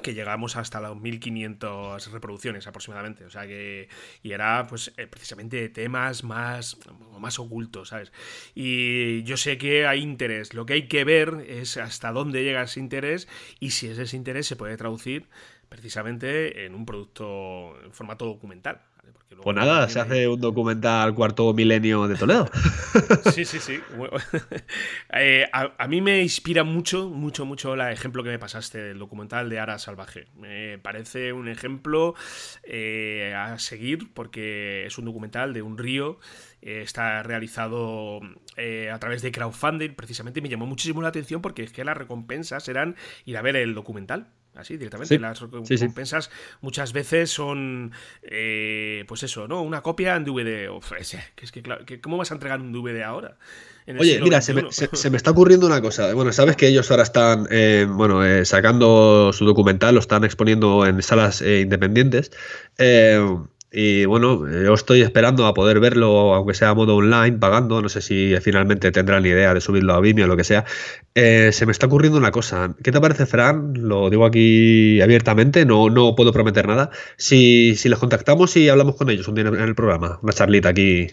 que 0.03 0.15
llegamos 0.15 0.57
hasta 0.57 0.81
las 0.81 0.97
1500 0.97 2.11
reproducciones 2.13 2.67
aproximadamente. 2.67 3.25
O 3.25 3.31
sea 3.31 3.47
que. 3.47 3.89
Y 4.23 4.33
era, 4.33 4.67
pues, 4.67 4.93
eh, 4.97 5.07
precisamente 5.07 5.69
temas 5.69 6.25
más, 6.25 6.79
más 7.19 7.39
ocultos, 7.39 7.91
¿sabes? 7.91 8.13
Y 8.55 9.23
yo 9.25 9.37
sé 9.37 9.59
que 9.59 9.87
hay 9.87 10.01
interés. 10.01 10.55
Lo 10.55 10.67
que 10.67 10.75
hay 10.75 10.89
que 10.89 11.05
ver 11.05 11.45
es 11.49 11.77
hasta 11.77 12.13
dónde 12.13 12.43
llega 12.43 12.63
ese 12.63 12.81
interés 12.81 13.29
y 13.59 13.71
si 13.71 13.89
ese 13.89 14.17
interés 14.17 14.47
se 14.47 14.57
puede 14.57 14.77
traducir 14.77 15.29
precisamente 15.71 16.67
en 16.67 16.75
un 16.75 16.85
producto 16.85 17.81
en 17.83 17.93
formato 17.93 18.27
documental. 18.27 18.83
Pues 19.43 19.57
nada, 19.57 19.89
se 19.89 20.01
hace 20.01 20.29
un 20.29 20.41
documental 20.41 21.15
cuarto 21.15 21.55
milenio 21.55 22.07
de 22.09 22.17
Toledo. 22.17 22.51
Sí, 23.33 23.45
sí, 23.45 23.61
sí. 23.61 23.81
Eh, 25.13 25.49
a, 25.53 25.87
mí 25.87 26.01
me 26.01 26.23
inspira 26.23 26.65
mucho, 26.65 27.09
mucho, 27.09 27.45
mucho 27.45 27.75
el 27.75 27.81
ejemplo 27.93 28.23
que 28.23 28.31
me 28.31 28.39
pasaste, 28.39 28.91
el 28.91 28.99
documental 28.99 29.49
de 29.49 29.61
Ara 29.61 29.79
Salvaje. 29.79 30.27
Me 30.37 30.79
parece 30.79 31.33
un 31.33 31.49
ejemplo 31.49 32.15
eh, 32.65 33.35
a 33.37 33.59
seguir 33.59 34.13
porque 34.13 34.87
es 34.87 34.99
un 34.99 35.05
documental 35.05 35.53
de 35.53 35.63
un 35.63 35.79
río. 35.79 36.19
Eh, 36.63 36.83
está 36.83 37.23
realizado 37.23 38.21
a 38.93 38.99
través 38.99 39.23
de 39.23 39.33
crowdfunding, 39.33 39.95
precisamente 39.95 40.43
me 40.43 40.51
llamó 40.51 40.67
muchísimo 40.67 41.01
la 41.01 41.09
atención 41.09 41.41
porque 41.41 41.63
es 41.63 41.73
que 41.73 41.83
las 41.83 41.97
recompensas 41.97 42.69
eran 42.69 42.95
ir 43.25 43.39
a 43.39 43.43
ver 43.43 43.57
el 43.57 43.75
documental 43.75 44.27
así 44.55 44.77
directamente. 44.77 45.19
Las 45.19 45.41
recompensas 45.41 46.31
muchas 46.61 46.93
veces 46.93 47.31
son, 47.31 47.93
eh, 48.23 49.05
pues 49.09 49.23
eso, 49.23 49.49
¿no? 49.49 49.63
Una 49.63 49.83
copia 49.83 50.17
en 50.17 50.25
DVD. 50.25 50.71
es 51.39 51.53
que, 51.53 52.01
¿Cómo 52.01 52.17
vas 52.17 52.31
a 52.31 52.35
entregar 52.35 52.61
un 52.61 52.73
DVD 52.73 53.03
ahora? 53.03 53.37
Oye, 53.99 54.21
mira, 54.23 54.41
se 54.41 54.55
me, 54.55 55.17
está 55.17 55.31
ocurriendo 55.31 55.67
una 55.67 55.81
cosa. 55.81 56.15
Bueno, 56.15 56.33
sabes 56.33 56.57
que 56.57 56.69
ellos 56.69 56.91
ahora 56.91 57.03
están, 57.03 57.49
eh, 57.51 57.87
bueno, 57.89 58.25
eh, 58.25 58.45
sacando 58.45 59.33
su 59.33 59.45
documental, 59.45 59.95
lo 59.95 60.01
están 60.01 60.25
exponiendo 60.25 60.87
en 60.87 61.03
salas 61.03 61.43
independientes. 61.43 62.31
Y 63.73 64.05
bueno, 64.05 64.51
yo 64.51 64.75
estoy 64.75 65.03
esperando 65.03 65.47
a 65.47 65.55
poder 65.55 65.79
verlo, 65.79 66.35
aunque 66.35 66.55
sea 66.55 66.71
a 66.71 66.75
modo 66.75 66.97
online, 66.97 67.39
pagando. 67.39 67.81
No 67.81 67.89
sé 67.89 68.01
si 68.03 68.35
finalmente 68.43 68.91
tendrán 68.91 69.25
idea 69.25 69.55
de 69.55 69.61
subirlo 69.61 69.95
a 69.95 70.01
Vimeo 70.01 70.25
o 70.25 70.29
lo 70.29 70.37
que 70.37 70.45
sea. 70.45 70.65
Eh, 71.15 71.51
se 71.53 71.67
me 71.67 71.73
está 71.73 71.87
ocurriendo 71.87 72.19
una 72.19 72.33
cosa. 72.33 72.75
¿Qué 72.83 72.91
te 72.91 73.01
parece, 73.01 73.27
Fran? 73.27 73.75
Lo 73.77 74.11
digo 74.11 74.25
aquí 74.27 75.01
abiertamente, 75.01 75.65
no, 75.65 75.89
no 75.89 76.15
puedo 76.17 76.33
prometer 76.33 76.67
nada. 76.67 76.91
Si, 77.17 77.77
si 77.77 77.89
les 77.89 77.99
contactamos 77.99 78.57
y 78.57 78.69
hablamos 78.69 78.97
con 78.97 79.09
ellos 79.11 79.29
un 79.29 79.37
día 79.37 79.47
en 79.47 79.55
el 79.55 79.75
programa, 79.75 80.19
una 80.23 80.33
charlita 80.33 80.71
aquí 80.71 81.09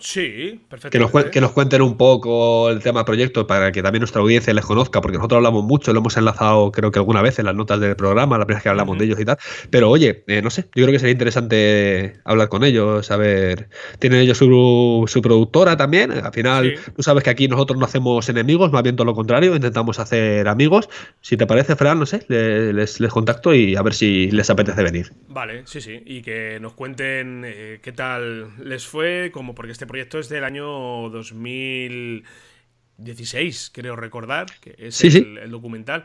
sí, 0.00 0.60
perfecto. 0.68 0.90
Que 0.90 0.98
nos, 0.98 1.24
que 1.30 1.40
nos, 1.40 1.52
cuenten 1.52 1.82
un 1.82 1.96
poco 1.96 2.70
el 2.70 2.80
tema 2.80 3.04
proyecto 3.04 3.46
para 3.46 3.72
que 3.72 3.82
también 3.82 4.00
nuestra 4.00 4.20
audiencia 4.20 4.52
les 4.54 4.64
conozca, 4.64 5.00
porque 5.00 5.18
nosotros 5.18 5.38
hablamos 5.38 5.64
mucho, 5.64 5.92
lo 5.92 6.00
hemos 6.00 6.16
enlazado 6.16 6.70
creo 6.72 6.90
que 6.90 6.98
alguna 6.98 7.22
vez 7.22 7.38
en 7.38 7.46
las 7.46 7.54
notas 7.54 7.80
del 7.80 7.96
programa, 7.96 8.38
la 8.38 8.44
primera 8.44 8.58
vez 8.58 8.62
que 8.62 8.68
hablamos 8.68 8.98
de 8.98 9.04
ellos 9.04 9.20
y 9.20 9.24
tal. 9.24 9.38
Pero 9.70 9.90
oye, 9.90 10.24
eh, 10.26 10.42
no 10.42 10.50
sé, 10.50 10.62
yo 10.74 10.84
creo 10.84 10.92
que 10.92 10.98
sería 10.98 11.12
interesante 11.12 12.20
hablar 12.24 12.48
con 12.48 12.64
ellos, 12.64 13.06
saber. 13.06 13.68
Tienen 13.98 14.20
ellos 14.20 14.38
su, 14.38 15.04
su 15.06 15.22
productora 15.22 15.76
también. 15.76 16.12
Al 16.12 16.32
final, 16.32 16.74
tú 16.96 17.02
sabes 17.02 17.24
que 17.24 17.30
aquí 17.30 17.48
nosotros 17.48 17.78
no 17.78 17.84
hacemos 17.84 18.28
enemigos, 18.28 18.72
más 18.72 18.82
bien 18.82 18.96
todo 18.96 19.04
lo 19.04 19.14
contrario, 19.14 19.54
intentamos 19.54 19.98
hacer 19.98 20.48
amigos. 20.48 20.88
Si 21.20 21.36
te 21.36 21.46
parece, 21.46 21.76
Fran, 21.76 21.98
no 21.98 22.06
sé, 22.06 22.24
les, 22.28 23.00
les, 23.00 23.10
contacto 23.10 23.54
y 23.54 23.76
a 23.76 23.82
ver 23.82 23.94
si 23.94 24.30
les 24.30 24.48
apetece 24.50 24.82
venir. 24.82 25.12
Vale, 25.28 25.62
sí, 25.66 25.80
sí. 25.80 26.02
Y 26.06 26.22
que 26.22 26.58
nos 26.60 26.74
cuenten 26.74 27.42
eh, 27.44 27.80
qué 27.82 27.92
tal 27.92 28.50
les 28.64 28.86
fue, 28.86 29.30
como 29.32 29.54
porque 29.54 29.69
este 29.70 29.86
proyecto 29.86 30.18
es 30.18 30.28
del 30.28 30.44
año 30.44 31.08
2016, 31.10 33.70
creo 33.72 33.96
recordar, 33.96 34.46
que 34.60 34.74
es 34.78 35.02
el, 35.04 35.50
documental. 35.50 36.04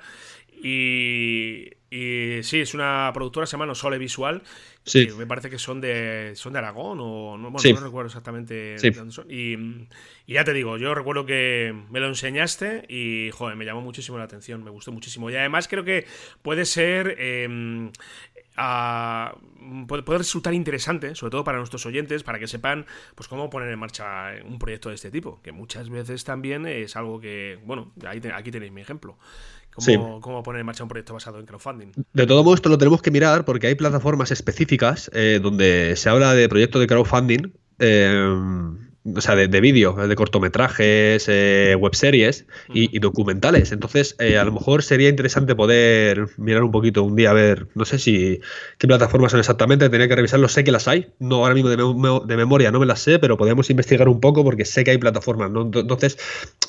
Y, 0.64 1.72
sí, 1.92 2.62
es 2.62 2.74
una 2.74 3.12
productora, 3.14 3.46
se 3.46 3.52
llama 3.54 3.66
No 3.66 3.76
Sole 3.76 3.98
Visual. 3.98 4.42
Sí. 4.84 5.08
me 5.18 5.26
parece 5.26 5.50
que 5.50 5.58
son 5.58 5.82
de 5.82 6.34
son 6.36 6.54
de 6.54 6.60
Aragón 6.60 7.00
o 7.02 7.38
no, 7.38 7.50
bueno, 7.50 7.74
no 7.74 7.86
recuerdo 7.86 8.08
exactamente 8.08 8.76
dónde 8.96 9.12
son. 9.12 9.28
Y, 9.30 9.88
ya 10.32 10.44
te 10.44 10.54
digo, 10.54 10.78
yo 10.78 10.96
recuerdo 10.96 11.26
que 11.26 11.76
me 11.90 12.00
lo 12.00 12.08
enseñaste 12.08 12.86
y 12.88 13.32
joder, 13.32 13.58
me 13.58 13.66
llamó 13.66 13.82
muchísimo 13.82 14.18
la 14.18 14.26
atención, 14.26 14.64
me 14.64 14.72
gustó 14.72 14.92
muchísimo. 14.92 15.30
Y 15.30 15.36
además 15.36 15.68
creo 15.68 15.84
que 15.84 16.06
puede 16.42 16.66
ser 16.66 17.16
em, 18.58 19.88
puede, 19.88 20.18
resultar 20.18 20.54
interesante, 20.54 21.16
sobre 21.16 21.32
todo 21.32 21.44
para 21.44 21.58
nuestros 21.58 21.86
oyentes, 21.86 22.24
para 22.24 22.40
que 22.40 22.48
sepan 22.48 22.86
pues 23.16 23.28
cómo 23.28 23.50
poner 23.50 23.70
en 23.70 23.80
marcha 23.80 24.32
un 24.46 24.60
proyecto 24.60 24.90
de 24.90 24.96
este 24.96 25.12
tipo, 25.12 25.42
que 25.42 25.52
muchas 25.52 25.90
veces 25.90 26.24
también 26.24 26.66
es 26.66 26.96
algo 26.96 27.20
que, 27.20 27.60
bueno, 27.66 27.92
aquí 28.06 28.52
tenéis 28.52 28.72
mi 28.72 28.82
ejemplo. 28.82 29.18
Cómo, 30.22 30.42
poner 30.42 30.62
en 30.62 30.66
marcha 30.66 30.84
un 30.84 30.90
proyecto 30.90 31.14
basado 31.14 31.40
en 31.40 31.46
crowdfunding. 31.46 31.92
De 32.14 32.26
todo 32.26 32.44
modo, 32.46 32.56
esto 32.56 32.70
lo 32.70 32.78
tenemos 32.78 33.02
que 33.02 33.12
mirar 33.12 33.44
porque 33.44 33.68
hay 33.68 33.76
plataformas 33.76 34.32
específicas 34.32 35.12
eh, 35.14 35.40
donde 35.42 35.96
se 35.98 36.10
habla 36.10 36.34
de 36.34 36.48
proyectos 36.48 36.80
de 36.80 36.88
crowdfunding. 36.88 37.52
Eh, 37.80 38.16
o 39.14 39.22
sea, 39.22 39.36
de, 39.36 39.62
vídeo, 39.62 39.94
de 39.94 40.16
cortometrajes, 40.16 41.26
eh, 41.28 41.76
webseries 41.80 42.48
y, 42.74 42.98
documentales. 42.98 43.72
Entonces, 43.72 44.16
eh, 44.20 44.38
a 44.38 44.44
lo 44.44 44.52
mejor 44.52 44.82
sería 44.82 45.10
interesante 45.10 45.56
poder 45.56 46.30
mirar 46.38 46.64
un 46.64 46.72
poquito 46.72 47.04
un 47.04 47.16
día 47.16 47.30
a 47.30 47.34
ver, 47.34 47.68
no 47.76 47.86
sé 47.86 48.00
si 48.00 48.40
qué 48.80 48.88
plataformas 48.88 49.32
son 49.32 49.40
exactamente, 49.40 49.90
tenía 49.90 50.08
que 50.08 50.16
revisarlo, 50.16 50.48
sé 50.48 50.64
que 50.64 50.72
las 50.72 50.88
hay, 50.88 51.12
no 51.20 51.38
ahora 51.38 51.54
mismo 51.54 51.70
de, 51.70 52.36
memoria 52.38 52.72
no 52.72 52.80
me 52.80 52.86
las 52.88 53.00
sé, 53.00 53.20
pero 53.20 53.38
podemos 53.38 53.70
investigar 53.70 54.10
un 54.10 54.20
poco 54.20 54.44
porque 54.44 54.66
sé 54.66 54.84
que 54.84 54.92
hay 54.92 54.98
plataformas, 54.98 55.52
¿no? 55.52 55.62
Entonces, 55.62 56.18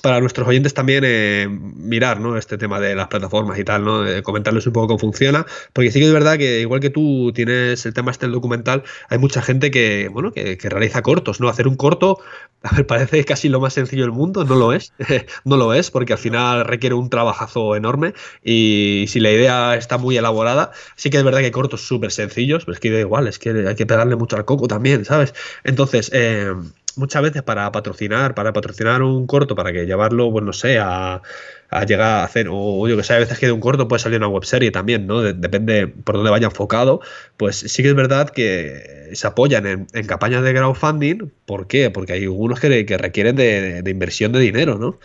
para 0.03 0.21
nuestros 0.21 0.47
oyentes 0.47 0.75
también 0.75 1.05
eh, 1.07 1.49
mirar, 1.49 2.21
¿no? 2.21 2.37
Este 2.37 2.59
tema 2.59 2.81
de 2.81 2.95
las 2.95 3.09
plataformas 3.09 3.59
y 3.59 3.65
tal, 3.65 3.85
¿no? 3.85 4.05
comentarles 4.23 4.67
un 4.67 4.73
poco 4.73 4.89
cómo 4.89 4.99
funciona, 4.99 5.47
porque 5.73 5.91
sí 5.91 6.01
que 6.01 6.07
es 6.07 6.13
verdad 6.13 6.37
que 6.37 6.61
igual 6.61 6.81
que 6.81 6.91
tú 6.91 7.33
tienes 7.35 7.87
el 7.87 7.95
tema 7.95 8.11
este 8.11 8.27
del 8.27 8.33
documental, 8.33 8.83
hay 9.09 9.19
mucha 9.19 9.41
gente 9.41 9.71
que, 9.71 10.09
bueno, 10.13 10.33
que, 10.33 10.59
que 10.59 10.69
realiza 10.69 11.01
cortos, 11.03 11.41
¿no? 11.41 11.49
Hacer 11.49 11.67
un 11.67 11.77
corto 11.77 12.19
a 12.63 12.75
ver, 12.75 12.87
parece 12.87 13.25
casi 13.25 13.49
lo 13.49 13.61
más 13.61 13.75
sencillo 13.75 14.03
del 14.03 14.13
mundo, 14.13 14.45
no 14.45 14.57
lo 14.57 14.73
es, 14.73 14.93
no 15.45 15.57
lo 15.57 15.73
es, 15.75 15.91
porque 15.91 16.15
al 16.15 16.19
final 16.19 16.65
requiere 16.65 16.95
un 16.95 17.11
trabajazo 17.11 17.77
enorme 17.77 18.15
y 18.43 19.05
si 19.09 19.21
la 19.21 19.31
idea 19.31 19.77
está 19.77 19.99
muy 19.99 20.17
elaborada, 20.17 20.73
sí 20.97 21.11
que 21.11 21.19
es 21.19 21.25
verdad 21.25 21.41
que 21.41 21.53
cortos 21.53 21.87
súper 21.87 22.11
sencillos, 22.11 22.65
pero 22.65 22.75
es 22.75 22.81
que 22.81 22.91
da 22.91 23.01
igual, 23.01 23.29
es 23.29 23.39
que 23.39 23.51
hay 23.51 23.75
que 23.75 23.87
pegarle 23.87 24.17
mucho 24.17 24.37
al 24.37 24.45
coco 24.45 24.67
también, 24.69 25.05
¿sabes? 25.05 25.35
Entonces, 25.65 26.11
eh, 26.13 26.53
muchas 26.97 27.23
veces 27.23 27.43
para 27.43 27.71
patrocinar, 27.71 28.35
para 28.35 28.53
patrocinar 28.53 29.03
un 29.03 29.27
corto, 29.27 29.55
para 29.55 29.73
que 29.73 29.87
llevarlo, 29.87 30.31
pues 30.33 30.45
no 30.45 30.53
sé, 30.53 30.79
a, 30.79 31.23
a 31.71 31.85
llegar 31.85 32.07
a 32.07 32.25
hacer, 32.25 32.49
o 32.51 32.87
yo 32.89 32.97
que 32.97 33.03
sé, 33.03 33.15
a 33.15 33.19
veces 33.19 33.39
que 33.39 33.47
de 33.47 33.53
un 33.53 33.61
corto 33.61 33.89
puede 33.89 34.01
salir 34.01 34.19
una 34.19 34.29
webserie 34.29 34.71
también, 34.71 35.07
¿no? 35.07 35.23
depende 35.23 35.89
por 35.89 36.17
dónde 36.17 36.31
vaya 36.31 36.47
enfocado, 36.47 37.01
pues 37.37 37.57
sí 37.57 37.83
que 37.83 37.91
es 37.91 37.95
verdad 37.95 38.31
que 38.31 38.97
se 39.13 39.27
apoyan 39.27 39.67
en, 39.67 40.07
campañas 40.07 40.43
de 40.43 40.53
crowdfunding, 40.53 41.31
¿por 41.45 41.67
qué? 41.67 41.91
Porque 41.91 42.13
hay 42.15 42.25
algunos 42.25 42.61
que, 42.61 42.69
requieren 42.99 43.37
de, 43.37 43.83
inversión 43.87 44.33
de 44.33 44.41
dinero, 44.41 44.79
¿no? 44.79 44.99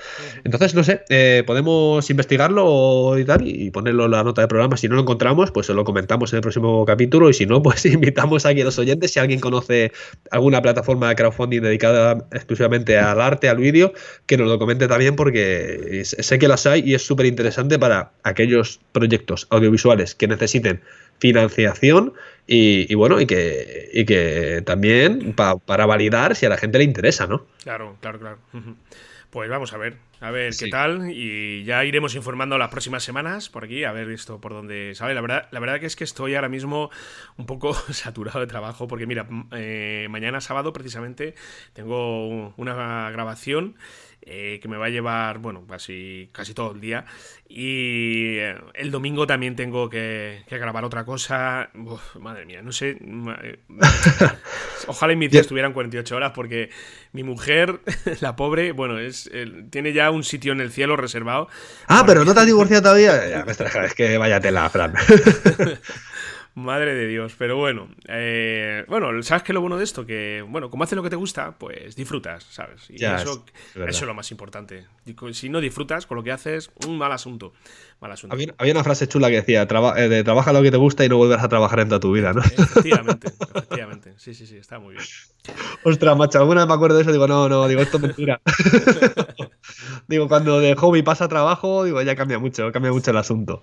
Entonces, 0.43 0.73
no 0.75 0.83
sé, 0.83 1.03
eh, 1.09 1.43
podemos 1.45 2.09
investigarlo 2.09 3.17
y 3.17 3.25
tal 3.25 3.47
y 3.47 3.69
ponerlo 3.71 4.05
en 4.05 4.11
la 4.11 4.23
nota 4.23 4.41
de 4.41 4.47
programa, 4.47 4.77
si 4.77 4.87
no 4.87 4.95
lo 4.95 5.01
encontramos, 5.01 5.51
pues 5.51 5.69
lo 5.69 5.83
comentamos 5.83 6.33
en 6.33 6.37
el 6.37 6.41
próximo 6.41 6.85
capítulo 6.85 7.29
y 7.29 7.33
si 7.33 7.45
no, 7.45 7.61
pues 7.61 7.85
invitamos 7.85 8.45
aquí 8.45 8.61
a 8.61 8.65
los 8.65 8.79
oyentes, 8.79 9.11
si 9.11 9.19
alguien 9.19 9.39
conoce 9.39 9.91
alguna 10.31 10.61
plataforma 10.61 11.09
de 11.09 11.15
crowdfunding 11.15 11.61
dedicada 11.61 12.25
exclusivamente 12.31 12.97
al 12.97 13.21
arte, 13.21 13.49
al 13.49 13.57
vídeo, 13.57 13.93
que 14.25 14.37
nos 14.37 14.47
lo 14.47 14.59
comente 14.59 14.87
también 14.87 15.15
porque 15.15 16.03
sé 16.03 16.39
que 16.39 16.47
las 16.51 16.65
hay 16.65 16.83
y 16.85 16.93
es 16.93 17.05
súper 17.05 17.25
interesante 17.25 17.79
para 17.79 18.11
aquellos 18.23 18.79
proyectos 18.91 19.47
audiovisuales 19.49 20.13
que 20.15 20.27
necesiten 20.27 20.81
financiación 21.19 22.13
y, 22.47 22.93
bueno, 22.95 23.21
y 23.21 23.25
que, 23.25 23.89
y 23.93 24.05
que 24.05 24.61
también 24.65 25.33
para 25.33 25.85
validar 25.85 26.35
si 26.35 26.45
a 26.45 26.49
la 26.49 26.57
gente 26.57 26.79
le 26.79 26.83
interesa, 26.83 27.27
¿no? 27.27 27.45
Claro, 27.63 27.95
claro, 28.01 28.19
claro. 28.19 28.37
Pues 29.29 29.49
vamos 29.49 29.71
a 29.71 29.77
ver, 29.77 29.95
a 30.19 30.29
ver 30.29 30.53
qué 30.59 30.67
tal 30.67 31.09
y 31.09 31.63
ya 31.63 31.85
iremos 31.85 32.15
informando 32.15 32.57
las 32.57 32.69
próximas 32.69 33.01
semanas 33.01 33.49
por 33.49 33.63
aquí, 33.63 33.85
a 33.85 33.93
ver 33.93 34.09
esto 34.09 34.41
por 34.41 34.51
dónde 34.51 34.93
sale. 34.93 35.13
La 35.13 35.21
verdad, 35.21 35.47
la 35.51 35.61
verdad 35.61 35.79
que 35.79 35.85
es 35.85 35.95
que 35.95 36.03
estoy 36.03 36.35
ahora 36.35 36.49
mismo 36.49 36.89
un 37.37 37.45
poco 37.45 37.73
saturado 37.93 38.41
de 38.41 38.47
trabajo 38.47 38.89
porque 38.89 39.07
mira, 39.07 39.27
eh, 39.53 40.07
mañana 40.09 40.41
sábado 40.41 40.73
precisamente 40.73 41.33
tengo 41.71 42.53
una 42.57 43.09
grabación 43.11 43.77
eh, 44.23 44.59
que 44.61 44.67
me 44.67 44.77
va 44.77 44.85
a 44.85 44.89
llevar, 44.89 45.39
bueno, 45.39 45.65
casi, 45.67 46.29
casi 46.31 46.53
todo 46.53 46.71
el 46.73 46.81
día. 46.81 47.05
Y 47.47 48.37
eh, 48.37 48.55
el 48.75 48.91
domingo 48.91 49.25
también 49.25 49.55
tengo 49.55 49.89
que, 49.89 50.43
grabar 50.49 50.85
otra 50.85 51.05
cosa. 51.05 51.69
madre 52.19 52.45
mía, 52.45 52.61
no 52.61 52.71
sé. 52.71 52.97
Eh, 53.43 53.59
ojalá 54.87 55.13
en 55.13 55.19
mis 55.19 55.31
días 55.31 55.41
estuvieran 55.41 55.73
48 55.73 56.15
horas 56.15 56.31
porque 56.35 56.69
mi 57.13 57.23
mujer, 57.23 57.81
la 58.21 58.35
pobre, 58.35 58.71
bueno, 58.73 58.99
es 58.99 59.29
tiene 59.69 59.93
ya 59.93 60.11
un 60.11 60.23
sitio 60.23 60.51
en 60.53 60.61
el 60.61 60.71
cielo 60.71 60.95
reservado. 60.97 61.47
Ah, 61.87 62.03
pero 62.05 62.23
no 62.23 62.33
te 62.33 62.41
has 62.41 62.45
divorciado 62.45 62.83
todavía. 62.83 63.27
Ya, 63.27 63.45
es 63.85 63.93
que 63.95 64.17
vaya 64.17 64.39
tela, 64.39 64.69
Fran. 64.69 64.93
Madre 66.53 66.93
de 66.93 67.07
Dios, 67.07 67.35
pero 67.37 67.55
bueno. 67.55 67.89
Eh, 68.07 68.83
bueno, 68.89 69.23
¿sabes 69.23 69.43
qué 69.43 69.51
es 69.51 69.53
lo 69.53 69.61
bueno 69.61 69.77
de 69.77 69.85
esto? 69.85 70.05
Que, 70.05 70.43
bueno, 70.47 70.69
como 70.69 70.83
haces 70.83 70.97
lo 70.97 71.03
que 71.03 71.09
te 71.09 71.15
gusta, 71.15 71.53
pues 71.57 71.95
disfrutas, 71.95 72.43
¿sabes? 72.43 72.89
Y 72.89 73.03
eso, 73.03 73.45
es 73.75 74.01
lo 74.01 74.13
más 74.13 74.31
importante. 74.31 74.85
Si 75.31 75.47
no 75.47 75.61
disfrutas 75.61 76.05
con 76.05 76.17
lo 76.17 76.23
que 76.23 76.31
haces, 76.31 76.69
un 76.85 76.97
mal 76.97 77.11
asunto. 77.13 77.53
Mal 78.01 78.11
asunto. 78.13 78.35
Había, 78.57 78.73
una 78.73 78.83
frase 78.83 79.07
chula 79.07 79.29
que 79.29 79.35
decía, 79.35 79.61
eh, 79.61 80.09
de, 80.09 80.23
trabaja 80.23 80.51
lo 80.51 80.63
que 80.63 80.71
te 80.71 80.77
gusta 80.77 81.05
y 81.05 81.09
no 81.09 81.17
volverás 81.17 81.43
a 81.43 81.49
trabajar 81.49 81.81
en 81.81 81.89
toda 81.89 81.99
tu 81.99 82.11
vida, 82.11 82.33
¿no? 82.33 82.41
Efectivamente, 82.41 83.27
efectivamente. 83.27 84.13
Sí, 84.17 84.33
sí, 84.33 84.47
sí, 84.47 84.57
está 84.57 84.79
muy 84.79 84.95
bien. 84.95 85.05
Ostras, 85.83 86.17
macho, 86.17 86.39
alguna 86.39 86.61
vez 86.61 86.67
me 86.67 86.73
acuerdo 86.73 86.95
de 86.95 87.03
eso, 87.03 87.11
digo, 87.11 87.27
no, 87.27 87.47
no, 87.47 87.67
digo, 87.67 87.81
esto 87.81 87.97
es 87.97 88.03
mentira. 88.03 88.41
digo, 90.07 90.27
cuando 90.27 90.59
de 90.59 90.75
hobby 90.75 91.03
pasa 91.03 91.25
a 91.25 91.27
trabajo, 91.27 91.83
digo, 91.83 92.01
ya 92.01 92.15
cambia 92.15 92.39
mucho, 92.39 92.71
cambia 92.71 92.91
mucho 92.91 93.11
el 93.11 93.17
asunto. 93.17 93.61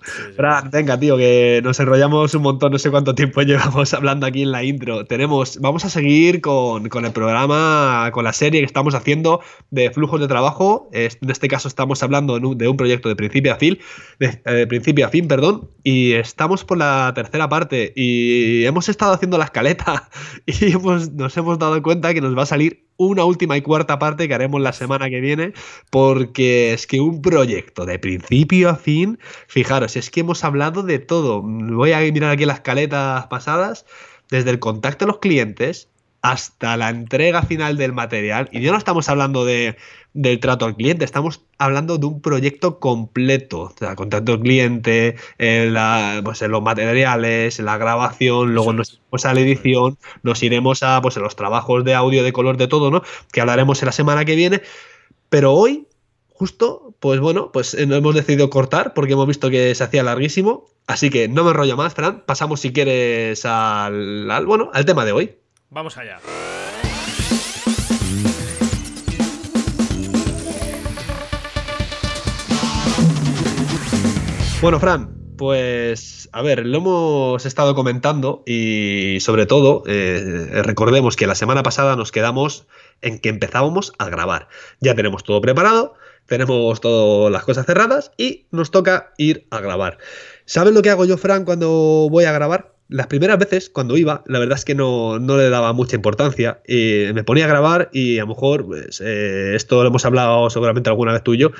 venga, 0.70 0.98
tío, 0.98 1.16
que 1.16 1.60
nos 1.64 1.78
enrollamos 1.80 2.34
un 2.34 2.42
montón, 2.42 2.72
no 2.72 2.78
sé 2.78 2.90
cuánto 2.90 3.14
tiempo 3.16 3.42
llevamos 3.42 3.92
hablando 3.92 4.26
aquí 4.26 4.42
en 4.42 4.52
la 4.52 4.62
intro. 4.62 5.04
Tenemos, 5.04 5.58
vamos 5.60 5.84
a 5.84 5.90
seguir 5.90 6.40
con, 6.40 6.84
el 6.84 7.12
programa, 7.12 8.10
con 8.12 8.22
la 8.22 8.32
serie 8.32 8.60
que 8.60 8.66
estamos 8.66 8.94
haciendo 8.94 9.40
de 9.70 9.90
flujos 9.90 10.20
de 10.20 10.28
trabajo. 10.28 10.88
En 10.92 11.30
este 11.30 11.48
caso 11.48 11.66
estamos 11.66 12.02
hablando 12.04 12.38
de 12.38 12.68
un 12.68 12.76
proyecto 12.76 13.08
de 13.08 13.16
principio 13.16 13.52
a 13.52 13.56
fin, 13.56 13.78
de, 14.18 14.27
principio 14.68 15.06
a 15.06 15.10
fin, 15.10 15.28
perdón, 15.28 15.70
y 15.84 16.12
estamos 16.12 16.64
por 16.64 16.78
la 16.78 17.12
tercera 17.14 17.48
parte 17.48 17.92
y 17.94 18.64
hemos 18.64 18.88
estado 18.88 19.12
haciendo 19.12 19.38
la 19.38 19.44
escaleta 19.44 20.08
y 20.46 20.72
nos 21.12 21.36
hemos 21.36 21.58
dado 21.58 21.82
cuenta 21.82 22.14
que 22.14 22.20
nos 22.20 22.36
va 22.36 22.42
a 22.42 22.46
salir 22.46 22.88
una 22.98 23.24
última 23.24 23.56
y 23.56 23.62
cuarta 23.62 23.98
parte 23.98 24.26
que 24.28 24.34
haremos 24.34 24.60
la 24.60 24.72
semana 24.72 25.08
que 25.08 25.20
viene, 25.20 25.52
porque 25.90 26.72
es 26.72 26.86
que 26.86 27.00
un 27.00 27.22
proyecto 27.22 27.86
de 27.86 27.98
principio 27.98 28.70
a 28.70 28.76
fin, 28.76 29.18
fijaros, 29.46 29.96
es 29.96 30.10
que 30.10 30.20
hemos 30.20 30.44
hablado 30.44 30.82
de 30.82 30.98
todo. 30.98 31.42
Voy 31.42 31.92
a 31.92 32.00
mirar 32.00 32.32
aquí 32.32 32.44
las 32.44 32.60
caletas 32.60 33.26
pasadas, 33.28 33.86
desde 34.30 34.50
el 34.50 34.58
contacto 34.58 35.04
a 35.04 35.08
los 35.08 35.18
clientes 35.18 35.88
hasta 36.22 36.76
la 36.76 36.90
entrega 36.90 37.42
final 37.42 37.76
del 37.76 37.92
material. 37.92 38.48
Y 38.52 38.60
ya 38.60 38.72
no 38.72 38.78
estamos 38.78 39.08
hablando 39.08 39.44
de 39.44 39.76
del 40.14 40.40
trato 40.40 40.64
al 40.64 40.74
cliente. 40.74 41.04
Estamos 41.04 41.42
hablando 41.58 41.98
de 41.98 42.06
un 42.06 42.20
proyecto 42.20 42.80
completo. 42.80 43.60
O 43.60 43.74
sea, 43.78 43.94
contacto 43.94 44.32
al 44.32 44.40
cliente, 44.40 45.16
en, 45.38 45.74
pues 46.24 46.42
en 46.42 46.50
los 46.50 46.62
materiales, 46.62 47.58
en 47.58 47.64
la 47.64 47.78
grabación, 47.78 48.54
luego 48.54 48.72
nos 48.72 48.94
iremos 48.94 49.24
a 49.24 49.34
la 49.34 49.40
edición, 49.40 49.98
nos 50.22 50.42
iremos 50.42 50.82
a 50.82 51.00
pues, 51.02 51.16
los 51.16 51.36
trabajos 51.36 51.84
de 51.84 51.94
audio, 51.94 52.24
de 52.24 52.32
color, 52.32 52.56
de 52.56 52.66
todo, 52.66 52.90
¿no? 52.90 53.02
Que 53.32 53.40
hablaremos 53.40 53.80
en 53.82 53.86
la 53.86 53.92
semana 53.92 54.24
que 54.24 54.34
viene. 54.34 54.62
Pero 55.28 55.52
hoy, 55.52 55.86
justo, 56.32 56.94
pues 57.00 57.20
bueno, 57.20 57.52
pues 57.52 57.74
eh, 57.74 57.82
hemos 57.82 58.14
decidido 58.14 58.50
cortar 58.50 58.94
porque 58.94 59.12
hemos 59.12 59.26
visto 59.28 59.50
que 59.50 59.74
se 59.74 59.84
hacía 59.84 60.02
larguísimo. 60.02 60.66
Así 60.86 61.10
que 61.10 61.28
no 61.28 61.44
me 61.44 61.50
enrollo 61.50 61.76
más, 61.76 61.94
Fran. 61.94 62.24
Pasamos, 62.26 62.60
si 62.60 62.72
quieres, 62.72 63.44
al, 63.44 64.30
al 64.30 64.46
bueno, 64.46 64.70
al 64.72 64.84
tema 64.84 65.04
de 65.04 65.12
hoy. 65.12 65.36
Vamos 65.70 65.96
allá. 65.98 66.18
Bueno, 74.60 74.80
Fran, 74.80 75.14
pues 75.36 76.28
a 76.32 76.42
ver, 76.42 76.66
lo 76.66 76.78
hemos 76.78 77.46
estado 77.46 77.74
comentando 77.74 78.42
y 78.46 79.18
sobre 79.20 79.46
todo 79.46 79.84
eh, 79.86 80.62
recordemos 80.64 81.16
que 81.16 81.26
la 81.26 81.34
semana 81.34 81.62
pasada 81.62 81.96
nos 81.96 82.12
quedamos 82.12 82.66
en 83.02 83.20
que 83.20 83.28
empezábamos 83.28 83.92
a 83.98 84.08
grabar. 84.08 84.48
Ya 84.80 84.94
tenemos 84.94 85.22
todo 85.22 85.40
preparado, 85.40 85.94
tenemos 86.26 86.80
todas 86.80 87.30
las 87.30 87.44
cosas 87.44 87.66
cerradas 87.66 88.10
y 88.16 88.46
nos 88.50 88.70
toca 88.70 89.12
ir 89.16 89.46
a 89.50 89.60
grabar. 89.60 89.98
¿Sabes 90.44 90.74
lo 90.74 90.82
que 90.82 90.90
hago 90.90 91.04
yo, 91.04 91.18
Fran, 91.18 91.44
cuando 91.44 92.08
voy 92.10 92.24
a 92.24 92.32
grabar? 92.32 92.77
Las 92.88 93.06
primeras 93.06 93.38
veces, 93.38 93.68
cuando 93.68 93.98
iba, 93.98 94.24
la 94.26 94.38
verdad 94.38 94.56
es 94.56 94.64
que 94.64 94.74
no, 94.74 95.18
le 95.18 95.50
daba 95.50 95.74
mucha 95.74 95.94
importancia. 95.94 96.60
Y 96.66 97.04
me 97.12 97.22
ponía 97.22 97.44
a 97.44 97.48
grabar 97.48 97.90
y 97.92 98.18
a 98.18 98.22
lo 98.22 98.28
mejor, 98.28 98.64
pues, 98.64 99.02
eh, 99.04 99.54
esto 99.54 99.82
lo 99.82 99.88
hemos 99.88 100.06
hablado 100.06 100.48
seguramente 100.48 100.88
alguna 100.88 101.12
vez 101.12 101.22
tú 101.22 101.34
y 101.34 101.38
yo, 101.38 101.50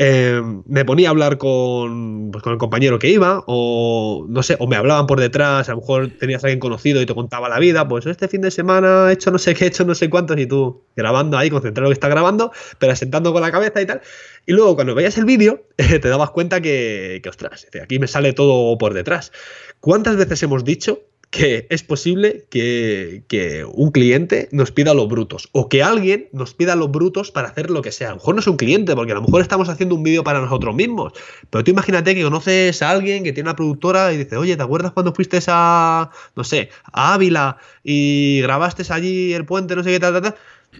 eh, 0.00 0.40
me 0.66 0.84
ponía 0.84 1.08
a 1.08 1.10
hablar 1.10 1.38
con, 1.38 2.30
pues, 2.30 2.44
con, 2.44 2.52
el 2.52 2.58
compañero 2.58 3.00
que 3.00 3.08
iba, 3.08 3.42
o 3.46 4.26
no 4.28 4.44
sé, 4.44 4.56
o 4.60 4.68
me 4.68 4.76
hablaban 4.76 5.08
por 5.08 5.18
detrás, 5.18 5.68
a 5.68 5.72
lo 5.72 5.80
mejor 5.80 6.10
tenías 6.20 6.44
a 6.44 6.46
alguien 6.46 6.60
conocido 6.60 7.02
y 7.02 7.06
te 7.06 7.16
contaba 7.16 7.48
la 7.48 7.58
vida, 7.58 7.88
pues 7.88 8.06
este 8.06 8.28
fin 8.28 8.40
de 8.40 8.52
semana 8.52 9.10
he 9.10 9.14
hecho 9.14 9.32
no 9.32 9.38
sé 9.38 9.54
qué, 9.54 9.64
he 9.64 9.68
hecho 9.68 9.84
no 9.84 9.96
sé 9.96 10.08
cuántos, 10.08 10.38
y 10.38 10.46
tú 10.46 10.84
grabando 10.94 11.36
ahí, 11.36 11.50
concentrado 11.50 11.86
en 11.86 11.90
lo 11.90 11.90
que 11.90 11.94
está 11.94 12.08
grabando, 12.08 12.52
pero 12.78 12.92
asentando 12.92 13.32
con 13.32 13.42
la 13.42 13.50
cabeza 13.50 13.82
y 13.82 13.86
tal. 13.86 14.00
Y 14.46 14.52
luego 14.52 14.76
cuando 14.76 14.94
veías 14.94 15.18
el 15.18 15.24
vídeo, 15.24 15.64
te 15.76 16.08
dabas 16.08 16.30
cuenta 16.30 16.60
que, 16.60 17.18
que 17.20 17.28
ostras, 17.28 17.66
aquí 17.82 17.98
me 17.98 18.06
sale 18.06 18.32
todo 18.32 18.78
por 18.78 18.94
detrás. 18.94 19.32
¿Cuántas 19.80 20.16
veces 20.16 20.40
hemos 20.44 20.64
dicho 20.64 21.07
que 21.30 21.66
es 21.68 21.82
posible 21.82 22.46
que, 22.48 23.66
un 23.72 23.90
cliente 23.90 24.48
nos 24.50 24.72
pida 24.72 24.94
los 24.94 25.08
brutos 25.08 25.50
o 25.52 25.68
que 25.68 25.82
alguien 25.82 26.28
nos 26.32 26.54
pida 26.54 26.74
los 26.74 26.90
brutos 26.90 27.30
para 27.30 27.48
hacer 27.48 27.70
lo 27.70 27.82
que 27.82 27.92
sea. 27.92 28.08
A 28.08 28.10
lo 28.10 28.16
mejor 28.16 28.34
no 28.34 28.40
es 28.40 28.46
un 28.46 28.56
cliente, 28.56 28.94
porque 28.94 29.12
a 29.12 29.14
lo 29.14 29.22
mejor 29.22 29.42
estamos 29.42 29.68
haciendo 29.68 29.94
un 29.94 30.02
vídeo 30.02 30.24
para 30.24 30.40
nosotros 30.40 30.74
mismos. 30.74 31.12
Pero 31.50 31.64
tú 31.64 31.70
imagínate 31.70 32.14
que 32.14 32.22
conoces 32.22 32.80
a 32.82 32.90
alguien 32.90 33.24
que 33.24 33.32
tiene 33.32 33.48
una 33.48 33.56
productora 33.56 34.12
y 34.12 34.16
dice, 34.16 34.36
oye, 34.36 34.56
¿te 34.56 34.62
acuerdas 34.62 34.92
cuando 34.92 35.12
fuiste 35.12 35.38
a, 35.48 36.10
no 36.34 36.44
sé, 36.44 36.70
a 36.92 37.14
Ávila 37.14 37.58
y 37.84 38.40
grabaste 38.42 38.82
allí 38.92 39.32
el 39.34 39.44
puente, 39.44 39.76
no 39.76 39.82
sé 39.82 39.90
qué, 39.90 40.00
tal, 40.00 40.14
tal, 40.14 40.22
tal? 40.22 40.34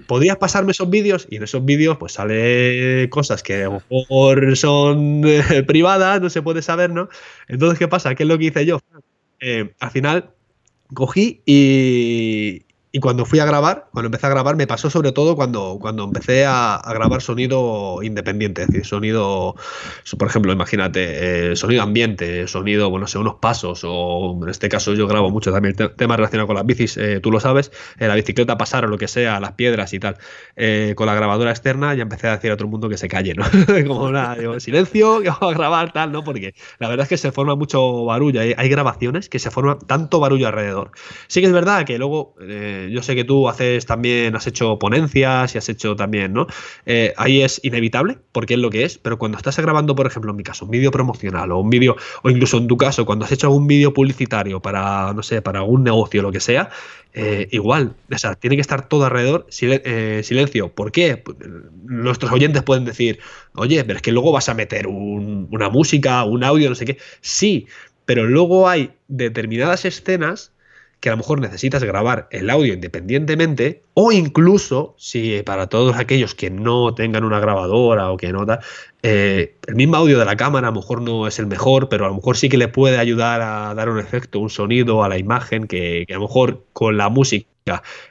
podrías 0.06 0.36
pasarme 0.36 0.72
esos 0.72 0.88
vídeos 0.90 1.26
y 1.30 1.36
en 1.36 1.44
esos 1.44 1.64
vídeos 1.64 1.96
pues 1.96 2.12
sale 2.12 3.08
cosas 3.10 3.42
que 3.42 3.64
a 3.64 3.64
lo 3.64 3.82
mejor 3.90 4.56
son 4.56 5.22
eh, 5.24 5.62
privadas, 5.66 6.20
no 6.20 6.30
se 6.30 6.42
puede 6.42 6.62
saber, 6.62 6.90
¿no? 6.90 7.08
Entonces, 7.48 7.78
¿qué 7.78 7.88
pasa? 7.88 8.14
¿Qué 8.14 8.24
es 8.24 8.28
lo 8.28 8.38
que 8.38 8.44
hice 8.46 8.66
yo? 8.66 8.80
Eh, 9.40 9.72
al 9.78 9.90
final 9.90 10.30
cogí 10.94 11.42
y, 11.46 12.66
y 12.98 13.00
cuando 13.00 13.24
fui 13.24 13.38
a 13.38 13.44
grabar, 13.44 13.86
cuando 13.92 14.08
empecé 14.08 14.26
a 14.26 14.30
grabar, 14.30 14.56
me 14.56 14.66
pasó 14.66 14.90
sobre 14.90 15.12
todo 15.12 15.36
cuando, 15.36 15.78
cuando 15.80 16.02
empecé 16.02 16.44
a, 16.46 16.82
grabar 16.88 17.22
sonido 17.22 18.02
independiente, 18.02 18.62
es 18.62 18.68
decir, 18.68 18.84
sonido, 18.84 19.54
por 20.18 20.26
ejemplo, 20.26 20.52
imagínate, 20.52 21.52
eh, 21.52 21.56
sonido 21.56 21.82
ambiente, 21.82 22.48
sonido, 22.48 22.90
bueno, 22.90 23.06
sé, 23.06 23.18
unos 23.18 23.36
pasos, 23.36 23.82
o 23.84 24.36
en 24.42 24.48
este 24.48 24.68
caso 24.68 24.94
yo 24.94 25.06
grabo 25.06 25.30
mucho 25.30 25.52
también 25.52 25.76
temas 25.76 26.16
relacionados 26.16 26.48
con 26.48 26.56
las 26.56 26.66
bicis, 26.66 26.96
eh, 26.96 27.20
tú 27.20 27.30
lo 27.30 27.38
sabes, 27.38 27.70
eh, 28.00 28.08
la 28.08 28.16
bicicleta 28.16 28.58
pasar 28.58 28.84
o 28.84 28.88
lo 28.88 28.98
que 28.98 29.06
sea, 29.06 29.38
las 29.38 29.52
piedras 29.52 29.92
y 29.92 30.00
tal, 30.00 30.16
con 30.96 31.06
la 31.06 31.14
grabadora 31.14 31.52
externa 31.52 31.94
ya 31.94 32.02
empecé 32.02 32.26
a 32.26 32.32
decir 32.32 32.50
a 32.50 32.56
todo 32.56 32.66
mundo 32.66 32.88
que 32.88 32.98
se 32.98 33.06
calle, 33.06 33.34
¿no? 33.34 33.44
Como 33.86 34.06
una, 34.06 34.34
digo, 34.34 34.58
silencio, 34.58 35.20
que 35.22 35.28
vamos 35.28 35.54
a 35.54 35.56
grabar 35.56 35.92
tal, 35.92 36.10
¿no? 36.10 36.24
Porque 36.24 36.54
la 36.80 36.88
verdad 36.88 37.04
es 37.04 37.08
que 37.10 37.16
se 37.16 37.30
forma 37.30 37.54
mucho 37.54 38.04
barullo, 38.06 38.40
hay, 38.40 38.54
hay 38.56 38.68
grabaciones 38.68 39.28
que 39.28 39.38
se 39.38 39.52
forman 39.52 39.78
tanto 39.86 40.18
barullo 40.18 40.48
alrededor. 40.48 40.90
Sí 41.28 41.40
que 41.40 41.46
es 41.46 41.52
verdad 41.52 41.84
que 41.84 41.96
luego 41.96 42.34
yo 42.90 43.02
sé 43.02 43.14
que 43.14 43.24
tú 43.24 43.48
haces 43.48 43.86
también, 43.86 44.34
has 44.36 44.46
hecho 44.46 44.78
ponencias 44.78 45.54
y 45.54 45.58
has 45.58 45.68
hecho 45.68 45.96
también, 45.96 46.32
¿no? 46.32 46.46
Eh, 46.86 47.14
ahí 47.16 47.42
es 47.42 47.60
inevitable, 47.62 48.18
porque 48.32 48.54
es 48.54 48.60
lo 48.60 48.70
que 48.70 48.84
es, 48.84 48.98
pero 48.98 49.18
cuando 49.18 49.38
estás 49.38 49.58
grabando, 49.58 49.94
por 49.94 50.06
ejemplo, 50.06 50.30
en 50.30 50.36
mi 50.36 50.42
caso, 50.42 50.64
un 50.64 50.70
vídeo 50.70 50.90
promocional 50.90 51.52
o 51.52 51.58
un 51.58 51.70
vídeo, 51.70 51.96
o 52.22 52.30
incluso 52.30 52.58
en 52.58 52.66
tu 52.66 52.76
caso, 52.76 53.06
cuando 53.06 53.24
has 53.24 53.32
hecho 53.32 53.46
algún 53.46 53.66
vídeo 53.66 53.92
publicitario 53.94 54.60
para, 54.60 55.12
no 55.14 55.22
sé, 55.22 55.42
para 55.42 55.60
algún 55.60 55.84
negocio 55.84 56.22
lo 56.22 56.32
que 56.32 56.40
sea, 56.40 56.70
eh, 57.14 57.48
igual, 57.50 57.94
o 58.12 58.18
sea, 58.18 58.34
tiene 58.34 58.56
que 58.56 58.60
estar 58.60 58.88
todo 58.88 59.04
alrededor 59.04 59.46
eh, 59.60 60.20
silencio. 60.22 60.72
¿Por 60.72 60.92
qué? 60.92 61.24
Nuestros 61.84 62.30
oyentes 62.30 62.62
pueden 62.62 62.84
decir, 62.84 63.18
oye, 63.54 63.82
pero 63.84 63.96
es 63.96 64.02
que 64.02 64.12
luego 64.12 64.30
vas 64.30 64.48
a 64.48 64.54
meter 64.54 64.86
una 64.86 65.68
música, 65.68 66.24
un 66.24 66.44
audio, 66.44 66.68
no 66.68 66.74
sé 66.74 66.84
qué. 66.84 66.98
Sí, 67.20 67.66
pero 68.04 68.24
luego 68.24 68.68
hay 68.68 68.92
determinadas 69.08 69.84
escenas 69.84 70.52
que 71.00 71.08
a 71.08 71.12
lo 71.12 71.18
mejor 71.18 71.40
necesitas 71.40 71.82
grabar 71.84 72.28
el 72.30 72.50
audio 72.50 72.74
independientemente 72.74 73.82
o 73.94 74.10
incluso 74.12 74.94
si 74.98 75.42
para 75.42 75.68
todos 75.68 75.96
aquellos 75.96 76.34
que 76.34 76.50
no 76.50 76.94
tengan 76.94 77.24
una 77.24 77.40
grabadora 77.40 78.10
o 78.10 78.16
que 78.16 78.32
no 78.32 78.46
eh, 79.02 79.54
el 79.66 79.74
mismo 79.76 79.96
audio 79.96 80.18
de 80.18 80.24
la 80.24 80.36
cámara 80.36 80.68
a 80.68 80.70
lo 80.70 80.80
mejor 80.80 81.02
no 81.02 81.26
es 81.28 81.38
el 81.38 81.46
mejor, 81.46 81.88
pero 81.88 82.04
a 82.04 82.08
lo 82.08 82.14
mejor 82.14 82.36
sí 82.36 82.48
que 82.48 82.58
le 82.58 82.68
puede 82.68 82.98
ayudar 82.98 83.40
a 83.42 83.74
dar 83.74 83.88
un 83.88 83.98
efecto, 84.00 84.40
un 84.40 84.50
sonido 84.50 85.04
a 85.04 85.08
la 85.08 85.18
imagen 85.18 85.68
que 85.68 86.04
a 86.08 86.14
lo 86.14 86.22
mejor 86.22 86.64
con 86.72 86.96
la 86.96 87.08
música 87.08 87.48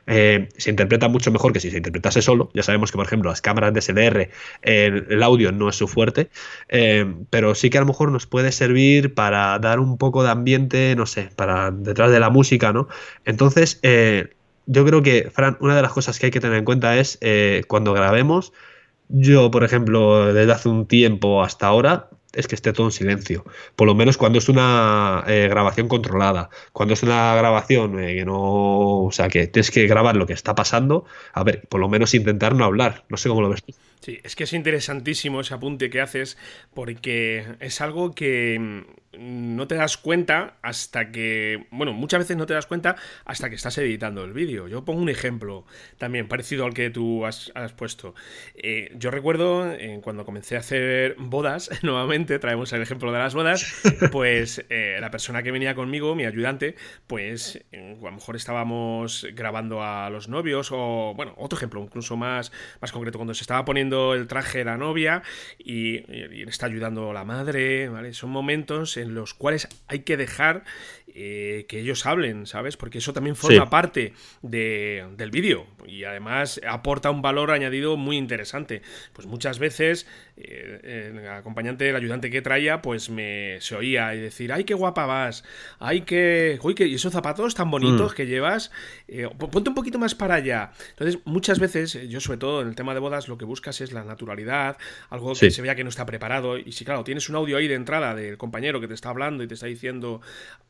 eh, 0.06 0.50
se 0.58 0.70
interpreta 0.70 1.08
mucho 1.08 1.32
mejor 1.32 1.54
que 1.54 1.60
si 1.60 1.72
se 1.72 1.78
interpretase 1.78 2.22
solo. 2.22 2.50
Ya 2.54 2.63
sabemos 2.63 2.91
que, 2.91 2.98
por 2.98 3.06
ejemplo, 3.06 3.30
las 3.30 3.41
cámaras 3.41 3.74
de 3.74 3.82
SLR, 3.82 4.30
el 4.62 5.24
audio 5.24 5.52
no 5.52 5.70
es 5.70 5.76
su 5.76 5.88
fuerte, 5.88 6.30
eh, 6.70 7.06
pero 7.30 7.56
sí 7.56 7.70
que 7.70 7.78
a 7.78 7.82
lo 7.82 7.88
mejor 7.88 8.12
nos 8.12 8.26
puede 8.26 8.52
servir 8.52 9.13
para 9.13 9.58
dar 9.60 9.80
un 9.80 9.98
poco 9.98 10.24
de 10.24 10.30
ambiente, 10.30 10.96
no 10.96 11.06
sé, 11.06 11.30
para 11.36 11.72
detrás 11.72 12.12
de 12.12 12.20
la 12.20 12.30
música, 12.30 12.74
¿no? 12.74 12.88
Entonces, 13.26 13.80
eh, 13.84 14.30
yo 14.65 14.86
creo 14.86 15.02
que, 15.02 15.30
Fran, 15.32 15.58
una 15.62 15.76
de 15.76 15.82
las 15.82 15.93
cosas 15.93 16.20
que 16.20 16.28
hay 16.28 16.32
que 16.32 16.39
tener 16.39 16.58
en 16.58 16.65
cuenta 16.65 16.98
es 16.98 17.20
cuando 17.67 17.93
grabemos, 17.93 18.52
yo, 19.10 19.50
por 19.52 19.63
ejemplo, 19.63 20.34
desde 20.34 20.52
hace 20.52 20.70
un 20.70 20.86
tiempo 20.86 21.41
hasta 21.41 21.67
ahora, 21.67 22.10
es 22.38 22.47
que 22.47 22.56
esté 22.56 22.71
todo 22.71 22.88
en 22.88 22.91
silencio. 22.91 23.43
Por 23.76 23.88
lo 23.88 23.95
menos 23.95 24.17
cuando 24.17 24.38
es 24.39 24.47
una 24.47 25.23
eh, 25.28 25.47
grabación 25.50 25.88
controlada. 25.88 26.50
Cuando 26.71 26.93
es 26.93 27.04
una 27.04 27.36
grabación 27.36 28.00
eh, 28.00 28.15
que 28.15 28.26
no. 28.26 29.06
O 29.06 29.12
sea, 29.12 29.28
que 29.28 29.47
tienes 29.47 29.71
que 29.71 29.88
grabar 29.88 30.15
lo 30.15 30.28
que 30.28 30.34
está 30.34 30.56
pasando. 30.56 31.06
A 31.34 31.43
ver, 31.43 31.67
por 31.67 31.82
lo 31.82 31.89
menos 31.89 32.13
intentar 32.13 32.56
no 32.56 32.63
hablar. 32.63 33.06
No 33.10 33.17
sé 33.17 33.28
cómo 33.28 33.41
lo 33.41 33.50
ves 33.50 33.63
tú. 33.63 33.73
Sí, 34.02 34.19
es 34.23 34.36
que 34.36 34.43
es 34.43 34.54
interesantísimo 34.54 35.41
ese 35.41 35.56
apunte 35.56 35.89
que 35.89 36.00
haces 36.00 36.38
porque 36.73 37.45
es 37.60 37.82
algo 37.82 38.13
que 38.13 38.86
no 39.19 39.67
te 39.67 39.75
das 39.75 39.97
cuenta 39.97 40.58
hasta 40.62 41.12
que, 41.12 41.67
bueno, 41.71 41.93
muchas 41.93 42.19
veces 42.19 42.38
no 42.38 42.45
te 42.45 42.53
das 42.53 42.65
cuenta 42.65 42.95
hasta 43.25 43.49
que 43.49 43.56
estás 43.56 43.77
editando 43.77 44.23
el 44.23 44.34
vídeo. 44.34 44.67
Yo 44.67 44.86
pongo 44.86 45.01
un 45.01 45.10
ejemplo 45.10 45.65
también 45.97 46.27
parecido 46.27 46.65
al 46.65 46.73
que 46.73 46.89
tú 46.89 47.25
has, 47.25 47.51
puesto. 47.75 48.15
Eh, 48.56 48.91
yo 48.95 49.12
recuerdo 49.12 49.71
eh, 49.71 49.99
cuando 50.03 50.25
comencé 50.25 50.56
a 50.56 50.60
hacer 50.60 51.15
bodas, 51.17 51.69
nuevamente 51.84 52.39
traemos 52.39 52.71
el 52.73 52.82
ejemplo 52.82 53.12
de 53.12 53.19
las 53.19 53.34
bodas, 53.34 53.82
pues 54.12 54.65
eh, 54.69 54.97
la 54.99 55.12
persona 55.12 55.43
que 55.43 55.51
venía 55.51 55.75
conmigo, 55.75 56.15
mi 56.15 56.25
ayudante, 56.25 56.75
pues 57.08 57.63
a 57.73 57.77
lo 57.77 58.12
mejor 58.12 58.36
estábamos 58.36 59.27
grabando 59.34 59.84
a 59.84 60.10
los 60.10 60.30
novios 60.30 60.69
o, 60.71 61.13
bueno, 61.15 61.34
otro 61.38 61.58
ejemplo 61.58 61.82
incluso 61.82 62.17
más, 62.17 62.51
más 62.82 62.91
concreto, 62.91 63.17
cuando 63.17 63.34
se 63.34 63.43
estaba 63.43 63.65
poniendo 63.65 64.13
el 64.13 64.27
traje 64.27 64.60
de 64.60 64.65
la 64.65 64.77
novia 64.77 65.23
y, 65.58 65.97
y 66.12 66.45
le 66.45 66.49
está 66.49 66.65
ayudando 66.65 67.13
la 67.13 67.23
madre, 67.23 67.89
¿vale? 67.89 68.13
Son 68.13 68.30
momentos 68.30 68.97
en 68.97 69.07
los 69.13 69.34
cuales 69.34 69.67
hay 69.88 70.00
que 70.00 70.17
dejar 70.17 70.63
eh, 71.20 71.65
que 71.67 71.80
ellos 71.80 72.06
hablen, 72.06 72.46
¿sabes? 72.46 72.78
Porque 72.78 73.00
eso 73.00 73.12
también 73.12 73.36
forma 73.36 73.70
parte 73.72 74.13
del 74.43 75.32
vídeo 75.32 75.65
y 75.88 76.04
además 76.04 76.62
aporta 76.67 77.10
un 77.10 77.24
valor 77.24 77.50
añadido 77.50 77.98
muy 77.98 78.17
interesante. 78.17 78.84
Pues 79.13 79.26
muchas 79.26 79.58
veces 79.58 80.06
eh, 80.36 81.10
el 81.10 81.28
acompañante, 81.28 81.89
el 81.89 81.96
ayudante 81.96 82.30
que 82.30 82.43
traía, 82.43 82.84
pues 82.84 83.10
me 83.10 83.60
se 83.62 83.76
oía 83.76 84.13
y 84.13 84.20
decir, 84.20 84.54
ay, 84.54 84.63
qué 84.63 84.76
guapa 84.76 85.08
vas, 85.08 85.43
ay, 85.80 86.02
que, 86.02 86.60
uy, 86.62 86.76
que 86.76 86.86
y 86.86 86.93
esos 86.93 87.13
zapatos 87.13 87.56
tan 87.56 87.72
bonitos 87.72 88.12
mm. 88.12 88.15
que 88.15 88.28
llevas, 88.28 88.72
eh, 89.08 89.28
ponte 89.38 89.70
un 89.70 89.76
poquito 89.76 89.98
más 89.98 90.13
para 90.13 90.36
allá. 90.36 90.72
Entonces, 90.89 91.20
muchas 91.26 91.60
veces, 91.60 92.00
yo 92.08 92.20
sobre 92.20 92.38
todo 92.38 92.62
en 92.62 92.67
el 92.67 92.76
tema 92.76 92.93
de 92.93 93.00
bodas, 93.00 93.28
lo 93.28 93.39
que 93.39 93.46
buscas 93.46 93.82
es 93.82 93.91
la 93.91 94.04
naturalidad, 94.04 94.78
algo 95.10 95.34
que 95.34 95.50
se 95.50 95.62
vea 95.63 95.74
que 95.74 95.84
no 95.84 95.89
está 95.89 96.06
preparado. 96.06 96.60
Y 96.60 96.74
si, 96.74 96.86
claro, 96.86 97.04
tienes 97.04 97.28
un 97.30 97.38
audio 97.38 97.58
ahí 97.58 97.67
de 97.67 97.76
entrada 97.76 98.13
del 98.13 98.38
compañero 98.38 98.80
que 98.80 98.88
te 98.88 98.93
está 98.97 99.10
hablando 99.10 99.43
y 99.43 99.47
te 99.47 99.53
está 99.53 99.67
diciendo, 99.67 100.21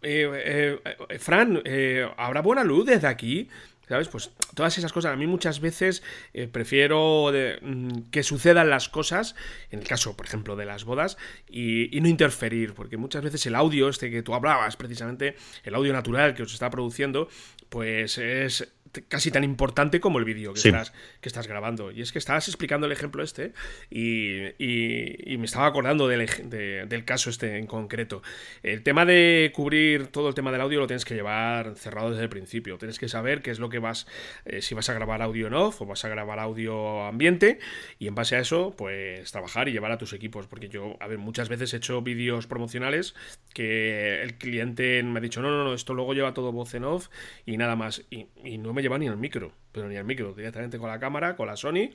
eh, 0.01 0.79
eh, 1.09 1.19
Fran, 1.19 1.61
eh, 1.65 2.07
¿habrá 2.17 2.41
buena 2.41 2.63
luz 2.63 2.85
desde 2.85 3.07
aquí? 3.07 3.49
¿Sabes? 3.87 4.07
Pues 4.09 4.31
todas 4.53 4.77
esas 4.77 4.91
cosas. 4.91 5.13
A 5.13 5.15
mí 5.15 5.27
muchas 5.27 5.59
veces 5.59 6.03
prefiero 6.51 7.31
mm, 7.61 8.09
que 8.11 8.23
sucedan 8.23 8.69
las 8.69 8.89
cosas, 8.89 9.35
en 9.71 9.79
el 9.79 9.87
caso, 9.87 10.17
por 10.17 10.25
ejemplo, 10.25 10.55
de 10.55 10.65
las 10.65 10.83
bodas, 10.83 11.17
y, 11.49 11.97
no 12.01 12.07
interferir, 12.07 12.73
porque 12.73 12.97
muchas 12.97 13.23
veces 13.23 13.45
el 13.45 13.55
audio, 13.55 13.89
este 13.89 14.11
que 14.11 14.21
tú 14.21 14.35
hablabas, 14.35 14.75
precisamente, 14.75 15.35
el 15.63 15.75
audio 15.75 15.93
natural 15.93 16.33
que 16.33 16.43
os 16.43 16.53
está 16.53 16.69
produciendo, 16.69 17.29
pues 17.69 18.17
es 18.17 18.67
casi 19.07 19.31
tan 19.31 19.43
importante 19.43 19.99
como 19.99 20.19
el 20.19 20.25
vídeo 20.25 20.53
que, 20.53 20.59
estás, 20.59 20.93
que 21.21 21.29
estás 21.29 21.47
grabando. 21.47 21.91
Y 21.91 22.01
es 22.01 22.11
que 22.11 22.19
estabas 22.19 22.47
explicando 22.47 22.85
el 22.85 22.91
ejemplo 22.91 23.23
este 23.23 23.53
y, 23.89 24.45
y, 24.57 25.37
me 25.37 25.45
estaba 25.45 25.67
acordando 25.67 26.07
del, 26.07 26.27
del, 26.49 27.05
caso 27.05 27.29
este 27.29 27.57
en 27.57 27.67
concreto. 27.67 28.21
El 28.63 28.83
tema 28.83 29.05
de 29.05 29.51
cubrir 29.53 30.07
todo 30.07 30.29
el 30.29 30.35
tema 30.35 30.51
del 30.51 30.61
audio 30.61 30.79
lo 30.79 30.87
tienes 30.87 31.05
que 31.05 31.15
llevar 31.15 31.75
cerrado 31.75 32.11
desde 32.11 32.23
el 32.23 32.29
principio. 32.29 32.77
Tienes 32.77 32.99
que 32.99 33.07
saber 33.07 33.41
qué 33.41 33.51
es 33.51 33.59
lo 33.59 33.69
que 33.69 33.76
vas, 33.79 34.07
eh, 34.45 34.61
si 34.61 34.75
vas 34.75 34.89
a 34.89 34.93
grabar 34.93 35.21
audio 35.21 35.47
en 35.47 35.53
off 35.53 35.81
o 35.81 35.85
vas 35.85 36.03
a 36.05 36.09
grabar 36.09 36.39
audio 36.39 37.03
ambiente 37.05 37.59
y 37.99 38.07
en 38.07 38.15
base 38.15 38.35
a 38.35 38.39
eso, 38.39 38.73
pues 38.77 39.31
trabajar 39.31 39.67
y 39.67 39.71
llevar 39.71 39.91
a 39.91 39.97
tus 39.97 40.13
equipos. 40.13 40.47
Porque 40.47 40.69
yo, 40.69 40.97
a 40.99 41.07
ver, 41.07 41.17
muchas 41.17 41.49
veces 41.49 41.73
he 41.73 41.77
hecho 41.77 42.01
vídeos 42.01 42.47
promocionales 42.47 43.15
que 43.53 44.21
el 44.21 44.37
cliente 44.37 45.01
me 45.03 45.19
ha 45.19 45.21
dicho, 45.21 45.41
no, 45.41 45.49
no, 45.49 45.63
no, 45.63 45.73
esto 45.73 45.93
luego 45.93 46.13
lleva 46.13 46.33
todo 46.33 46.51
voz 46.51 46.73
en 46.73 46.83
off 46.83 47.09
y 47.45 47.57
nada 47.57 47.75
más. 47.75 48.05
Y, 48.09 48.27
y 48.43 48.57
no 48.57 48.73
me 48.73 48.81
lleva 48.81 48.97
ni 48.97 49.07
el 49.07 49.17
micro, 49.17 49.53
pero 49.77 49.89
ni 49.89 49.95
el 49.95 50.03
micro, 50.05 50.33
directamente 50.33 50.79
con 50.79 50.89
la 50.89 50.99
cámara, 50.99 51.35
con 51.35 51.45
la 51.47 51.55
Sony, 51.55 51.91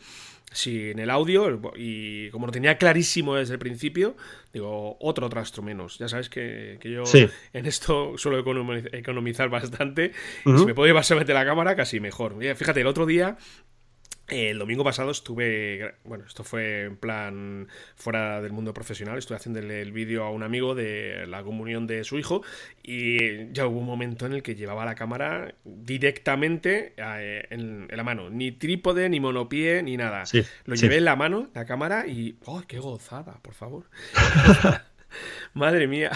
sin 0.53 0.99
el 0.99 1.11
audio, 1.11 1.61
y 1.77 2.31
como 2.31 2.47
lo 2.47 2.53
tenía 2.53 2.79
clarísimo 2.79 3.35
desde 3.35 3.55
el 3.55 3.59
principio, 3.59 4.17
digo, 4.53 4.97
otro 5.01 5.29
trastro 5.29 5.65
menos. 5.65 5.99
Ya 5.99 6.09
sabes 6.09 6.29
que, 6.29 6.79
yo 6.83 7.03
en 7.53 7.67
esto 7.67 8.13
suelo 8.17 8.39
economizar 8.39 9.49
bastante, 9.49 10.13
y 10.47 10.59
si 10.59 10.65
me 10.65 10.75
puedo 10.75 10.87
llevar 10.87 11.05
solamente 11.05 11.35
la 11.35 11.45
cámara, 11.45 11.75
casi 11.75 11.99
mejor. 11.99 12.37
Fíjate, 12.55 12.83
el 12.83 12.87
otro 12.87 13.05
día 13.05 13.37
El 14.29 14.59
domingo 14.59 14.85
pasado 14.85 15.11
estuve, 15.11 15.95
bueno, 16.05 16.25
esto 16.27 16.45
fue 16.45 16.85
en 16.85 16.97
plan 16.97 17.69
fuera 17.97 18.41
del 18.41 18.53
mundo 18.53 18.73
profesional, 18.73 19.19
estuve 19.19 19.37
haciéndole 19.37 19.83
el 19.83 19.93
vídeo 19.93 20.25
a 20.25 20.31
un 20.31 20.43
amigo 20.43 20.75
de 20.75 21.27
la 21.27 21.43
comunión 21.43 21.87
de 21.87 22.05
su 22.05 22.19
hijo 22.19 22.43
y 22.83 23.53
ya 23.53 23.67
hubo 23.67 23.81
un 23.81 23.87
momento 23.87 24.25
en 24.25 24.35
el 24.35 24.43
que 24.43 24.55
llevaba 24.55 24.85
la 24.85 24.95
cámara 24.95 25.55
directamente 25.65 26.95
eh, 26.97 27.47
en, 27.51 27.89
la 27.91 28.05
mano, 28.05 28.31
ni 28.31 28.53
trípode, 28.53 29.09
ni 29.09 29.21
monopié, 29.21 29.83
ni 29.83 29.97
nada. 29.97 30.25
Lo 30.65 30.77
llevé 30.77 30.99
en 30.99 31.05
la 31.05 31.17
mano, 31.17 31.51
la 31.53 31.67
cámara 31.67 32.07
y, 32.07 32.37
¡oh, 32.47 32.63
qué 32.67 32.79
gozada, 32.79 33.39
por 33.43 33.55
favor! 33.55 33.85
Madre 35.53 35.87
mía. 35.87 36.11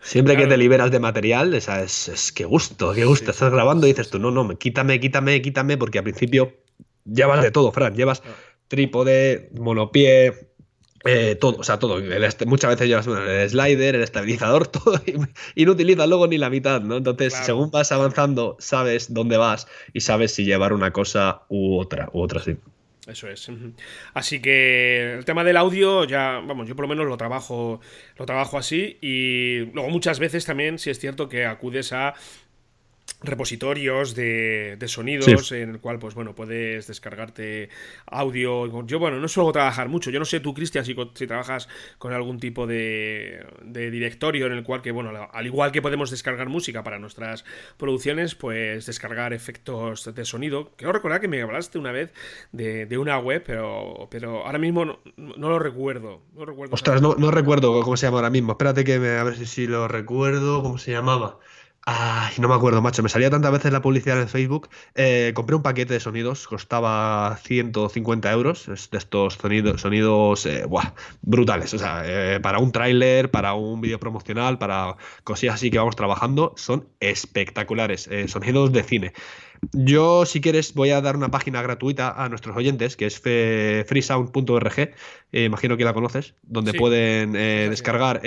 Siempre 0.00 0.36
que 0.36 0.46
te 0.46 0.56
liberas 0.56 0.92
de 0.92 1.00
material, 1.00 1.54
es, 1.54 1.68
es, 1.68 2.30
que 2.30 2.44
gusto, 2.44 2.94
qué 2.94 3.04
gusto. 3.04 3.32
Estás 3.32 3.50
grabando 3.50 3.86
y 3.86 3.90
dices 3.90 4.10
tú, 4.10 4.20
no, 4.20 4.30
no, 4.30 4.56
quítame, 4.56 5.00
quítame, 5.00 5.42
quítame, 5.42 5.76
porque 5.76 5.98
al 5.98 6.04
principio 6.04 6.52
llevas 7.12 7.42
de 7.42 7.50
todo, 7.50 7.72
Fran. 7.72 7.94
Llevas 7.94 8.22
ah. 8.24 8.34
trípode, 8.68 9.50
monopié, 9.58 10.48
eh, 11.04 11.36
todo, 11.36 11.58
o 11.58 11.64
sea, 11.64 11.78
todo. 11.78 12.00
muchas 12.46 12.70
veces 12.70 12.88
llevas 12.88 13.06
el 13.06 13.48
slider, 13.48 13.94
el 13.94 14.02
estabilizador, 14.02 14.66
todo, 14.68 15.00
y, 15.54 15.64
no 15.64 15.72
utilizas 15.72 16.08
luego 16.08 16.26
ni 16.26 16.38
la 16.38 16.50
mitad, 16.50 16.80
¿no? 16.80 16.96
Entonces, 16.96 17.34
según 17.34 17.70
vas 17.70 17.92
avanzando, 17.92 18.56
sabes 18.58 19.12
dónde 19.12 19.36
vas 19.36 19.68
y 19.92 20.00
sabes 20.00 20.34
si 20.34 20.44
llevar 20.44 20.72
una 20.72 20.92
cosa 20.92 21.42
u 21.48 21.78
otra, 21.78 22.10
u 22.12 22.20
otra 22.20 22.40
sí. 22.40 22.56
Eso 23.06 23.26
es. 23.26 23.50
Así 24.12 24.42
que 24.42 25.14
el 25.14 25.24
tema 25.24 25.42
del 25.42 25.56
audio, 25.56 26.04
ya, 26.04 26.42
vamos, 26.46 26.68
yo 26.68 26.76
por 26.76 26.84
lo 26.84 26.88
menos 26.90 27.06
lo 27.06 27.16
trabajo, 27.16 27.80
lo 28.18 28.26
trabajo 28.26 28.58
así. 28.58 28.98
Y 29.00 29.60
luego 29.72 29.88
muchas 29.88 30.18
veces 30.18 30.44
también, 30.44 30.78
si 30.78 30.90
es 30.90 30.98
cierto 30.98 31.26
que 31.26 31.46
acudes 31.46 31.94
a 31.94 32.12
repositorios 33.20 34.14
de, 34.14 34.78
sonidos 34.86 35.50
en 35.52 35.70
el 35.70 35.80
cual 35.80 35.98
pues 35.98 36.14
bueno 36.14 36.34
puedes 36.34 36.86
descargarte 36.86 37.68
audio. 38.06 38.86
Yo 38.86 38.98
bueno 38.98 39.18
no 39.18 39.28
suelo 39.28 39.50
trabajar 39.52 39.88
mucho. 39.88 40.10
Yo 40.10 40.18
no 40.18 40.24
sé 40.24 40.40
tú 40.40 40.54
Cristian 40.54 40.84
si, 40.84 40.94
si, 41.14 41.26
trabajas 41.26 41.68
con 41.98 42.12
algún 42.12 42.38
tipo 42.38 42.66
de, 42.66 43.44
directorio 43.64 44.46
en 44.46 44.52
el 44.52 44.62
cual 44.62 44.82
que 44.82 44.92
bueno 44.92 45.10
al 45.32 45.46
igual 45.46 45.72
que 45.72 45.82
podemos 45.82 46.10
descargar 46.10 46.48
música 46.48 46.82
para 46.84 46.98
nuestras 46.98 47.44
producciones 47.76 48.34
pues 48.34 48.86
descargar 48.86 49.32
efectos 49.32 50.14
de 50.14 50.24
sonido. 50.24 50.72
Quiero 50.76 50.92
recordar 50.92 51.20
que 51.20 51.28
me 51.28 51.42
hablaste 51.42 51.78
una 51.78 51.92
vez 51.92 52.12
de, 52.52 52.98
una 52.98 53.18
web 53.18 53.42
pero 53.44 54.08
pero 54.10 54.46
ahora 54.46 54.58
mismo 54.58 54.84
no, 55.16 55.48
lo 55.48 55.58
recuerdo. 55.58 56.22
No 56.34 56.44
recuerdo 56.44 56.74
ostras 56.74 57.02
no, 57.02 57.16
no, 57.16 57.30
recuerdo 57.30 57.80
cómo 57.82 57.96
se 57.96 58.06
llama 58.06 58.18
ahora 58.18 58.30
mismo. 58.30 58.52
Espérate 58.52 58.84
que 58.84 58.98
me, 59.00 59.10
a 59.10 59.24
ver 59.24 59.36
si, 59.36 59.46
si 59.46 59.66
lo 59.66 59.88
recuerdo 59.88 60.62
cómo 60.62 60.78
se 60.78 60.92
llamaba 60.92 61.38
Ay, 61.90 62.34
no 62.38 62.48
me 62.48 62.54
acuerdo, 62.54 62.82
macho. 62.82 63.02
Me 63.02 63.08
salía 63.08 63.30
tantas 63.30 63.50
veces 63.50 63.72
la 63.72 63.80
publicidad 63.80 64.20
en 64.20 64.28
Facebook. 64.28 64.68
Eh, 64.94 65.32
compré 65.34 65.56
un 65.56 65.62
paquete 65.62 65.94
de 65.94 66.00
sonidos, 66.00 66.46
costaba 66.46 67.38
150 67.42 68.30
euros. 68.30 68.66
de 68.66 68.98
estos 68.98 69.34
sonidos, 69.36 69.80
sonidos 69.80 70.44
eh, 70.44 70.66
brutales. 71.22 71.72
O 71.72 71.78
sea, 71.78 72.02
eh, 72.04 72.40
para 72.40 72.58
un 72.58 72.72
tráiler, 72.72 73.30
para 73.30 73.54
un 73.54 73.80
vídeo 73.80 73.98
promocional, 73.98 74.58
para 74.58 74.96
cosillas 75.24 75.54
así 75.54 75.70
que 75.70 75.78
vamos 75.78 75.96
trabajando, 75.96 76.52
son 76.58 76.86
espectaculares. 77.00 78.10
sonidos 78.26 78.70
de 78.70 78.82
cine. 78.82 79.12
Yo, 79.72 80.26
si 80.26 80.42
quieres, 80.42 80.74
voy 80.74 80.90
a 80.90 81.00
dar 81.00 81.16
una 81.16 81.30
página 81.30 81.62
gratuita 81.62 82.10
a 82.10 82.28
nuestros 82.28 82.54
oyentes, 82.54 82.98
que 82.98 83.06
es 83.06 83.18
freesound.org. 83.18 84.90
imagino 85.32 85.78
que 85.78 85.84
la 85.84 85.94
conoces, 85.94 86.34
donde 86.42 86.74
pueden 86.74 87.32
descargar 87.32 88.20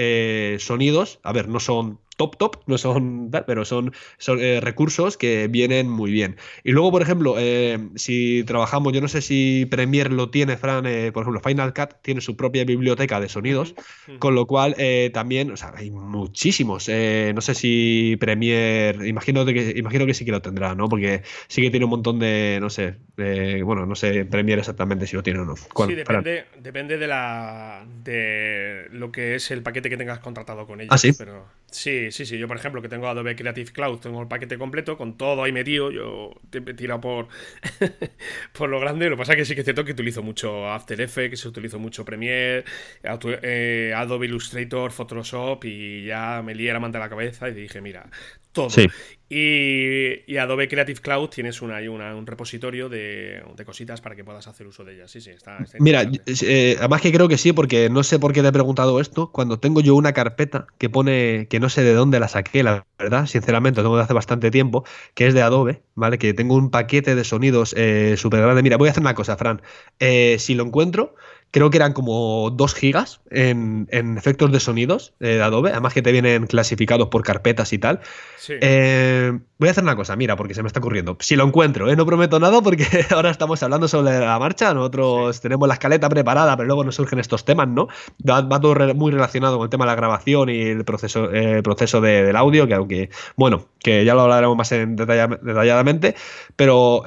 sonidos. 0.58 1.20
A 1.22 1.32
ver, 1.32 1.48
no 1.48 1.60
son 1.60 2.00
top 2.22 2.38
top, 2.38 2.58
no 2.68 2.78
son 2.78 3.32
pero 3.48 3.66
son, 3.66 3.94
son 4.20 4.40
eh, 4.40 4.60
recursos 4.62 5.18
que 5.18 5.48
vienen 5.48 5.90
muy 5.90 6.12
bien. 6.12 6.38
Y 6.64 6.72
luego, 6.72 6.92
por 6.92 7.02
ejemplo, 7.02 7.36
eh, 7.40 7.80
si 7.96 8.44
trabajamos, 8.44 8.94
yo 8.94 9.02
no 9.02 9.08
sé 9.08 9.24
si 9.24 9.66
Premiere 9.72 10.12
lo 10.12 10.30
tiene, 10.30 10.56
Fran, 10.56 10.86
eh, 10.86 11.12
por 11.12 11.24
ejemplo, 11.24 11.42
Final 11.42 11.74
Cut 11.74 11.96
tiene 12.04 12.22
su 12.22 12.36
propia 12.38 12.64
biblioteca 12.64 13.20
de 13.20 13.28
sonidos, 13.28 13.74
con 14.20 14.36
lo 14.36 14.46
cual 14.46 14.76
también, 15.14 15.52
o 15.52 15.58
sea, 15.58 15.74
hay 15.76 15.90
muchísimos. 15.90 16.88
no 16.88 17.42
sé 17.42 17.56
si 17.56 18.18
Premiere, 18.20 19.08
imagino 19.08 19.44
que, 19.46 19.74
imagino 19.76 20.06
que 20.06 20.14
sí 20.14 20.26
que 20.26 20.32
lo 20.32 20.42
tendrá, 20.42 20.76
¿no? 20.76 20.88
Porque 20.88 21.24
sí 21.48 21.62
que 21.62 21.72
tiene 21.72 21.86
un 21.86 21.92
montón 21.92 22.20
de, 22.20 22.60
no 22.62 22.70
sé, 22.70 22.98
bueno, 23.64 23.86
no 23.88 23.96
sé 23.96 24.26
Premiere 24.26 24.60
exactamente 24.60 25.08
si 25.08 25.16
lo 25.16 25.24
tiene 25.24 25.40
o 25.40 25.46
no. 25.46 25.56
Sí, 25.56 25.96
depende, 25.96 26.46
depende 26.60 26.98
de 26.98 27.08
la 27.08 27.84
de 28.04 28.88
lo 28.92 29.12
que 29.12 29.36
es 29.36 29.50
el 29.52 29.64
paquete 29.64 29.90
que 29.90 29.98
tengas 29.98 30.20
contratado 30.20 30.68
con 30.68 30.82
ellos. 30.82 30.94
¿Ah, 30.94 30.98
sí? 30.98 31.14
Pero 31.14 31.46
sí, 31.72 32.12
sí, 32.12 32.26
sí. 32.26 32.38
Yo, 32.38 32.48
por 32.48 32.58
ejemplo, 32.58 32.82
que 32.82 32.90
tengo 32.90 33.08
Adobe 33.08 33.36
Creative 33.36 33.72
Cloud, 33.72 34.00
tengo 34.00 34.22
el 34.22 34.28
paquete 34.28 34.58
completo 34.58 34.98
con 34.98 35.18
todo 35.18 35.44
ahí 35.44 35.52
metido. 35.52 35.92
Yo 35.92 36.32
te 36.50 36.60
he 36.60 36.74
tirado 36.74 37.02
por, 37.02 37.28
por 38.54 38.70
lo 38.70 38.80
grande. 38.80 39.10
Lo 39.10 39.16
que 39.16 39.20
pasa 39.20 39.34
es 39.34 39.38
que 39.40 39.46
sí 39.46 39.56
que 39.56 39.62
es 39.62 39.66
cierto 39.66 39.84
que 39.84 39.94
utilizo 39.94 40.22
mucho 40.22 40.70
After 40.70 41.00
Effects, 41.02 41.46
utilizo 41.46 41.80
mucho 41.80 42.06
Premiere, 42.06 42.66
eh, 43.44 43.94
Adobe 43.96 44.28
Illustrator, 44.28 44.92
Photoshop 44.92 45.64
y 45.66 46.06
ya 46.06 46.42
me 46.44 46.54
lié 46.56 46.74
la 46.74 46.80
manta 46.80 46.98
a 47.00 47.02
la 47.02 47.10
cabeza 47.10 47.50
y 47.50 47.54
dije, 47.54 47.82
mira, 47.82 48.10
todo. 48.52 48.70
Y, 49.34 50.36
Adobe 50.36 50.68
Creative 50.68 51.00
Cloud 51.00 51.30
tienes 51.30 51.62
una, 51.62 51.80
un 51.80 52.28
repositorio 52.28 52.90
de, 52.90 53.42
cositas 53.66 54.02
para 54.02 54.14
que 54.14 54.26
puedas 54.26 54.46
hacer 54.48 54.68
uso 54.68 54.84
de 54.84 54.96
ellas. 54.96 55.10
Sí, 55.10 55.22
sí, 55.22 55.30
está. 55.30 55.58
Mira, 55.80 56.04
eh, 56.26 56.76
además 56.80 57.00
que 57.00 57.14
creo 57.14 57.30
que 57.30 57.38
sí, 57.38 57.54
porque 57.54 57.90
no 57.90 58.04
sé 58.04 58.20
por 58.20 58.34
qué 58.34 58.42
te 58.42 58.50
he 58.50 58.52
preguntado 58.52 59.00
esto. 59.00 59.32
Cuando 59.32 59.58
tengo 59.58 59.80
yo 59.80 59.96
una 59.96 60.12
carpeta 60.12 60.68
que 60.78 60.90
pone, 60.90 61.48
que 61.50 61.62
no 61.62 61.70
sé 61.70 61.82
de 61.82 61.94
dónde 61.94 62.20
la 62.20 62.28
saqué, 62.28 62.62
la 62.62 62.86
verdad, 63.00 63.26
sinceramente, 63.26 63.80
lo 63.80 63.86
tengo 63.86 63.96
de 63.96 64.04
hace 64.04 64.14
bastante 64.14 64.52
tiempo, 64.52 64.84
que 65.14 65.28
es 65.28 65.34
de 65.34 65.42
Adobe, 65.42 65.82
¿vale? 65.96 66.18
Que 66.18 66.34
tengo 66.34 66.56
un 66.56 66.70
paquete 66.70 67.16
de 67.16 67.24
sonidos 67.24 67.74
eh, 67.78 68.16
súper 68.18 68.42
grande. 68.42 68.64
Mira, 68.64 68.76
voy 68.76 68.90
a 68.90 68.92
hacer 68.92 69.02
una 69.02 69.16
cosa, 69.16 69.38
Fran. 69.38 69.62
Eh, 70.00 70.38
si 70.40 70.56
lo 70.56 70.66
encuentro, 70.66 71.16
creo 71.52 71.70
que 71.70 71.78
eran 71.78 71.94
como 71.94 72.50
2 72.50 72.74
gigas 72.74 73.22
en, 73.30 73.88
efectos 74.18 74.52
de 74.52 74.60
sonidos 74.60 75.14
eh, 75.20 75.36
de 75.36 75.44
Adobe, 75.44 75.72
además 75.72 75.94
que 75.94 76.02
te 76.02 76.12
vienen 76.12 76.48
clasificados 76.48 77.10
por 77.10 77.24
carpetas 77.24 77.74
y 77.74 77.78
tal. 77.78 78.00
Eh, 78.48 79.38
voy 79.60 79.68
a 79.68 79.72
hacer 79.72 79.84
una 79.84 79.96
cosa, 79.96 80.16
mira, 80.16 80.36
porque 80.36 80.54
se 80.54 80.64
me 80.64 80.68
está 80.68 80.80
ocurriendo. 80.80 81.18
Si 81.20 81.36
lo 81.36 81.46
encuentro, 81.46 81.90
¿eh? 81.90 81.96
no 81.96 82.06
prometo 82.06 82.40
nada 82.40 82.62
porque 82.62 82.88
ahora 83.12 83.30
estamos 83.30 83.62
hablando 83.62 83.88
sobre 83.88 84.20
la 84.20 84.40
marcha, 84.40 84.74
nosotros 84.74 85.42
tenemos 85.42 85.68
la 85.68 85.76
escaleta 85.76 86.10
preparada, 86.10 86.56
pero 86.56 86.68
luego 86.68 86.84
nos 86.84 86.96
surgen 86.96 87.20
estos 87.20 87.46
temas, 87.46 87.68
¿no? 87.68 87.88
Va, 88.28 88.48
todo 88.60 88.96
muy 88.96 89.12
relacionado 89.12 89.58
con 89.58 89.66
el 89.66 89.70
tema 89.70 89.86
de 89.86 89.92
la 89.92 89.96
grabación 89.96 90.50
y 90.50 90.62
el 90.62 90.86
proceso, 90.86 91.30
proceso 91.64 92.02
del 92.02 92.36
audio, 92.36 92.66
que 92.68 92.74
aunque, 92.74 93.10
bueno, 93.36 93.68
que 93.80 94.06
ya 94.06 94.16
lo 94.16 94.22
hablaremos 94.22 94.56
más 94.56 94.72
en 94.72 94.96
detalladamente, 94.96 96.16
pero 96.56 97.04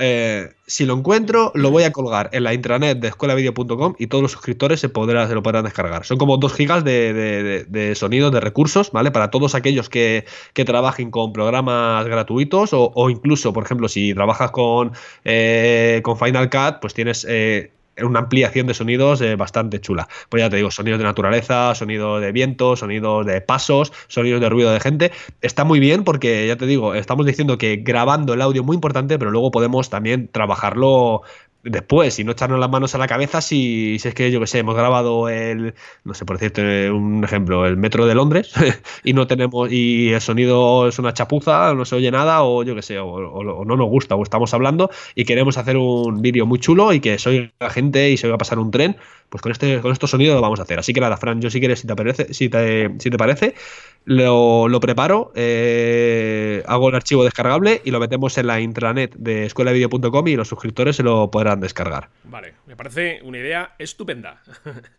si 0.67 0.87
lo 0.87 0.95
encuentro, 0.95 1.53
lo 1.55 1.71
voy 1.71 1.83
a 1.83 1.93
colgar 1.93 2.31
en 2.33 2.45
la 2.45 2.55
intranet 2.55 2.99
de 2.99 3.09
escuelavideo.com 3.09 3.95
y 3.99 4.07
todos 4.07 4.23
los 4.23 4.33
suscriptores 4.33 4.81
se, 4.81 4.89
podrá, 4.89 5.29
se 5.29 5.35
lo 5.35 5.43
podrán 5.43 5.65
descargar. 5.65 6.05
Son 6.05 6.17
como 6.17 6.39
2 6.39 6.55
gigas 6.55 6.85
de, 6.85 7.67
de, 7.69 7.95
sonidos, 7.95 8.33
de 8.33 8.41
recursos, 8.41 8.91
¿vale? 8.91 9.11
Para 9.11 9.31
todos 9.31 9.55
aquellos 9.55 9.89
que, 9.89 10.25
trabajen 10.55 11.11
con 11.11 11.33
programas 11.33 12.07
gratuitos 12.07 12.71
o, 12.73 13.11
incluso, 13.11 13.53
por 13.53 13.65
ejemplo, 13.65 13.89
si 13.89 14.15
trabajas 14.15 14.51
con, 14.51 14.93
eh, 15.25 16.01
con 16.03 16.17
Final 16.19 16.49
Cut, 16.49 16.81
pues 16.81 16.95
tienes 16.95 17.27
eh, 17.29 17.71
una 18.03 18.21
ampliación 18.21 18.67
de 18.67 18.75
sonidos 18.75 19.21
eh, 19.21 19.37
bastante 19.37 19.81
chula. 19.81 20.09
Pues 20.29 20.43
ya 20.43 20.51
te 20.51 20.57
digo, 20.57 20.71
sonidos 20.71 20.99
de 20.99 21.05
naturaleza, 21.05 21.75
sonido 21.75 22.21
de 22.21 22.33
viento, 22.33 22.77
sonidos 22.77 23.27
de 23.27 23.41
pasos, 23.41 23.93
sonidos 24.09 24.41
de 24.41 24.49
ruido 24.49 24.73
de 24.73 24.81
gente. 24.81 25.13
Está 25.41 25.65
muy 25.65 25.81
bien 25.81 26.05
porque, 26.05 26.47
ya 26.47 26.57
te 26.57 26.67
digo, 26.67 26.95
estamos 26.95 27.27
diciendo 27.27 27.59
que 27.59 27.77
grabando 27.77 28.35
el 28.35 28.43
audio 28.43 28.63
es 28.63 28.67
muy 28.67 28.75
importante, 28.75 29.19
pero 29.19 29.31
luego 29.31 29.51
podemos 29.51 29.91
también 29.91 30.29
trabajarlo 30.29 31.23
después 31.65 32.19
y 32.19 32.25
no 32.25 32.33
echarnos 32.33 32.61
las 32.61 32.71
manos 32.71 32.95
a 32.95 32.99
la 32.99 33.07
cabeza 33.07 33.41
si, 33.41 33.99
si 33.99 34.09
es 34.09 34.15
que, 34.15 34.31
yo 34.31 34.41
que 34.41 34.47
sé, 34.47 34.59
hemos 34.59 34.77
grabado 34.77 35.29
el, 35.29 35.75
no 36.05 36.15
sé, 36.15 36.25
por 36.25 36.39
decirte 36.39 36.91
un 36.91 37.25
ejemplo, 37.25 37.67
el 37.67 37.77
metro 37.77 38.07
de 38.07 38.15
Londres 38.15 38.53
y 39.05 39.15
no 39.15 39.27
tenemos, 39.27 39.73
y 39.73 40.13
el 40.13 40.21
sonido 40.21 40.89
es 40.89 40.99
una 40.99 41.15
chapuza, 41.15 41.75
no 41.75 41.85
se 41.85 41.97
oye 41.97 42.11
nada 42.11 42.43
o 42.43 42.63
yo 42.63 42.75
que 42.75 42.83
sé, 42.83 42.99
o, 42.99 43.65
no 43.65 43.77
nos 43.77 43.89
gusta 43.89 44.15
o 44.15 44.23
estamos 44.23 44.53
hablando 44.55 44.91
y 45.15 45.25
queremos 45.25 45.59
hacer 45.59 45.77
un 45.77 46.21
vídeo 46.21 46.47
muy 46.47 46.59
chulo 46.59 46.93
y 46.93 47.01
que 47.01 47.19
soy 47.19 47.53
la 47.59 47.71
gente 47.71 48.11
y 48.11 48.17
se 48.17 48.29
va 48.29 48.35
a 48.35 48.39
pasar 48.39 48.59
un 48.59 48.71
tren, 48.71 48.97
pues 49.35 49.43
con 49.43 49.51
este 49.51 49.81
con 49.81 49.91
estos 49.91 50.11
sonidos 50.11 50.37
lo 50.37 50.43
vamos 50.43 50.61
a 50.61 50.63
hacer. 50.63 50.79
Así 50.79 50.93
que 50.93 51.01
nada, 51.01 51.17
Fran, 51.17 51.41
yo 51.41 51.51
si 51.51 51.59
quieres, 51.59 51.81
si 51.81 51.89
te 51.89 51.97
parece, 51.97 52.33
si 52.33 52.49
te, 52.49 52.89
si 53.01 53.11
te 53.11 53.19
parece, 53.19 53.57
lo, 54.05 54.69
lo 54.69 54.79
preparo, 54.79 55.33
eh, 55.35 56.63
hago 56.67 56.89
el 56.89 56.95
archivo 56.95 57.25
descargable 57.25 57.83
y 57.85 57.91
lo 57.91 57.99
metemos 57.99 58.39
en 58.39 58.47
la 58.47 58.61
intranet 58.61 59.13
de 59.17 59.47
escuelavideo.com 59.47 60.29
y 60.29 60.37
los 60.37 60.47
suscriptores 60.47 60.95
se 60.95 61.03
lo 61.03 61.33
podrán 61.33 61.59
descargar. 61.59 62.11
Vale, 62.23 62.55
me 62.69 62.77
parece 62.77 63.23
una 63.25 63.39
idea 63.39 63.75
estupenda. 63.77 64.41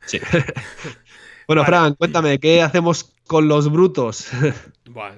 Sí. 0.05 0.19
bueno, 1.47 1.65
Fran, 1.65 1.93
cuéntame, 1.95 2.39
¿qué 2.39 2.61
hacemos 2.61 3.13
con 3.27 3.47
los 3.47 3.71
brutos? 3.71 4.29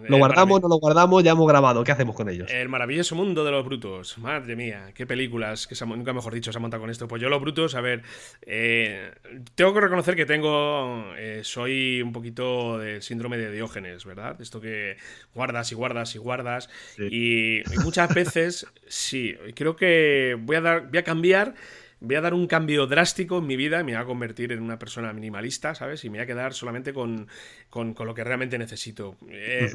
¿Lo 0.07 0.17
guardamos, 0.17 0.61
no 0.61 0.69
lo 0.69 0.77
guardamos? 0.77 1.23
Ya 1.23 1.31
hemos 1.31 1.47
grabado. 1.47 1.83
¿Qué 1.83 1.91
hacemos 1.91 2.15
con 2.15 2.29
ellos? 2.29 2.49
El 2.49 2.67
maravilloso 2.69 3.15
mundo 3.15 3.43
de 3.43 3.51
los 3.51 3.63
brutos. 3.63 4.17
Madre 4.17 4.55
mía, 4.55 4.91
qué 4.95 5.05
películas, 5.05 5.67
que 5.67 5.75
se, 5.75 5.85
nunca 5.85 6.13
mejor 6.13 6.33
dicho, 6.33 6.51
se 6.51 6.57
ha 6.57 6.61
montado 6.61 6.81
con 6.81 6.89
esto. 6.89 7.07
Pues 7.07 7.21
yo 7.21 7.29
los 7.29 7.41
brutos, 7.41 7.75
a 7.75 7.81
ver, 7.81 8.01
eh, 8.41 9.11
tengo 9.55 9.73
que 9.73 9.81
reconocer 9.81 10.15
que 10.15 10.25
tengo, 10.25 11.13
eh, 11.17 11.41
soy 11.43 12.01
un 12.01 12.11
poquito 12.11 12.79
del 12.79 13.01
síndrome 13.03 13.37
de 13.37 13.51
Diógenes, 13.51 14.05
¿verdad? 14.05 14.39
Esto 14.41 14.59
que 14.61 14.97
guardas 15.35 15.71
y 15.71 15.75
guardas 15.75 16.15
y 16.15 16.17
guardas. 16.17 16.69
Y, 16.97 17.61
muchas 17.83 18.13
veces, 18.13 18.65
sí, 18.87 19.35
creo 19.53 19.75
que 19.75 20.37
voy 20.39 20.55
a, 20.55 20.61
dar, 20.61 20.89
voy 20.89 20.97
a 20.97 21.03
cambiar 21.03 21.53
voy 21.99 22.15
a 22.15 22.21
dar 22.21 22.33
un 22.33 22.47
cambio 22.47 22.87
drástico 22.87 23.39
en 23.39 23.47
mi 23.47 23.55
vida 23.55 23.79
y 23.79 23.83
me 23.83 23.93
voy 23.93 24.01
a 24.01 24.05
convertir 24.05 24.51
en 24.51 24.61
una 24.61 24.77
persona 24.77 25.13
minimalista, 25.13 25.75
¿sabes? 25.75 26.03
Y 26.05 26.09
me 26.09 26.17
voy 26.17 26.23
a 26.23 26.27
quedar 26.27 26.53
solamente 26.53 26.93
con, 26.93 27.27
lo 27.73 28.13
que 28.13 28.23
realmente 28.23 28.57
necesito. 28.57 29.17
Eh, 29.29 29.71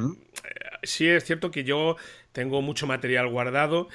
sí 0.82 1.08
es 1.08 1.24
cierto 1.24 1.50
que 1.50 1.64
yo 1.64 1.96
tengo 2.32 2.62
mucho 2.62 2.86
material 2.86 3.28
guardado 3.28 3.88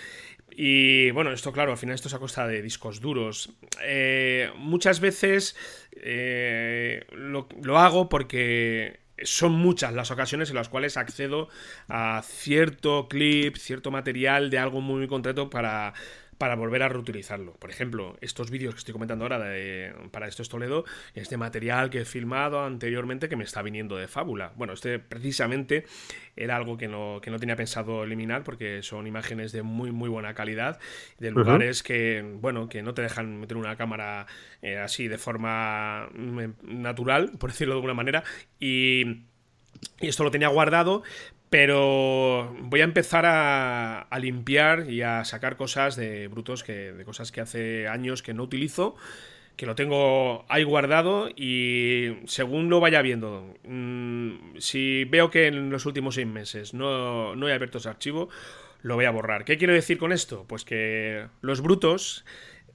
y 0.51 1.11
bueno, 1.11 1.31
esto 1.31 1.51
claro, 1.51 1.71
al 1.71 1.77
final 1.77 1.95
esto 1.95 2.07
es 2.07 2.13
a 2.13 2.19
costa 2.19 2.47
de 2.47 2.61
discos 2.61 2.99
duros. 2.99 3.51
Eh, 3.83 4.49
muchas 4.57 4.99
veces 4.99 5.55
eh, 5.91 7.05
lo, 7.11 7.47
lo, 7.61 7.77
hago 7.77 8.09
porque 8.09 8.99
son 9.23 9.53
muchas 9.53 9.93
las 9.93 10.11
ocasiones 10.11 10.49
en 10.49 10.55
las 10.55 10.69
cuales 10.69 10.97
accedo 10.97 11.49
a 11.87 12.21
cierto 12.23 13.07
clip, 13.07 13.57
cierto 13.57 13.91
material 13.91 14.49
de 14.49 14.59
algo 14.59 14.81
muy, 14.81 14.97
muy 14.97 15.07
concreto 15.07 15.49
para 15.49 15.93
para 16.37 16.55
volver 16.55 16.83
a 16.83 16.89
reutilizarlo. 16.89 17.53
Por 17.53 17.69
ejemplo, 17.69 18.17
estos 18.21 18.51
vídeos 18.51 18.75
que 18.75 18.79
estoy 18.79 18.93
comentando 18.93 19.25
ahora 19.25 19.39
de, 19.39 19.93
para 20.11 20.27
esto 20.27 20.41
es 20.41 20.49
Toledo, 20.49 20.85
este 21.13 21.37
material 21.37 21.89
que 21.89 22.01
he 22.01 22.05
filmado 22.05 22.63
anteriormente 22.63 23.29
que 23.29 23.35
me 23.35 23.43
está 23.43 23.61
viniendo 23.61 23.97
de 23.97 24.07
fábula. 24.07 24.53
Bueno, 24.55 24.73
este 24.73 24.99
precisamente 24.99 25.85
era 26.35 26.55
algo 26.55 26.77
que 26.77 26.87
no, 26.87 27.19
que 27.21 27.31
no 27.31 27.39
tenía 27.39 27.55
pensado 27.55 28.03
eliminar 28.03 28.43
porque 28.43 28.83
son 28.83 29.07
imágenes 29.07 29.51
de 29.51 29.63
muy 29.63 29.91
muy 29.91 30.09
buena 30.09 30.33
calidad, 30.33 30.79
de 31.19 31.31
lugares 31.31 31.83
que, 31.83 32.23
bueno, 32.39 32.69
que 32.69 32.83
no 32.83 32.93
te 32.93 33.01
dejan 33.01 33.39
meter 33.39 33.57
una 33.57 33.75
cámara 33.75 34.27
eh, 34.61 34.77
así 34.77 35.07
de 35.07 35.17
forma 35.17 36.09
mm, 36.13 36.81
natural, 36.81 37.31
por 37.39 37.51
decirlo 37.51 37.73
de 37.73 37.77
alguna 37.77 37.93
manera, 37.93 38.23
y... 38.59 39.25
Y 39.99 40.07
esto 40.07 40.23
lo 40.23 40.31
tenía 40.31 40.47
guardado, 40.47 41.03
pero 41.49 42.55
voy 42.61 42.81
a 42.81 42.83
empezar 42.83 43.25
a, 43.25 44.07
limpiar 44.19 44.89
y 44.89 45.01
a 45.01 45.23
sacar 45.23 45.55
cosas 45.55 45.95
de 45.95 46.27
brutos, 46.27 46.63
que, 46.63 46.91
de 46.93 47.05
cosas 47.05 47.31
que 47.31 47.41
hace 47.41 47.87
años 47.87 48.21
que 48.21 48.33
no 48.33 48.43
utilizo, 48.43 48.95
que 49.55 49.65
lo 49.65 49.75
tengo 49.75 50.45
ahí 50.49 50.63
guardado 50.63 51.29
y 51.35 52.17
según 52.25 52.69
lo 52.69 52.79
vaya 52.79 53.01
viendo, 53.01 53.55
mm, 53.63 54.57
si 54.59 55.05
veo 55.05 55.31
que 55.31 55.47
en 55.47 55.69
los 55.69 55.85
últimos 55.85 56.15
seis 56.15 56.27
meses 56.27 56.73
no, 56.73 57.33
he 57.47 57.53
abierto 57.53 57.77
ese 57.79 57.89
archivo, 57.89 58.29
lo 58.81 58.95
voy 58.95 59.05
a 59.05 59.11
borrar. 59.11 59.45
¿Qué 59.45 59.57
quiero 59.57 59.73
decir 59.73 59.97
con 59.97 60.11
esto? 60.11 60.45
Pues 60.47 60.65
que 60.65 61.27
los 61.41 61.61
brutos 61.61 62.25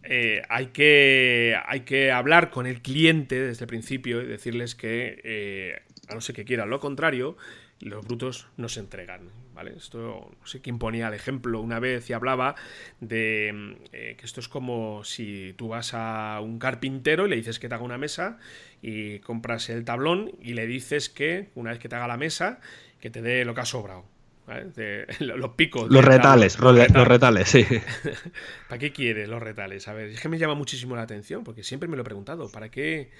eh, 0.03 0.43
hay, 0.49 0.69
que, 0.69 1.57
hay 1.67 1.81
que 1.81 2.11
hablar 2.11 2.51
con 2.51 2.67
el 2.67 2.83
cliente 2.83 3.41
desde 3.41 3.65
el 3.65 3.69
principio 3.69 4.23
y 4.23 4.27
decirles 4.27 4.75
que, 4.75 5.21
eh, 5.25 5.83
a 6.09 6.15
no 6.15 6.21
ser 6.21 6.35
que 6.35 6.45
quieran 6.45 6.71
lo 6.71 6.81
contrario, 6.81 7.37
los 7.83 8.05
brutos 8.07 8.49
no 8.57 8.69
se 8.69 8.81
entregan. 8.81 9.31
¿vale? 9.55 9.75
Esto, 9.77 10.31
no 10.41 10.47
sé 10.47 10.61
quién 10.61 10.79
ponía 10.79 11.09
el 11.09 11.15
ejemplo 11.15 11.61
una 11.61 11.79
vez 11.79 12.09
y 12.09 12.13
hablaba 12.13 12.55
de 13.01 13.77
eh, 13.93 14.17
que 14.19 14.25
esto 14.25 14.41
es 14.41 14.49
como 14.49 15.05
si 15.05 15.55
tú 15.57 15.69
vas 15.69 15.93
a 15.95 16.41
un 16.41 16.59
carpintero 16.59 17.27
y 17.27 17.31
le 17.31 17.37
dices 17.37 17.59
que 17.59 17.69
te 17.69 17.75
haga 17.75 17.85
una 17.85 17.99
mesa 17.99 18.39
y 18.81 19.19
compras 19.19 19.69
el 19.69 19.85
tablón 19.85 20.33
y 20.41 20.55
le 20.55 20.67
dices 20.67 21.09
que 21.09 21.51
una 21.55 21.71
vez 21.71 21.79
que 21.79 21.89
te 21.89 21.97
haga 21.97 22.09
la 22.09 22.17
mesa, 22.17 22.61
que 23.01 23.11
te 23.11 23.23
dé 23.23 23.45
lo 23.45 23.55
que 23.55 23.61
ha 23.61 23.67
sobrado. 23.67 24.12
los 25.21 25.51
picos. 25.53 25.91
Los 25.91 26.05
retales, 26.05 26.59
los 26.59 27.09
retales, 27.09 27.49
sí. 27.49 27.67
¿Para 28.69 28.79
qué 28.79 28.93
quiere 28.93 29.27
los 29.27 29.43
retales? 29.43 29.89
A 29.89 29.93
ver, 29.93 30.09
es 30.09 30.21
que 30.21 30.29
me 30.29 30.39
llama 30.39 30.55
muchísimo 30.55 30.97
la 30.97 31.03
atención, 31.03 31.45
porque 31.45 31.63
siempre 31.63 31.89
me 31.89 31.97
lo 31.97 32.03
he 32.03 32.05
preguntado. 32.05 32.51
¿Para 32.51 32.71
qué? 32.71 33.11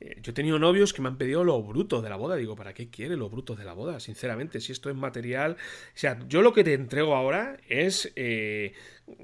Eh, 0.00 0.16
yo 0.22 0.30
he 0.32 0.34
tenido 0.34 0.58
novios 0.58 0.92
que 0.92 1.02
me 1.02 1.08
han 1.08 1.18
pedido 1.18 1.44
lo 1.44 1.62
bruto 1.62 2.02
de 2.02 2.10
la 2.10 2.16
boda. 2.16 2.36
Digo, 2.36 2.56
¿para 2.56 2.74
qué 2.74 2.88
quiere 2.88 3.16
lo 3.16 3.28
bruto 3.30 3.54
de 3.54 3.64
la 3.64 3.72
boda? 3.72 4.00
Sinceramente, 4.00 4.60
si 4.60 4.72
esto 4.72 4.90
es 4.90 4.96
material. 4.96 5.52
O 5.52 5.98
sea, 5.98 6.18
yo 6.28 6.42
lo 6.42 6.52
que 6.52 6.64
te 6.64 6.74
entrego 6.74 7.14
ahora 7.14 7.58
es 7.68 8.12
eh, 8.16 8.74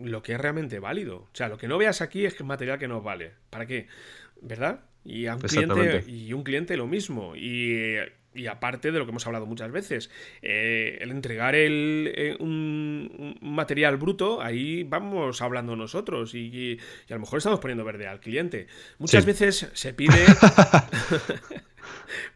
lo 0.00 0.22
que 0.22 0.32
es 0.32 0.40
realmente 0.40 0.78
válido. 0.78 1.16
O 1.18 1.30
sea, 1.32 1.48
lo 1.48 1.58
que 1.58 1.68
no 1.68 1.78
veas 1.78 2.00
aquí 2.00 2.24
es 2.24 2.34
que 2.34 2.42
es 2.42 2.46
material 2.46 2.78
que 2.78 2.88
no 2.88 3.02
vale. 3.02 3.32
¿Para 3.50 3.66
qué? 3.66 3.88
¿Verdad? 4.40 4.80
Y 5.04 5.26
a 5.26 5.36
un 5.36 5.40
cliente, 5.40 6.04
y 6.06 6.32
un 6.32 6.42
cliente 6.42 6.76
lo 6.76 6.86
mismo. 6.86 7.34
Y 7.34 7.96
y 8.35 8.47
aparte 8.47 8.93
de 8.93 8.99
lo 8.99 9.05
que 9.05 9.11
hemos 9.11 9.26
hablado 9.26 9.47
muchas 9.47 9.72
veces, 9.72 10.11
eh, 10.43 10.99
el 11.01 11.11
entregar 11.11 11.55
el, 11.55 12.12
eh, 12.14 12.37
un, 12.39 13.37
material 13.41 13.97
bruto, 13.97 14.43
ahí 14.43 14.85
vamos 14.85 15.41
hablando 15.43 15.76
nosotros 15.76 16.35
y, 16.35 16.79
a 17.09 17.14
lo 17.14 17.20
mejor 17.20 17.39
estamos 17.39 17.61
poniendo 17.61 17.85
verde 17.85 18.07
al 18.07 18.20
cliente. 18.20 18.66
Muchas 18.99 19.26
veces 19.26 19.68
se 19.72 19.95
pide... 19.95 20.18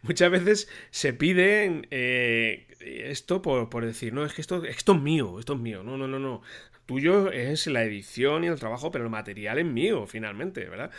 muchas 0.01 0.31
veces 0.31 0.69
se 0.91 1.13
pide 1.13 1.83
eh, 1.91 2.67
esto 2.79 3.41
por, 3.41 3.69
por, 3.69 3.85
decir, 3.85 4.13
no, 4.13 4.25
es 4.25 4.33
que 4.33 4.41
esto, 4.41 4.63
esto 4.65 4.93
es 4.93 5.01
mío, 5.01 5.39
esto 5.39 5.53
es 5.53 5.59
mío. 5.59 5.83
No, 5.83 5.97
no, 5.97 6.07
no, 6.07 6.19
no 6.19 6.41
tuyo 6.85 7.31
es 7.31 7.67
la 7.67 7.83
edición 7.83 8.43
y 8.43 8.47
el 8.47 8.59
trabajo, 8.59 8.91
pero 8.91 9.03
el 9.03 9.09
material 9.09 9.59
es 9.59 9.65
mío, 9.65 10.05
finalmente, 10.07 10.65
¿verdad? 10.65 10.91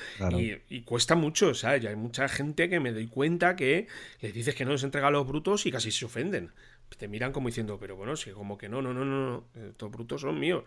Y, 0.69 0.81
cuesta 0.83 1.15
mucho, 1.15 1.49
o 1.49 1.55
sea, 1.55 1.77
ya 1.77 1.91
hay 1.91 1.97
mucha 1.97 2.29
gente 2.29 2.69
que 2.69 2.81
me 2.81 2.93
doy 2.93 3.07
cuenta 3.07 3.57
que 3.57 3.87
les 4.21 4.33
dices 4.33 4.55
que 4.55 4.65
no 4.65 4.73
les 4.73 4.83
entrega 4.83 5.11
los 5.11 5.27
brutos 5.27 5.67
y 5.67 5.73
casi 5.73 5.91
se 5.91 6.05
ofenden. 6.05 6.51
Te 6.99 7.09
miran 7.09 7.33
como 7.33 7.49
diciendo, 7.49 7.79
pero 7.81 7.97
bueno, 7.97 8.15
sí, 8.15 8.31
como 8.31 8.57
que 8.57 8.69
no, 8.69 8.81
no, 8.81 8.95
no, 8.95 9.05
no, 9.05 9.45
no 9.55 9.69
estos 9.69 9.91
brutos 9.91 10.21
son 10.21 10.39
míos. 10.39 10.65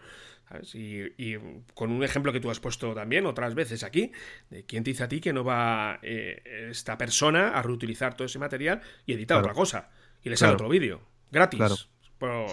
Y, 0.74 1.36
con 1.74 1.92
un 1.92 2.04
ejemplo 2.04 2.34
que 2.34 2.40
tú 2.40 2.50
has 2.50 2.60
puesto 2.60 2.94
también 2.94 3.26
otras 3.26 3.56
veces 3.56 3.84
aquí, 3.84 4.12
de 4.50 4.64
quién 4.64 4.84
te 4.84 4.92
dice 4.92 5.04
a 5.04 5.08
ti 5.08 5.20
que 5.22 5.34
no 5.34 5.44
va 5.44 6.00
eh, 6.02 6.68
esta 6.70 6.98
persona 6.98 7.50
a 7.50 7.62
reutilizar 7.62 8.16
todo 8.16 8.26
ese 8.26 8.40
material 8.40 8.82
y 9.06 9.14
editar 9.14 9.40
otra 9.40 9.54
cosa 9.54 9.90
y 10.24 10.30
le 10.30 10.38
sale 10.38 10.54
otro 10.54 10.70
vídeo, 10.70 11.02
gratis 11.32 11.90
por 12.18 12.52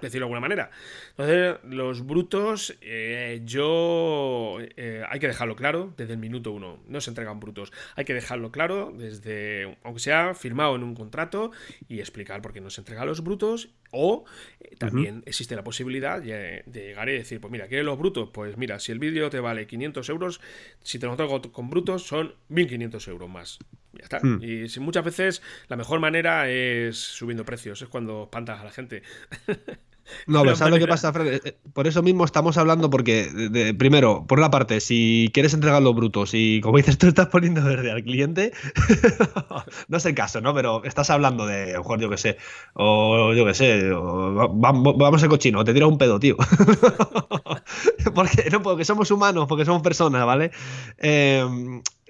decirlo 0.00 0.10
de 0.10 0.18
alguna 0.18 0.40
manera. 0.40 0.70
Entonces, 1.10 1.56
los 1.64 2.06
brutos, 2.06 2.76
eh, 2.80 3.42
yo. 3.44 4.58
Eh, 4.76 5.02
hay 5.08 5.20
que 5.20 5.26
dejarlo 5.26 5.56
claro 5.56 5.92
desde 5.96 6.14
el 6.14 6.18
minuto 6.18 6.52
uno. 6.52 6.78
No 6.88 7.00
se 7.00 7.10
entregan 7.10 7.40
brutos. 7.40 7.72
Hay 7.96 8.04
que 8.04 8.14
dejarlo 8.14 8.50
claro 8.50 8.92
desde. 8.96 9.78
Aunque 9.84 10.00
sea 10.00 10.34
firmado 10.34 10.76
en 10.76 10.82
un 10.82 10.94
contrato 10.94 11.52
y 11.88 12.00
explicar 12.00 12.42
por 12.42 12.52
qué 12.52 12.60
no 12.60 12.70
se 12.70 12.80
entregan 12.80 13.06
los 13.06 13.22
brutos. 13.22 13.70
O 13.94 14.24
eh, 14.60 14.76
también 14.76 15.22
existe 15.24 15.54
la 15.56 15.64
posibilidad 15.64 16.20
de, 16.20 16.64
llegar 16.66 17.08
y 17.08 17.12
decir: 17.12 17.40
Pues 17.40 17.50
mira, 17.50 17.68
¿quieres 17.68 17.86
los 17.86 17.98
brutos? 17.98 18.30
Pues 18.32 18.56
mira, 18.56 18.78
si 18.80 18.92
el 18.92 18.98
vídeo 18.98 19.30
te 19.30 19.40
vale 19.40 19.66
500 19.66 20.08
euros, 20.08 20.40
si 20.82 20.98
te 20.98 21.06
lo 21.06 21.16
traigo 21.16 21.40
con 21.52 21.70
brutos, 21.70 22.06
son 22.06 22.34
1500 22.48 23.08
euros 23.08 23.30
más. 23.30 23.58
Ya 23.92 24.02
está. 24.02 24.20
Hmm. 24.20 24.42
Y 24.42 24.68
si 24.68 24.80
muchas 24.80 25.04
veces 25.04 25.42
la 25.68 25.76
mejor 25.76 26.00
manera 26.00 26.50
es 26.50 26.96
subiendo 26.98 27.44
precios, 27.44 27.80
es 27.80 27.88
cuando 27.88 28.24
espantas 28.24 28.60
a 28.60 28.64
la 28.64 28.70
gente. 28.70 29.02
No, 30.26 30.42
pero 30.42 30.56
¿sabes 30.56 30.74
lo 30.74 30.78
que 30.78 30.86
pasa, 30.86 31.12
Fred? 31.12 31.34
Eh, 31.34 31.40
eh, 31.44 31.58
por 31.72 31.86
eso 31.86 32.02
mismo 32.02 32.24
estamos 32.24 32.56
hablando, 32.56 32.90
porque, 32.90 33.74
primero, 33.78 34.26
por 34.26 34.38
una 34.38 34.50
parte, 34.50 34.80
si 34.80 35.30
quieres 35.32 35.54
entregar 35.54 35.82
los 35.82 35.94
brutos 35.94 36.30
y, 36.34 36.60
como 36.60 36.76
dices, 36.76 36.98
tú 36.98 37.06
estás 37.06 37.28
poniendo 37.28 37.62
verde 37.62 37.90
al 37.90 38.02
cliente, 38.02 38.52
no 39.88 39.96
es 39.96 40.06
el 40.06 40.14
caso, 40.14 40.40
¿no? 40.40 40.54
Pero 40.54 40.84
estás 40.84 41.10
hablando 41.10 41.46
de, 41.46 41.70
a 41.70 41.74
lo 41.74 41.78
mejor, 41.78 42.00
yo 42.00 42.10
qué 42.10 42.18
sé, 42.18 42.36
o 42.74 43.32
yo 43.32 43.44
qué 43.46 43.54
sé, 43.54 43.90
vamos, 43.90 44.96
vamos 44.96 45.22
a 45.22 45.28
cochino, 45.28 45.64
te 45.64 45.72
tira 45.72 45.86
un 45.86 45.98
pedo, 45.98 46.20
tío. 46.20 46.36
porque, 48.14 48.48
no, 48.50 48.62
porque 48.62 48.84
somos 48.84 49.10
humanos, 49.10 49.46
porque 49.48 49.64
somos 49.64 49.82
personas, 49.82 50.26
¿vale? 50.26 50.50
Eh, 50.98 51.44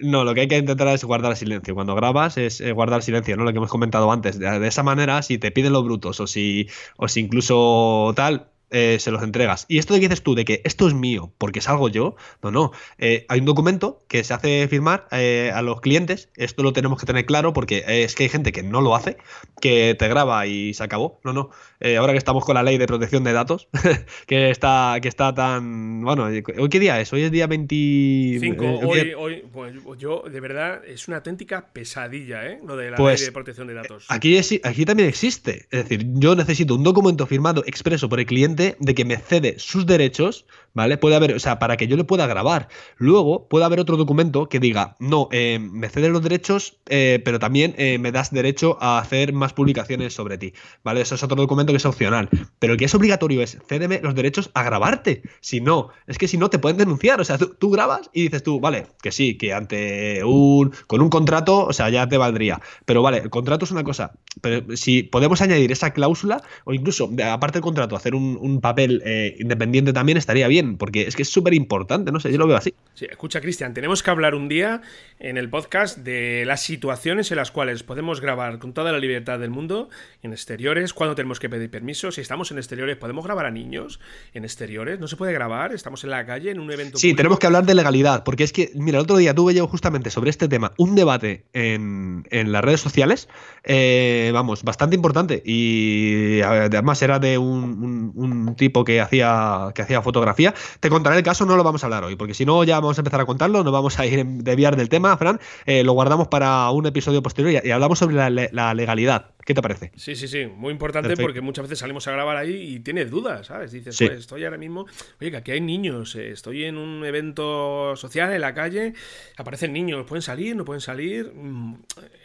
no, 0.01 0.24
lo 0.24 0.34
que 0.34 0.42
hay 0.42 0.49
que 0.49 0.59
intentar 0.59 0.88
es 0.88 1.05
guardar 1.05 1.36
silencio. 1.36 1.74
Cuando 1.74 1.95
grabas 1.95 2.36
es 2.36 2.61
eh, 2.61 2.72
guardar 2.72 3.03
silencio, 3.03 3.36
¿no? 3.36 3.45
Lo 3.45 3.53
que 3.53 3.59
hemos 3.59 3.70
comentado 3.70 4.11
antes. 4.11 4.38
De, 4.38 4.66
esa 4.66 4.82
manera, 4.82 5.22
si 5.22 5.38
te 5.38 5.51
piden 5.51 5.72
los 5.72 5.84
brutos 5.84 6.20
o 6.20 6.26
si, 6.26 6.68
o 6.97 7.09
si 7.09 7.20
incluso 7.20 8.12
tal, 8.16 8.49
eh, 8.71 8.99
se 8.99 9.11
los 9.11 9.23
entregas. 9.23 9.67
Y 9.69 9.79
esto 9.79 9.95
de 9.95 10.01
que 10.01 10.09
dices 10.09 10.23
tú, 10.23 10.35
de 10.35 10.45
que 10.45 10.61
esto 10.65 10.89
es 10.89 10.95
mío, 10.95 11.33
porque 11.39 11.61
salgo 11.61 11.89
yo, 11.89 12.17
no, 12.43 12.51
no. 12.51 12.73
Eh, 12.99 13.25
hay 13.29 13.41
un 13.41 13.47
documento 13.47 14.03
que 14.09 14.25
se 14.25 14.35
hace 14.35 14.67
firmar 14.69 15.07
eh, 15.12 15.53
a 15.55 15.62
los 15.62 15.81
clientes, 15.81 16.29
esto 16.37 16.62
lo 16.62 16.73
tenemos 16.73 16.99
que 16.99 17.07
tener 17.07 17.27
claro 17.27 17.53
porque 17.53 17.85
es 17.87 18.15
que 18.15 18.25
hay 18.25 18.29
gente 18.29 18.53
que 18.53 18.62
no 18.62 18.81
lo 18.81 18.97
hace, 18.97 19.17
que 19.61 19.95
te 19.99 20.09
graba 20.09 20.47
y 20.47 20.75
se 20.75 20.83
acabó. 20.83 21.21
No, 21.25 21.33
no. 21.33 21.51
ahora 21.99 22.12
que 22.12 22.19
estamos 22.19 22.45
con 22.45 22.55
la 22.55 22.62
ley 22.62 22.79
de 22.79 22.87
protección 22.87 23.23
de 23.23 23.33
datos, 23.33 23.69
que 24.27 24.51
está 24.51 24.99
que 25.01 25.09
está 25.09 25.35
tan... 25.35 26.03
Bueno, 26.03 26.25
¿hoy 26.25 26.69
qué 26.69 26.81
día 26.81 27.01
es? 27.01 27.12
Hoy 27.12 27.23
es 27.23 27.31
día 27.31 27.47
25. 27.47 28.65
hoy, 28.87 29.15
hoy, 29.15 29.45
pues 29.53 29.75
yo, 29.99 30.25
de 30.29 30.41
verdad, 30.41 30.85
es 30.85 31.07
una 31.09 31.19
auténtica 31.19 31.73
pesadilla, 31.73 32.47
¿eh? 32.47 32.61
Lo 32.65 32.77
de 32.77 32.91
la 32.91 32.97
pues, 32.97 33.21
ley 33.21 33.27
de 33.27 33.33
protección 33.33 33.67
de 33.69 33.75
datos. 33.75 34.07
Aquí, 34.09 34.37
aquí 34.37 34.85
también 34.85 35.09
existe. 35.09 35.67
Es 35.71 35.89
decir, 35.89 36.07
yo 36.15 36.35
necesito 36.35 36.75
un 36.75 36.83
documento 36.83 37.27
firmado 37.27 37.62
expreso 37.67 38.09
por 38.09 38.21
el 38.21 38.27
cliente 38.27 38.53
de 38.55 38.94
que 38.94 39.05
me 39.05 39.16
cede 39.16 39.59
sus 39.59 39.86
derechos, 39.86 40.46
¿vale? 40.74 40.98
Puede 40.98 41.16
haber, 41.16 41.34
o 41.34 41.38
sea, 41.38 41.59
para 41.59 41.76
que 41.76 41.86
yo 41.86 41.96
le 41.96 42.05
pueda 42.05 42.26
grabar. 42.26 42.68
Luego 42.96 43.48
puede 43.48 43.64
haber 43.64 43.80
otro 43.80 43.96
documento 43.96 44.48
que 44.48 44.61
diga, 44.61 44.96
no, 44.98 45.28
eh, 45.32 45.59
me 45.59 45.88
cede 45.88 46.09
los 46.09 46.22
derechos, 46.22 46.78
eh, 46.86 47.22
pero 47.24 47.38
también 47.38 47.74
eh, 47.78 47.98
me 47.98 48.12
das 48.12 48.32
derecho 48.32 48.76
a 48.80 48.98
hacer 48.98 49.32
más 49.32 49.52
publicaciones 49.52 50.12
sobre 50.12 50.36
ti, 50.36 50.52
¿vale? 50.82 51.00
Eso 51.00 51.14
es 51.14 51.22
otro 51.22 51.36
documento 51.36 51.72
que 51.72 51.78
es 51.78 51.86
opcional. 51.86 52.28
Pero 52.59 52.74
el 52.74 52.78
que 52.78 52.84
es 52.84 52.94
obligatorio 52.94 53.40
es, 53.40 53.59
cédeme 53.66 54.00
los 54.02 54.14
derechos 54.14 54.50
a 54.55 54.62
grabarte. 54.64 55.22
Si 55.40 55.61
no, 55.61 55.88
es 56.07 56.18
que 56.18 56.28
si 56.28 56.36
no 56.36 56.50
te 56.50 56.59
pueden 56.59 56.76
denunciar. 56.76 57.20
O 57.20 57.24
sea, 57.24 57.38
tú, 57.38 57.70
grabas 57.70 58.11
y 58.12 58.22
dices 58.22 58.42
tú, 58.42 58.61
vale, 58.61 58.86
que 59.00 59.12
sí, 59.12 59.38
que 59.38 59.52
ante 59.52 60.22
un, 60.24 60.72
con 60.86 61.00
un 61.00 61.09
contrato, 61.09 61.64
o 61.64 61.72
sea, 61.72 61.88
ya 61.88 62.09
te 62.09 62.18
valdría. 62.18 62.61
Pero 62.84 63.02
vale, 63.02 63.18
el 63.18 63.30
contrato 63.30 63.64
es 63.64 63.70
una 63.70 63.84
cosa. 63.84 64.12
Pero 64.40 64.76
si 64.76 65.05
podemos 65.05 65.40
añadir 65.40 65.70
esa 65.70 65.92
cláusula, 65.92 66.42
o 66.64 66.74
incluso, 66.74 67.11
aparte 67.24 67.59
del 67.59 67.62
contrato, 67.62 67.96
hacer 67.96 68.14
un 68.14 68.38
un 68.45 68.61
papel 68.61 69.03
eh, 69.07 69.36
independiente 69.40 69.95
también 69.95 70.18
estaría 70.18 70.47
bien 70.49 70.76
porque 70.76 71.07
es 71.07 71.16
que 71.16 71.22
es 71.22 71.30
súper 71.30 71.55
importante, 71.55 72.12
no 72.12 72.20
sé, 72.20 72.30
yo 72.30 72.36
lo 72.36 72.47
veo 72.47 72.57
así. 72.57 72.74
Sí, 72.92 73.07
escucha, 73.11 73.40
Cristian, 73.40 73.72
tenemos 73.72 74.03
que 74.03 74.11
hablar 74.11 74.34
un 74.34 74.49
día 74.49 74.82
en 75.18 75.38
el 75.38 75.49
podcast 75.49 75.99
de 75.99 76.45
las 76.47 76.62
situaciones 76.62 77.30
en 77.30 77.38
las 77.38 77.51
cuales 77.51 77.82
podemos 77.82 78.20
grabar 78.20 78.59
con 78.59 78.74
toda 78.74 78.92
la 78.92 78.99
libertad 78.99 79.38
del 79.38 79.51
mundo 79.51 79.88
en 80.22 80.32
exteriores, 80.32 80.92
cuando 80.92 81.14
tenemos 81.14 81.40
que 81.40 81.49
pedir 81.49 81.70
permiso, 81.70 82.12
si 82.12 82.20
estamos 82.20 82.51
en 82.51 82.59
exteriores, 82.59 82.97
¿podemos 82.97 83.24
grabar 83.24 83.47
a 83.47 83.51
niños 83.51 83.99
en 84.34 84.45
exteriores? 84.45 85.01
¿No 85.01 85.09
se 85.09 85.16
puede 85.16 85.32
grabar? 85.32 85.72
¿Estamos 85.72 86.05
en 86.05 86.11
la 86.11 86.26
calle 86.26 86.51
en 86.51 86.61
un 86.61 86.70
evento? 86.70 86.99
Sí, 86.99 87.14
tenemos 87.14 87.38
que 87.38 87.47
hablar 87.47 87.64
de 87.64 87.74
legalidad, 87.74 88.24
porque 88.24 88.45
es 88.45 88.53
que, 88.53 88.70
mira, 88.74 88.99
el 88.99 89.05
otro 89.05 89.16
día 89.16 89.34
tuve 89.34 89.55
yo 89.55 89.66
justamente 89.66 90.11
sobre 90.11 90.28
este 90.28 90.49
tema 90.49 90.72
un 90.76 90.95
debate 90.95 91.47
en, 91.55 92.24
las 92.30 92.62
redes 92.62 92.80
sociales, 92.80 93.28
eh, 93.64 94.30
vamos, 94.34 94.62
bastante 94.62 94.97
importante, 94.97 95.42
y 95.45 96.42
además 96.42 97.01
era 97.01 97.18
de 97.18 97.38
un, 97.38 98.12
tipo 98.57 98.85
que 98.85 99.01
hacía, 99.01 99.70
que 99.74 99.82
hacía 99.82 100.03
fotografía. 100.03 100.55
Te 100.80 100.91
contaré 100.91 101.16
el 101.16 101.22
caso, 101.22 101.47
no 101.47 101.57
lo 101.57 101.64
vamos 101.64 101.82
a 101.82 101.87
hablar 101.87 102.05
hoy, 102.05 102.16
porque 102.16 102.35
si 102.35 102.45
no 102.45 102.64
ya 102.64 102.80
vamos 102.80 102.99
a 102.99 103.01
empezar 103.01 103.20
a 103.20 103.26
contarlo, 103.26 103.64
no 103.64 103.72
vamos 103.72 103.99
a 103.99 104.07
ir 104.07 104.20
a 104.20 104.24
desviar 104.24 104.76
del 104.76 104.89
tema, 104.89 105.16
Fran, 105.16 105.41
eh, 105.66 105.85
lo 105.85 105.93
guardamos 105.93 106.28
para 106.28 106.70
un 106.70 106.87
episodio 106.87 107.22
posterior 107.22 107.62
y, 107.64 107.70
hablamos 107.70 107.99
sobre 107.99 108.14
la 108.14 108.74
legalidad. 108.74 109.34
¿Qué 109.45 109.53
te 109.53 109.61
parece? 109.61 109.92
Sí, 109.97 110.16
sí, 110.16 110.26
sí. 110.26 110.47
Muy 110.47 110.72
importante 110.72 111.16
porque 111.16 111.42
muchas 111.42 111.64
veces 111.64 111.78
salimos 111.78 112.07
a 112.09 112.12
grabar 112.12 112.36
ahí 112.36 112.74
y 112.74 112.80
tienes 112.80 113.11
dudas, 113.11 113.49
¿sabes? 113.49 113.72
Dices, 113.72 113.97
pues 113.99 114.20
estoy 114.20 114.45
ahora 114.45 114.57
mismo, 114.57 114.86
oye, 115.20 115.30
que 115.30 115.36
aquí 115.36 115.51
hay 115.51 115.61
niños, 115.61 116.16
eh, 116.16 116.30
estoy 116.30 116.64
en 116.64 116.78
un 116.78 117.05
evento 117.05 117.95
social 117.97 118.32
en 118.32 118.40
la 118.40 118.55
calle, 118.55 118.95
aparecen 119.36 119.72
niños, 119.72 120.07
¿pueden 120.07 120.22
salir? 120.22 120.57
¿No 120.57 120.64
pueden 120.64 120.80
salir? 120.80 121.30
Mm, 121.34 121.74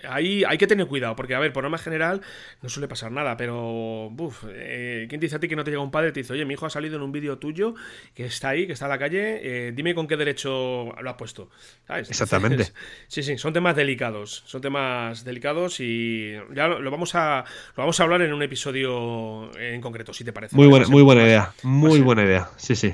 ahí 0.07 0.43
hay 0.45 0.57
que 0.57 0.67
tener 0.67 0.88
cuidado 0.88 1.15
porque, 1.15 1.36
a 1.36 1.39
ver, 1.39 1.51
por 1.51 1.63
norma 1.63 1.78
general 1.78 2.22
no 2.61 2.70
suele 2.70 2.88
pasar 2.88 3.11
nada, 3.11 3.36
pero, 3.36 4.09
buf, 4.11 4.45
eh, 4.49 5.05
¿quién 5.09 5.20
te 5.20 5.26
dice 5.26 5.36
a 5.36 5.39
ti 5.39 5.49
que 5.49 5.57
no 5.57 5.65
te 5.65 5.72
llega 5.72 5.84
un 5.84 5.91
padre 5.91 6.09
y 6.09 6.13
te 6.13 6.22
dice, 6.22 6.34
oye, 6.34 6.45
mi 6.45 6.53
hijo 6.53 6.65
ha 6.65 6.70
salido 6.70 6.95
en 6.95 7.01
un 7.01 7.11
vídeo 7.11 7.38
tuyo 7.38 7.76
que 8.13 8.26
está 8.26 8.49
ahí, 8.49 8.65
que 8.65 8.74
está 8.74 8.86
en 8.86 8.91
la 8.91 8.99
calle, 8.99 9.39
eh, 9.43 9.72
dime 9.74 9.93
con 9.93 10.07
qué 10.07 10.15
derecho 10.15 10.93
lo 11.01 11.09
has 11.09 11.17
puesto, 11.17 11.49
¿sabes? 11.86 12.09
Exactamente. 12.09 12.72
sí, 13.07 13.24
sí, 13.24 13.38
son 13.38 13.51
temas 13.51 13.76
delicados, 13.76 14.43
son 14.45 14.61
temas 14.61 15.26
delicados 15.26 15.82
y 15.82 16.34
ya 16.53 16.67
lo 16.67 16.89
vamos 16.89 17.09
a, 17.16 17.43
lo 17.76 17.84
vamos 17.84 17.99
a 17.99 18.03
hablar 18.03 18.22
en 18.22 18.34
un 18.34 18.41
episodio 18.43 19.51
en 19.60 19.82
concreto, 19.82 20.14
si 20.14 20.24
te 20.24 20.34
parece. 20.34 20.55
Muy 20.55 20.68
buena, 20.68 20.88
muy 20.88 21.01
buena 21.01 21.24
idea, 21.24 21.53
muy 21.64 22.01
buena 22.01 22.24
idea, 22.24 22.49
sí, 22.57 22.76
sí. 22.76 22.93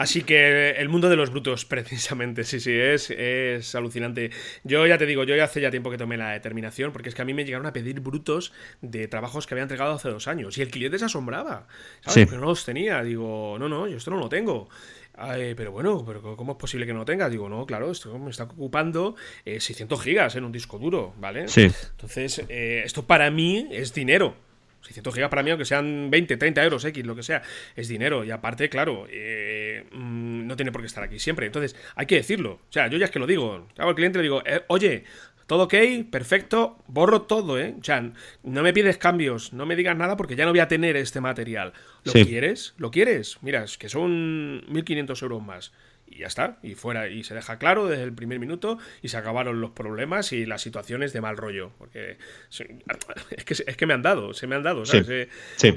Así 0.00 0.22
que 0.22 0.70
el 0.70 0.88
mundo 0.88 1.10
de 1.10 1.16
los 1.16 1.28
brutos, 1.28 1.64
precisamente, 1.66 2.44
sí, 2.44 2.58
sí, 2.58 2.72
es, 2.72 3.10
es 3.10 3.74
alucinante. 3.74 4.30
Yo 4.64 4.86
ya 4.86 4.96
te 4.96 5.04
digo, 5.04 5.24
yo 5.24 5.36
ya 5.36 5.44
hace 5.44 5.60
ya 5.60 5.70
tiempo 5.70 5.90
que 5.90 5.98
tomé 5.98 6.16
la 6.16 6.30
determinación, 6.30 6.90
porque 6.90 7.10
es 7.10 7.14
que 7.14 7.20
a 7.20 7.26
mí 7.26 7.34
me 7.34 7.44
llegaron 7.44 7.66
a 7.66 7.74
pedir 7.74 8.00
brutos 8.00 8.54
de 8.80 9.08
trabajos 9.08 9.46
que 9.46 9.52
había 9.52 9.64
entregado 9.64 9.92
hace 9.92 10.08
dos 10.08 10.26
años, 10.26 10.56
y 10.56 10.62
el 10.62 10.70
cliente 10.70 10.98
se 10.98 11.04
asombraba, 11.04 11.66
¿sabes? 12.00 12.28
Pero 12.30 12.40
no 12.40 12.46
los 12.46 12.64
tenía, 12.64 13.02
digo, 13.02 13.58
no, 13.58 13.68
no, 13.68 13.88
yo 13.88 13.98
esto 13.98 14.10
no 14.10 14.16
lo 14.16 14.30
tengo. 14.30 14.70
pero 15.14 15.70
bueno, 15.70 16.02
pero 16.06 16.34
¿cómo 16.34 16.52
es 16.52 16.58
posible 16.58 16.86
que 16.86 16.94
no 16.94 17.00
lo 17.00 17.04
tenga? 17.04 17.28
Digo, 17.28 17.50
no, 17.50 17.66
claro, 17.66 17.90
esto 17.90 18.18
me 18.18 18.30
está 18.30 18.44
ocupando 18.44 19.16
600 19.44 20.00
eh, 20.00 20.02
gigas 20.02 20.34
en 20.34 20.44
un 20.44 20.52
disco 20.52 20.78
duro, 20.78 21.12
¿vale? 21.18 21.46
Sí. 21.48 21.70
Entonces, 21.90 22.42
eh, 22.48 22.80
esto 22.86 23.04
para 23.04 23.30
mí 23.30 23.68
es 23.70 23.92
dinero. 23.92 24.34
600 24.82 25.14
gigas 25.14 25.30
para 25.30 25.42
mí, 25.42 25.50
aunque 25.50 25.64
sean 25.64 26.10
20, 26.10 26.36
30 26.36 26.64
euros, 26.64 26.84
X, 26.84 27.04
lo 27.04 27.14
que 27.14 27.22
sea, 27.22 27.42
es 27.76 27.88
dinero. 27.88 28.24
Y 28.24 28.30
aparte, 28.30 28.68
claro, 28.68 29.06
eh, 29.10 29.84
mm, 29.92 30.46
no 30.46 30.56
tiene 30.56 30.72
por 30.72 30.80
qué 30.80 30.86
estar 30.86 31.04
aquí 31.04 31.18
siempre. 31.18 31.46
Entonces, 31.46 31.76
hay 31.94 32.06
que 32.06 32.16
decirlo. 32.16 32.52
O 32.52 32.72
sea, 32.72 32.88
yo 32.88 32.98
ya 32.98 33.06
es 33.06 33.10
que 33.10 33.18
lo 33.18 33.26
digo. 33.26 33.68
Hago 33.76 33.90
al 33.90 33.94
cliente 33.94 34.18
le 34.18 34.24
digo, 34.24 34.42
eh, 34.44 34.62
oye, 34.68 35.04
todo 35.46 35.64
ok, 35.64 35.74
perfecto, 36.10 36.78
borro 36.86 37.22
todo, 37.22 37.58
¿eh? 37.58 37.74
O 37.80 37.82
sea, 37.82 38.12
no 38.44 38.62
me 38.62 38.72
pides 38.72 38.98
cambios, 38.98 39.52
no 39.52 39.66
me 39.66 39.74
digas 39.74 39.96
nada 39.96 40.16
porque 40.16 40.36
ya 40.36 40.44
no 40.44 40.52
voy 40.52 40.60
a 40.60 40.68
tener 40.68 40.96
este 40.96 41.20
material. 41.20 41.72
¿Lo 42.04 42.12
quieres? 42.12 42.74
¿Lo 42.78 42.90
quieres? 42.90 43.38
Mira, 43.42 43.64
es 43.64 43.76
que 43.76 43.88
son 43.88 44.64
1.500 44.68 45.22
euros 45.22 45.42
más 45.42 45.72
y 46.10 46.18
ya 46.18 46.26
está, 46.26 46.58
y 46.62 46.74
fuera, 46.74 47.08
y 47.08 47.22
se 47.22 47.34
deja 47.34 47.58
claro 47.58 47.86
desde 47.86 48.02
el 48.02 48.12
primer 48.12 48.40
minuto 48.40 48.78
y 49.00 49.08
se 49.08 49.16
acabaron 49.16 49.60
los 49.60 49.70
problemas 49.70 50.32
y 50.32 50.44
las 50.44 50.60
situaciones 50.60 51.12
de 51.12 51.20
mal 51.20 51.36
rollo, 51.36 51.70
porque 51.78 52.18
es 53.30 53.44
que, 53.44 53.54
es 53.66 53.76
que 53.76 53.86
me 53.86 53.94
han 53.94 54.02
dado, 54.02 54.34
se 54.34 54.46
me 54.46 54.56
han 54.56 54.64
dado, 54.64 54.84
¿sabes? 54.84 55.08
Eh, 55.08 55.28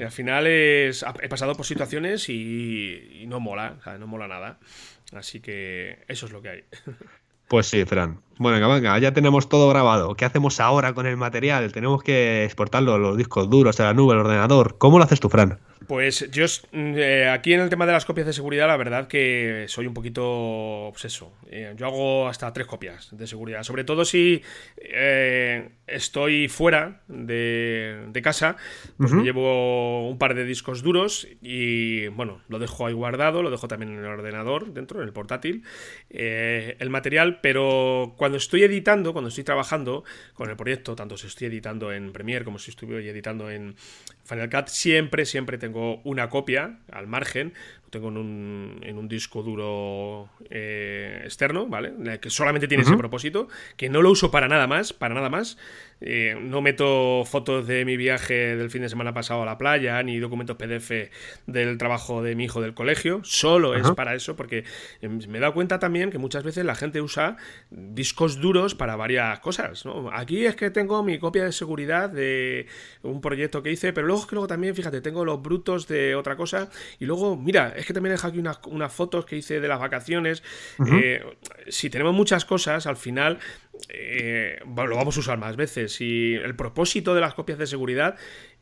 al 0.02 0.10
final 0.10 0.46
es, 0.48 1.04
he 1.22 1.28
pasado 1.28 1.54
por 1.54 1.64
situaciones 1.64 2.28
y, 2.28 3.24
no 3.28 3.40
mola, 3.40 3.78
no 3.98 4.06
mola 4.06 4.26
nada, 4.26 4.58
así 5.12 5.40
que 5.40 6.04
eso 6.08 6.26
es 6.26 6.32
lo 6.32 6.42
que 6.42 6.48
hay. 6.48 6.64
Pues 7.46 7.66
sí, 7.66 7.84
Fran. 7.84 8.20
Bueno, 8.38 8.68
venga, 8.68 8.98
ya 8.98 9.12
tenemos 9.12 9.48
todo 9.48 9.68
grabado. 9.68 10.14
¿Qué 10.16 10.24
hacemos 10.24 10.60
ahora 10.60 10.92
con 10.92 11.06
el 11.06 11.16
material? 11.16 11.72
Tenemos 11.72 12.02
que 12.02 12.44
exportarlo, 12.44 12.98
los 12.98 13.16
discos 13.16 13.48
duros, 13.48 13.78
a 13.80 13.84
la 13.84 13.94
nube, 13.94 14.14
el 14.14 14.20
ordenador. 14.20 14.76
¿Cómo 14.78 14.98
lo 14.98 15.04
haces 15.04 15.20
tú, 15.20 15.28
Fran? 15.28 15.60
Pues 15.86 16.30
yo 16.30 16.44
mm, 16.72 16.94
eh, 16.96 17.28
aquí 17.28 17.52
en 17.52 17.60
el 17.60 17.68
tema 17.68 17.86
de 17.86 17.92
las 17.92 18.04
copias 18.04 18.26
de 18.26 18.32
seguridad, 18.32 18.68
la 18.68 18.76
verdad 18.76 19.06
que 19.06 19.66
soy 19.68 19.86
un 19.86 19.94
poquito 19.94 20.24
obseso. 20.86 21.32
Eh, 21.50 21.74
yo 21.76 21.86
hago 21.86 22.28
hasta 22.28 22.52
tres 22.52 22.66
copias 22.66 23.08
de 23.16 23.26
seguridad, 23.26 23.62
sobre 23.62 23.84
todo 23.84 24.04
si 24.04 24.42
eh, 24.78 25.70
estoy 25.86 26.48
fuera 26.48 27.02
de, 27.08 28.20
casa, 28.22 28.56
pues 28.96 29.12
me 29.12 29.22
llevo 29.22 30.08
un 30.08 30.16
par 30.16 30.34
de 30.34 30.44
discos 30.44 30.82
duros 30.82 31.28
y 31.42 32.08
bueno, 32.08 32.40
lo 32.48 32.58
dejo 32.58 32.86
ahí 32.86 32.94
guardado, 32.94 33.42
lo 33.42 33.50
dejo 33.50 33.68
también 33.68 33.92
en 33.92 33.98
el 33.98 34.06
ordenador, 34.06 34.72
dentro, 34.72 35.02
en 35.02 35.06
el 35.06 35.12
portátil, 35.12 35.62
el 36.08 36.88
material, 36.88 37.40
pero 37.42 38.14
cuando 38.24 38.38
estoy 38.38 38.62
editando, 38.62 39.12
cuando 39.12 39.28
estoy 39.28 39.44
trabajando 39.44 40.02
con 40.32 40.48
el 40.48 40.56
proyecto, 40.56 40.96
tanto 40.96 41.18
si 41.18 41.26
estoy 41.26 41.48
editando 41.48 41.92
en 41.92 42.10
Premiere 42.10 42.42
como 42.42 42.58
si 42.58 42.70
estoy 42.70 43.06
editando 43.06 43.50
en 43.50 43.76
Final 44.24 44.48
Cut, 44.48 44.68
siempre, 44.68 45.26
siempre 45.26 45.58
tengo 45.58 46.00
una 46.04 46.30
copia 46.30 46.78
al 46.90 47.06
margen, 47.06 47.52
tengo 47.94 48.08
en 48.08 48.16
un, 48.16 48.80
en 48.82 48.98
un 48.98 49.08
disco 49.08 49.42
duro 49.42 50.28
eh, 50.50 51.22
externo, 51.24 51.66
¿vale? 51.68 52.18
Que 52.20 52.28
solamente 52.28 52.66
tiene 52.66 52.82
ese 52.82 52.96
propósito, 52.96 53.48
que 53.76 53.88
no 53.88 54.02
lo 54.02 54.10
uso 54.10 54.32
para 54.32 54.48
nada 54.48 54.66
más, 54.66 54.92
para 54.92 55.14
nada 55.14 55.30
más. 55.30 55.56
Eh, 56.00 56.36
no 56.38 56.60
meto 56.60 57.24
fotos 57.24 57.66
de 57.66 57.84
mi 57.84 57.96
viaje 57.96 58.56
del 58.56 58.68
fin 58.68 58.82
de 58.82 58.88
semana 58.88 59.14
pasado 59.14 59.42
a 59.42 59.46
la 59.46 59.56
playa, 59.56 60.02
ni 60.02 60.18
documentos 60.18 60.56
PDF 60.56 60.90
del 61.46 61.78
trabajo 61.78 62.22
de 62.22 62.34
mi 62.34 62.44
hijo 62.44 62.60
del 62.60 62.74
colegio. 62.74 63.20
Solo 63.22 63.74
es 63.74 63.90
para 63.92 64.14
eso, 64.14 64.34
porque 64.34 64.64
em, 65.00 65.20
me 65.28 65.38
he 65.38 65.40
dado 65.40 65.54
cuenta 65.54 65.78
también 65.78 66.10
que 66.10 66.18
muchas 66.18 66.42
veces 66.42 66.64
la 66.64 66.74
gente 66.74 67.00
usa 67.00 67.36
discos 67.70 68.40
duros 68.40 68.74
para 68.74 68.96
varias 68.96 69.38
cosas. 69.38 69.84
Aquí 70.12 70.44
es 70.44 70.56
que 70.56 70.70
tengo 70.70 71.02
mi 71.04 71.18
copia 71.18 71.44
de 71.44 71.52
seguridad 71.52 72.10
de 72.10 72.66
un 73.02 73.20
proyecto 73.20 73.62
que 73.62 73.70
hice, 73.70 73.92
pero 73.92 74.06
luego 74.08 74.22
es 74.22 74.26
que 74.26 74.34
luego 74.34 74.48
también, 74.48 74.74
fíjate, 74.74 75.00
tengo 75.00 75.24
los 75.24 75.40
brutos 75.40 75.86
de 75.86 76.16
otra 76.16 76.36
cosa. 76.36 76.68
Y 76.98 77.06
luego, 77.06 77.36
mira, 77.36 77.72
es 77.84 77.86
que 77.86 77.92
también 77.92 78.12
he 78.12 78.14
dejado 78.14 78.32
aquí 78.32 78.70
unas, 78.70 78.92
fotos 78.92 79.26
que 79.26 79.36
hice 79.36 79.60
de 79.60 79.68
las 79.68 79.78
vacaciones. 79.78 80.42
Eh, 80.90 81.22
si 81.68 81.90
tenemos 81.90 82.14
muchas 82.14 82.46
cosas, 82.46 82.86
al 82.86 82.96
final 82.96 83.38
eh, 83.90 84.58
lo 84.64 84.96
vamos 84.96 85.18
a 85.18 85.20
usar 85.20 85.36
más 85.36 85.56
veces. 85.56 86.00
Y 86.00 86.32
el 86.34 86.56
propósito 86.56 87.14
de 87.14 87.20
las 87.20 87.34
copias 87.34 87.58
de 87.58 87.66
seguridad, 87.66 88.16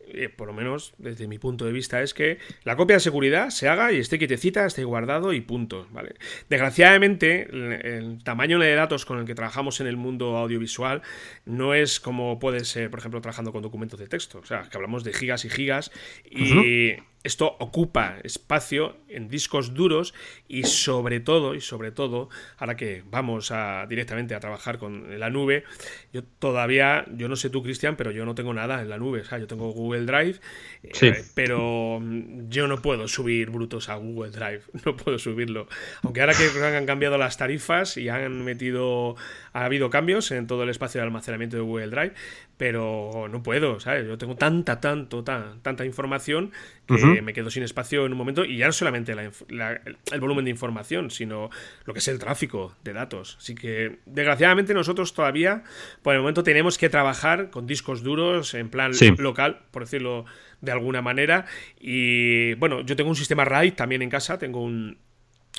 eh, 0.09 0.29
por 0.29 0.49
lo 0.49 0.55
menos 0.55 0.95
desde 0.99 1.29
mi 1.29 1.39
punto 1.39 1.65
de 1.65 1.71
vista, 1.71 2.03
es 2.03 2.15
que 2.15 2.39
la 2.65 2.75
copia 2.75 2.97
de 2.97 3.01
seguridad 3.01 3.51
se 3.51 3.69
haga 3.69 3.93
y 3.93 3.99
esté 3.99 4.19
quietecita, 4.19 4.67
esté 4.67 4.83
guardado 4.83 5.33
y 5.33 5.41
punto. 5.41 5.87
¿vale? 5.93 6.17
Desgraciadamente, 6.49 7.49
el, 7.53 8.25
tamaño 8.25 8.59
de 8.59 8.75
datos 8.75 9.07
con 9.07 9.21
el 9.21 9.25
que 9.25 9.37
trabajamos 9.37 9.81
en 9.81 9.87
el 9.87 9.97
mundo 9.97 10.37
audiovisual 10.37 11.03
no 11.45 11.75
es 11.75 12.01
como 12.01 12.41
puede 12.41 12.65
ser, 12.65 12.91
por 12.91 12.99
ejemplo, 12.99 13.21
trabajando 13.21 13.53
con 13.53 13.63
documentos 13.63 14.01
de 14.01 14.09
texto. 14.09 14.41
O 14.41 14.45
sea, 14.45 14.69
que 14.69 14.77
hablamos 14.77 15.05
de 15.05 15.13
gigas 15.13 15.45
y 15.45 15.49
gigas 15.49 15.93
y 16.29 16.97
esto 17.25 17.57
ocupa 17.61 18.17
espacio 18.25 18.97
en 19.09 19.29
discos 19.29 19.75
duros 19.75 20.15
y 20.49 20.65
sobre 20.65 21.21
todo, 21.21 21.55
y 21.55 21.61
sobre 21.61 21.93
todo, 21.93 22.29
ahora 22.59 22.77
que 22.77 23.03
vamos 23.07 23.51
a, 23.51 23.87
directamente 23.89 24.35
a 24.35 24.41
trabajar 24.41 24.79
con 24.79 25.19
la 25.19 25.31
nube, 25.31 25.65
yo 26.13 26.23
todavía, 26.25 27.05
yo 27.15 27.29
no 27.29 27.37
sé 27.37 27.51
tú, 27.51 27.63
Cristian, 27.63 27.97
pero 27.97 28.11
yo 28.11 28.25
no 28.25 28.35
tengo 28.35 28.53
nada 28.55 28.81
en 28.81 28.89
la 28.89 28.99
nube. 28.99 29.21
O 29.21 29.25
sea, 29.25 29.39
yo 29.39 29.47
tengo 29.47 29.71
Google 29.73 30.05
Drive, 30.05 30.41
eh, 30.83 31.25
pero 31.35 31.99
mm, 32.01 32.49
yo 32.49 32.67
no 32.67 32.83
puedo 32.83 33.07
subir 33.09 33.51
brutos 33.51 33.89
a 33.89 33.97
Google 33.97 34.31
Drive, 34.31 34.63
no 34.85 34.97
puedo 34.97 35.19
subirlo. 35.19 35.69
Aunque 36.03 36.21
ahora 36.21 36.35
que 36.35 36.45
han 36.65 36.87
cambiado 36.87 37.19
las 37.19 37.37
tarifas 37.37 37.97
y 37.97 38.09
han 38.09 38.45
metido, 38.45 39.17
ha 39.53 39.65
habido 39.65 39.91
cambios 39.91 40.31
en 40.31 40.47
todo 40.47 40.63
el 40.63 40.71
espacio 40.71 41.01
de 41.01 41.07
almacenamiento 41.07 41.57
de 41.57 41.63
Google 41.63 41.89
Drive, 41.89 42.15
pero 42.57 43.29
no 43.31 43.43
puedo, 43.43 43.81
¿sabes? 43.81 44.07
Yo 44.07 44.19
tengo 44.19 44.37
tanta, 44.37 44.81
tanto, 44.81 45.25
tanta 45.25 45.85
información 45.85 46.53
que 46.87 47.23
me 47.23 47.33
quedo 47.33 47.51
sin 47.51 47.63
espacio 47.63 48.05
en 48.05 48.13
un 48.13 48.19
momento 48.19 48.45
y 48.45 48.59
ya 48.59 48.67
no 48.67 48.73
solamente 48.73 49.13
el 49.13 50.21
volumen 50.21 50.45
de 50.45 50.51
información, 50.51 51.11
sino 51.11 51.49
lo 51.85 51.93
que 51.95 52.01
es 52.01 52.09
el 52.09 52.19
tráfico 52.19 52.77
de 52.85 52.93
datos. 52.93 53.37
Así 53.39 53.55
que, 53.55 53.99
desgraciadamente, 54.05 54.75
nosotros 54.75 55.15
todavía, 55.15 55.65
por 56.03 56.15
el 56.15 56.21
momento, 56.21 56.43
tenemos 56.43 56.77
que 56.77 56.91
trabajar 56.91 57.51
con 57.51 57.67
discos 57.67 58.03
duros 58.03 58.53
en 58.55 58.69
plan 58.69 58.93
local, 59.19 59.61
por 59.71 59.85
decirlo 59.85 60.27
de 60.61 60.73
alguna 60.73 61.01
manera. 61.01 61.47
Y 61.81 62.55
bueno, 62.55 62.83
yo 62.83 62.95
tengo 62.95 63.09
un 63.09 63.17
sistema 63.17 63.45
RAID 63.45 63.73
también 63.73 64.03
en 64.03 64.11
casa, 64.11 64.39
tengo 64.39 64.63
un 64.63 64.99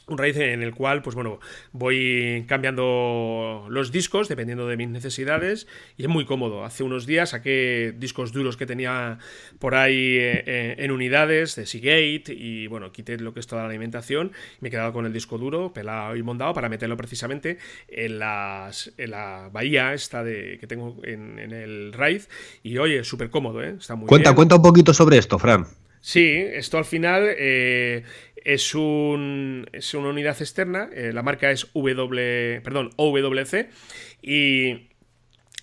un 0.08 0.18
RAID 0.18 0.38
en 0.38 0.62
el 0.62 0.74
cual, 0.74 1.02
pues 1.02 1.16
bueno, 1.16 1.40
voy 1.72 2.46
cambiando 2.48 3.66
los 3.70 3.92
discos 3.92 4.28
dependiendo 4.28 4.68
de 4.68 4.76
mis 4.76 4.90
necesidades 4.90 5.68
y 5.98 6.04
es 6.04 6.10
muy 6.10 6.26
cómodo. 6.26 6.66
Hace 6.66 6.84
unos 6.84 7.06
días 7.06 7.30
saqué 7.30 7.94
discos 7.98 8.34
duros 8.34 8.58
que 8.58 8.66
tenía 8.66 9.20
por 9.60 9.76
ahí 9.76 10.18
eh, 10.18 10.44
eh, 10.46 10.76
en 10.80 10.92
unidades 10.92 11.56
de 11.56 11.66
Seagate 11.66 12.34
y 12.34 12.68
bueno, 12.68 12.92
quité 12.92 13.18
lo 13.18 13.34
que 13.34 13.40
es 13.40 13.48
toda 13.48 13.64
la 13.64 13.70
alimentación 13.70 14.34
y 14.60 14.62
me 14.62 14.68
he 14.68 14.72
quedado 14.72 14.92
con 14.92 15.06
el 15.06 15.14
disco 15.14 15.38
duro 15.38 15.72
pelado 15.72 16.16
y 16.18 16.24
montado 16.24 16.54
para 16.54 16.68
meterlo 16.68 16.98
precisamente 16.98 17.58
en, 17.88 18.20
las, 18.20 18.92
en 18.98 19.12
la 19.12 19.50
bahía 19.54 19.94
esta 19.94 20.24
de, 20.24 20.58
que 20.60 20.68
tengo 20.68 20.98
en, 21.04 21.40
el 21.40 21.94
RAID 21.94 22.24
y 22.62 22.78
oye, 22.78 23.04
súper 23.04 23.30
cómodo, 23.30 23.64
¿eh? 23.64 23.76
Está 23.80 23.96
muy 23.96 24.08
cuenta, 24.08 24.36
Cuenta 24.36 24.56
un 24.56 24.62
poquito 24.62 24.94
sobre 24.94 25.18
esto, 25.18 25.40
Fran. 25.40 25.66
Sí, 26.06 26.36
esto 26.36 26.78
al 26.78 26.84
final 26.84 27.34
eh, 27.38 28.04
es, 28.36 28.76
un, 28.76 29.66
es 29.72 29.94
una 29.94 30.10
unidad 30.10 30.36
externa, 30.42 30.90
eh, 30.94 31.14
la 31.14 31.24
marca 31.24 31.50
es 31.50 31.72
W, 31.74 32.60
perdón, 32.62 32.90
OWC 32.98 33.70
y 34.22 34.90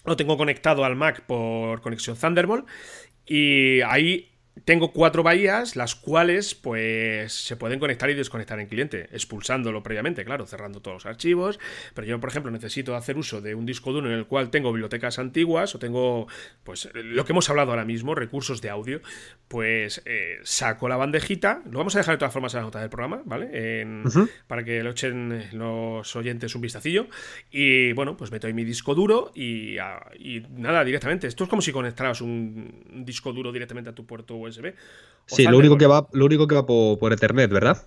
lo 0.07 0.16
tengo 0.16 0.38
conectado 0.38 0.82
al 0.86 0.97
Mac 0.97 1.26
por 1.26 1.82
conexión 1.82 2.16
Thunderbolt 2.16 2.66
y 3.26 3.82
ahí 3.82 4.30
tengo 4.65 4.93
cuatro 4.93 5.23
bahías, 5.23 5.77
las 5.77 5.95
cuales 5.95 6.55
pues 6.55 7.33
se 7.33 7.57
pueden 7.57 7.79
conectar 7.79 8.11
y 8.11 8.15
desconectar 8.15 8.61
en 8.61 8.67
cliente, 8.67 9.09
expulsándolo 9.13 9.83
previamente, 9.83 10.25
claro, 10.25 10.47
cerrando 10.47 10.81
todos 10.81 10.97
los 10.97 11.07
archivos. 11.07 11.59
Pero 11.95 12.07
yo, 12.07 12.21
por 12.21 12.31
ejemplo, 12.31 12.51
necesito 12.51 12.95
hacer 12.97 13.17
uso 13.17 13.41
de 13.41 13.55
un 13.55 13.67
disco 13.67 13.93
duro 13.93 14.09
en 14.09 14.15
el 14.19 14.27
cual 14.27 14.51
tengo 14.51 14.73
bibliotecas 14.73 15.19
antiguas 15.19 15.75
o 15.75 15.79
tengo, 15.79 16.27
pues, 16.65 16.89
lo 16.95 17.25
que 17.25 17.33
hemos 17.33 17.49
hablado 17.51 17.71
ahora 17.71 17.85
mismo, 17.85 18.15
recursos 18.15 18.61
de 18.61 18.71
audio. 18.71 19.01
Pues 19.49 20.03
eh, 20.05 20.39
saco 20.43 20.89
la 20.89 20.97
bandejita, 20.97 21.63
lo 21.71 21.79
vamos 21.79 21.97
a 21.97 21.99
dejar 21.99 22.15
de 22.15 22.19
todas 22.19 22.33
formas 22.33 22.55
en 22.55 22.59
la 22.59 22.65
nota 22.65 22.81
del 22.81 22.91
programa, 22.91 23.23
¿vale? 23.25 23.85
Para 24.47 24.65
que 24.65 24.83
lo 24.83 24.91
echen 24.91 25.49
los 25.53 26.15
oyentes 26.17 26.55
un 26.55 26.61
vistacillo. 26.61 27.09
Y 27.51 27.93
bueno, 27.93 28.17
pues 28.17 28.31
meto 28.31 28.47
ahí 28.47 28.53
mi 28.53 28.65
disco 28.65 28.95
duro 28.95 29.33
y, 29.35 29.77
y 30.19 30.47
nada, 30.51 30.85
directamente. 30.85 31.27
Esto 31.27 31.45
es 31.45 31.51
como 31.51 31.63
si 31.63 31.73
conectaras 31.73 32.21
un 32.21 33.05
disco 33.05 33.33
duro 33.33 33.53
directamente 33.53 33.91
a 33.91 33.95
tu 33.95 34.07
puerto 34.07 34.37
USB. 34.37 34.50
Sí, 35.27 35.45
lo 35.45 35.59
único, 35.59 35.79
que 35.79 35.87
va, 35.87 36.09
lo 36.13 36.25
único 36.25 36.47
que 36.47 36.55
va 36.55 36.67
por, 36.67 37.13
Ethernet, 37.13 37.51
¿verdad? 37.51 37.87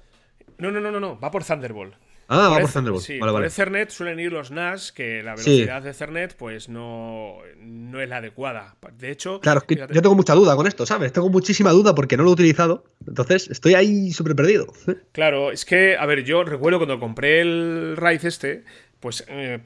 No, 0.58 0.72
no, 0.72 0.80
no, 0.80 0.92
no, 0.92 1.00
no, 1.00 1.20
va 1.20 1.30
por 1.32 1.44
Thunderbolt. 1.44 1.94
Ah, 2.30 2.48
va 2.50 2.60
por 2.60 2.72
Thunderbolt. 2.72 3.04
Sí, 3.04 3.20
por 3.20 3.44
Ethernet 3.44 3.90
suelen 3.90 4.20
ir 4.20 4.32
los 4.32 4.50
NAS, 4.50 4.92
que 4.92 5.22
la 5.22 5.36
velocidad 5.36 5.82
de 5.82 5.90
Ethernet 5.90 6.36
pues 6.36 6.70
no, 6.70 7.40
no 7.60 8.02
es 8.02 8.08
la 8.08 8.18
adecuada. 8.18 8.76
De 8.98 9.12
hecho... 9.12 9.42
Claro, 9.42 9.60
es 9.60 9.66
que 9.66 9.76
yo 9.76 10.02
tengo 10.02 10.16
mucha 10.16 10.34
duda 10.34 10.56
con 10.56 10.68
esto, 10.68 10.86
¿sabes? 10.86 11.12
Tengo 11.12 11.30
muchísima 11.30 11.72
duda 11.72 11.94
porque 11.94 12.16
no 12.16 12.24
lo 12.24 12.30
he 12.30 12.34
utilizado. 12.34 12.86
Entonces 13.06 13.50
estoy 13.50 13.74
ahí 13.74 14.12
súper 14.12 14.36
perdido. 14.36 14.68
Claro, 15.12 15.52
es 15.52 15.66
que, 15.66 15.96
a 15.98 16.06
ver, 16.06 16.24
yo 16.24 16.44
recuerdo 16.44 16.80
cuando 16.80 17.00
compré 17.00 17.42
el 17.42 17.96
Rise 17.98 18.28
este, 18.28 18.64
pues 19.04 19.26
eh, 19.28 19.60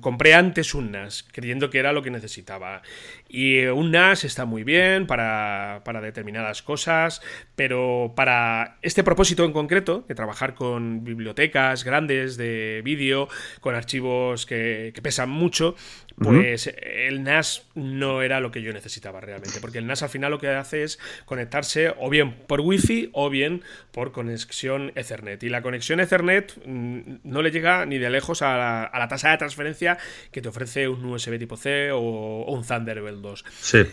compré 0.00 0.34
antes 0.34 0.74
un 0.74 0.92
NAS, 0.92 1.24
creyendo 1.32 1.70
que 1.70 1.80
era 1.80 1.92
lo 1.92 2.02
que 2.02 2.10
necesitaba. 2.10 2.82
Y 3.28 3.64
un 3.64 3.90
NAS 3.90 4.24
está 4.24 4.44
muy 4.44 4.62
bien 4.62 5.06
para, 5.06 5.82
determinadas 6.02 6.62
cosas, 6.62 7.20
pero 7.56 8.12
para 8.14 8.78
este 8.82 9.02
propósito 9.02 9.44
en 9.44 9.52
concreto, 9.52 10.04
de 10.06 10.14
trabajar 10.14 10.54
con 10.54 11.02
bibliotecas 11.04 11.84
grandes 11.84 12.36
de 12.36 12.80
vídeo, 12.84 13.28
con 13.60 13.74
archivos 13.74 14.46
que, 14.46 14.92
que 14.94 15.02
pesan 15.02 15.30
mucho, 15.30 15.74
pues 16.16 16.72
el 16.80 17.24
NAS 17.24 17.66
no 17.74 18.22
era 18.22 18.38
lo 18.38 18.52
que 18.52 18.62
yo 18.62 18.72
necesitaba 18.72 19.20
realmente, 19.20 19.60
porque 19.60 19.78
el 19.78 19.86
NAS 19.86 20.02
al 20.04 20.08
final 20.08 20.30
lo 20.30 20.38
que 20.38 20.48
hace 20.48 20.84
es 20.84 21.00
conectarse 21.24 21.92
o 21.98 22.08
bien 22.08 22.34
por 22.46 22.60
Wi-Fi 22.60 23.10
o 23.12 23.30
bien 23.30 23.62
por 23.90 24.12
conexión 24.12 24.92
Ethernet. 24.94 25.42
Y 25.42 25.48
la 25.48 25.62
conexión 25.62 26.00
Ethernet 26.00 26.54
mm, 26.64 27.16
no 27.24 27.42
le 27.42 27.50
llega 27.50 27.84
ni 27.86 27.98
de 27.98 28.10
lejos 28.10 28.42
a 28.42 28.90
la, 28.92 29.08
tasa 29.08 29.30
de 29.30 29.38
transferencia 29.38 29.98
que 30.30 30.40
te 30.40 30.48
ofrece 30.48 30.88
un 30.88 31.04
USB 31.04 31.38
tipo 31.38 31.56
C 31.56 31.90
o, 31.92 32.44
un 32.46 32.64
Thunderbolt 32.64 33.23
2. 33.24 33.44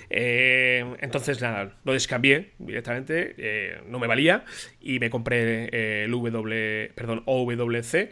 Eh, 0.10 0.86
entonces, 1.00 1.42
nada, 1.42 1.76
lo 1.84 1.94
descambié 1.94 2.52
directamente, 2.60 3.34
eh, 3.38 3.82
no 3.88 3.98
me 3.98 4.08
valía 4.08 4.46
y 4.80 5.00
me 5.00 5.10
compré 5.10 5.70
eh, 5.72 6.04
el 6.06 6.12
W, 6.12 6.92
perdón, 6.94 7.24
OWC 7.26 8.12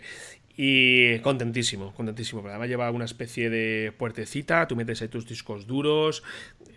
y 0.58 1.20
contentísimo, 1.20 1.94
contentísimo. 1.94 2.46
Además 2.48 2.68
lleva 2.68 2.92
una 2.92 3.06
especie 3.06 3.50
de 3.50 3.94
puertecita, 3.98 4.68
tú 4.68 4.76
metes 4.76 5.02
ahí 5.02 5.08
tus 5.08 5.26
discos 5.26 5.68
duros, 5.68 6.24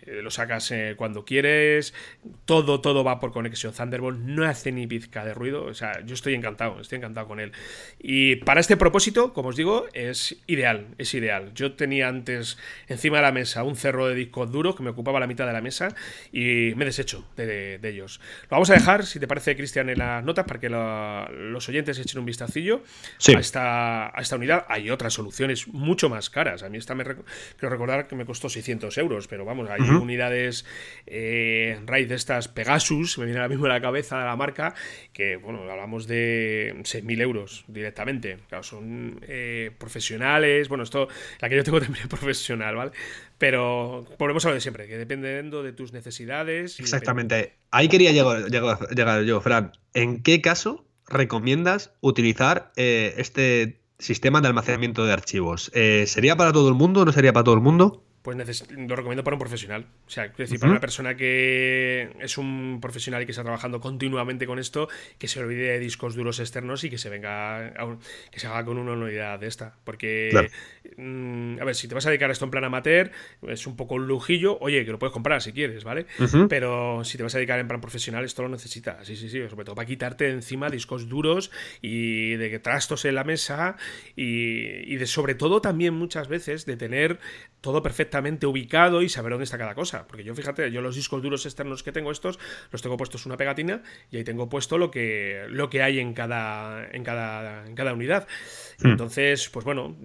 lo 0.05 0.31
sacas 0.31 0.71
eh, 0.71 0.95
cuando 0.97 1.25
quieres, 1.25 1.93
todo, 2.45 2.81
todo 2.81 3.03
va 3.03 3.19
por 3.19 3.31
conexión 3.31 3.73
Thunderbolt, 3.73 4.19
no 4.19 4.45
hace 4.45 4.71
ni 4.71 4.87
pizca 4.87 5.25
de 5.25 5.33
ruido, 5.33 5.65
o 5.65 5.73
sea, 5.73 6.03
yo 6.05 6.13
estoy 6.13 6.33
encantado, 6.33 6.79
estoy 6.79 6.97
encantado 6.97 7.27
con 7.27 7.39
él. 7.39 7.51
Y 7.99 8.37
para 8.37 8.59
este 8.59 8.77
propósito, 8.77 9.33
como 9.33 9.49
os 9.49 9.55
digo, 9.55 9.85
es 9.93 10.37
ideal, 10.47 10.87
es 10.97 11.13
ideal. 11.13 11.53
Yo 11.53 11.73
tenía 11.73 12.07
antes 12.07 12.57
encima 12.87 13.17
de 13.17 13.23
la 13.23 13.31
mesa 13.31 13.63
un 13.63 13.75
cerro 13.75 14.07
de 14.07 14.15
discos 14.15 14.51
duros 14.51 14.75
que 14.75 14.83
me 14.83 14.89
ocupaba 14.89 15.19
la 15.19 15.27
mitad 15.27 15.45
de 15.45 15.53
la 15.53 15.61
mesa 15.61 15.95
y 16.31 16.73
me 16.75 16.85
deshecho 16.85 17.27
de, 17.35 17.77
de, 17.77 17.89
ellos. 17.89 18.19
Lo 18.43 18.49
vamos 18.51 18.69
a 18.69 18.73
dejar, 18.73 19.05
si 19.05 19.19
te 19.19 19.27
parece, 19.27 19.55
Cristian, 19.55 19.89
en 19.89 19.99
las 19.99 20.23
notas 20.23 20.45
para 20.45 20.59
que 20.59 20.69
los 20.69 21.69
oyentes 21.69 21.99
echen 21.99 22.19
un 22.19 22.25
vistacillo 22.25 22.83
a, 23.27 23.39
esta, 23.39 24.07
a 24.07 24.21
esta 24.21 24.35
unidad. 24.35 24.65
Hay 24.69 24.89
otras 24.89 25.13
soluciones 25.13 25.67
mucho 25.67 26.09
más 26.09 26.29
caras. 26.29 26.63
A 26.63 26.69
mí 26.69 26.77
esta 26.77 26.95
me 26.95 27.03
creo 27.03 27.69
recordar 27.69 28.07
que 28.07 28.15
me 28.15 28.25
costó 28.25 28.49
600 28.49 28.97
euros, 28.97 29.27
pero 29.27 29.45
vamos, 29.45 29.69
hay 29.69 29.81
unidades 30.01 30.65
eh, 31.05 31.79
raíz 31.85 32.07
de 32.07 32.15
estas 32.15 32.47
Pegasus, 32.47 33.17
me 33.17 33.25
viene 33.25 33.39
ahora 33.39 33.49
mismo 33.49 33.65
a 33.65 33.69
la 33.69 33.81
cabeza 33.81 34.19
de 34.19 34.25
la 34.25 34.35
marca, 34.35 34.73
que 35.11 35.35
bueno, 35.35 35.69
hablamos 35.69 36.07
de 36.07 36.73
6.000 36.79 37.21
euros 37.21 37.65
directamente. 37.67 38.37
Claro, 38.47 38.63
son 38.63 39.19
eh, 39.27 39.71
profesionales, 39.77 40.69
bueno, 40.69 40.83
esto, 40.83 41.07
la 41.39 41.49
que 41.49 41.55
yo 41.55 41.63
tengo 41.63 41.79
también 41.81 42.03
es 42.03 42.09
profesional, 42.09 42.75
¿vale? 42.75 42.91
Pero 43.37 44.05
volvemos 44.17 44.45
a 44.45 44.49
lo 44.49 44.55
de 44.55 44.61
siempre, 44.61 44.87
que 44.87 44.97
dependiendo 44.97 45.61
de 45.61 45.73
tus 45.73 45.91
necesidades. 45.91 46.79
Exactamente. 46.79 47.53
Ahí 47.71 47.89
quería 47.89 48.11
llegar, 48.11 48.49
llegar, 48.49 49.23
yo, 49.23 49.41
Fran. 49.41 49.73
¿En 49.93 50.23
qué 50.23 50.41
caso 50.41 50.85
recomiendas 51.07 51.91
utilizar 51.99 52.71
eh, 52.77 53.13
este 53.17 53.81
sistema 53.99 54.39
de 54.39 54.47
almacenamiento 54.47 55.05
de 55.05 55.11
archivos? 55.11 55.71
¿Sería 56.05 56.37
para 56.37 56.53
todo 56.53 56.69
el 56.69 56.75
mundo 56.75 57.01
o 57.01 57.05
no 57.05 57.11
sería 57.11 57.33
para 57.33 57.43
todo 57.43 57.55
el 57.55 57.61
mundo? 57.61 58.03
Pues 58.23 58.65
lo 58.71 58.95
recomiendo 58.95 59.23
para 59.23 59.35
un 59.35 59.39
profesional. 59.39 59.85
O 60.07 60.09
sea, 60.09 60.25
es 60.25 60.37
decir, 60.37 60.57
para 60.57 60.71
una 60.71 60.79
persona 60.79 61.15
que 61.15 62.09
es 62.21 62.37
un 62.37 62.79
profesional 62.81 63.21
y 63.21 63.25
que 63.25 63.31
está 63.33 63.43
trabajando 63.43 63.81
continuamente 63.81 64.47
con 64.47 64.59
esto, 64.59 64.87
que 65.17 65.27
se 65.27 65.41
olvide 65.41 65.73
de 65.73 65.79
discos 65.79 66.15
duros 66.15 66.39
externos 66.39 66.85
y 66.85 66.89
que 66.89 66.97
se 66.97 67.09
venga 67.09 67.73
que 68.31 68.39
se 68.39 68.47
haga 68.47 68.63
con 68.63 68.77
una 68.77 68.93
unidad 68.93 69.39
de 69.39 69.47
esta. 69.47 69.75
Porque, 69.83 70.49
mm, 70.95 71.59
a 71.59 71.65
ver, 71.65 71.75
si 71.75 71.89
te 71.89 71.95
vas 71.95 72.05
a 72.05 72.11
dedicar 72.11 72.29
a 72.29 72.33
esto 72.33 72.45
en 72.45 72.51
plan 72.51 72.63
amateur, 72.63 73.11
es 73.45 73.67
un 73.67 73.75
poco 73.75 73.95
un 73.95 74.07
lujillo. 74.07 74.57
Oye, 74.61 74.85
que 74.85 74.91
lo 74.91 74.99
puedes 74.99 75.11
comprar 75.11 75.41
si 75.41 75.51
quieres, 75.51 75.83
¿vale? 75.83 76.05
Pero 76.47 77.03
si 77.03 77.17
te 77.17 77.23
vas 77.23 77.35
a 77.35 77.39
dedicar 77.39 77.59
en 77.59 77.67
plan 77.67 77.81
profesional, 77.81 78.23
esto 78.23 78.41
lo 78.41 78.47
necesitas. 78.47 79.05
Sí, 79.05 79.17
sí, 79.17 79.29
sí. 79.29 79.41
Sobre 79.49 79.65
todo 79.65 79.75
para 79.75 79.85
quitarte 79.85 80.29
encima 80.29 80.69
discos 80.69 81.09
duros 81.09 81.51
y 81.81 82.35
de 82.35 82.49
que 82.49 82.59
trastos 82.59 83.03
en 83.03 83.15
la 83.15 83.25
mesa 83.25 83.75
y, 84.15 84.93
y 84.93 84.95
de 84.95 85.07
sobre 85.07 85.35
todo 85.35 85.59
también 85.59 85.93
muchas 85.93 86.29
veces 86.29 86.65
de 86.65 86.77
tener 86.77 87.19
todo 87.59 87.81
perfectamente 88.13 88.45
ubicado 88.45 89.01
y 89.01 89.09
saber 89.09 89.31
dónde 89.31 89.45
está 89.45 89.57
cada 89.57 89.73
cosa. 89.73 90.05
Porque 90.07 90.23
yo, 90.23 90.35
fíjate, 90.35 90.71
yo 90.71 90.81
los 90.81 90.95
discos 90.95 91.21
duros 91.23 91.45
externos 91.45 91.81
que 91.81 91.91
tengo 91.91 92.11
estos, 92.11 92.37
los 92.71 92.81
tengo 92.81 92.95
puestos 92.95 93.25
una 93.25 93.37
pegatina 93.37 93.81
y 94.11 94.17
ahí 94.17 94.23
tengo 94.23 94.49
puesto 94.49 94.77
lo 94.77 94.91
que, 94.91 95.45
lo 95.49 95.69
que 95.69 95.81
hay 95.81 95.99
en 95.99 96.13
cada, 96.13 96.87
en 96.91 97.03
cada, 97.03 97.65
en 97.65 97.73
cada 97.73 97.93
unidad. 97.93 98.27
Hmm. 98.79 98.89
Entonces, 98.89 99.49
pues 99.49 99.65
bueno, 99.65 99.97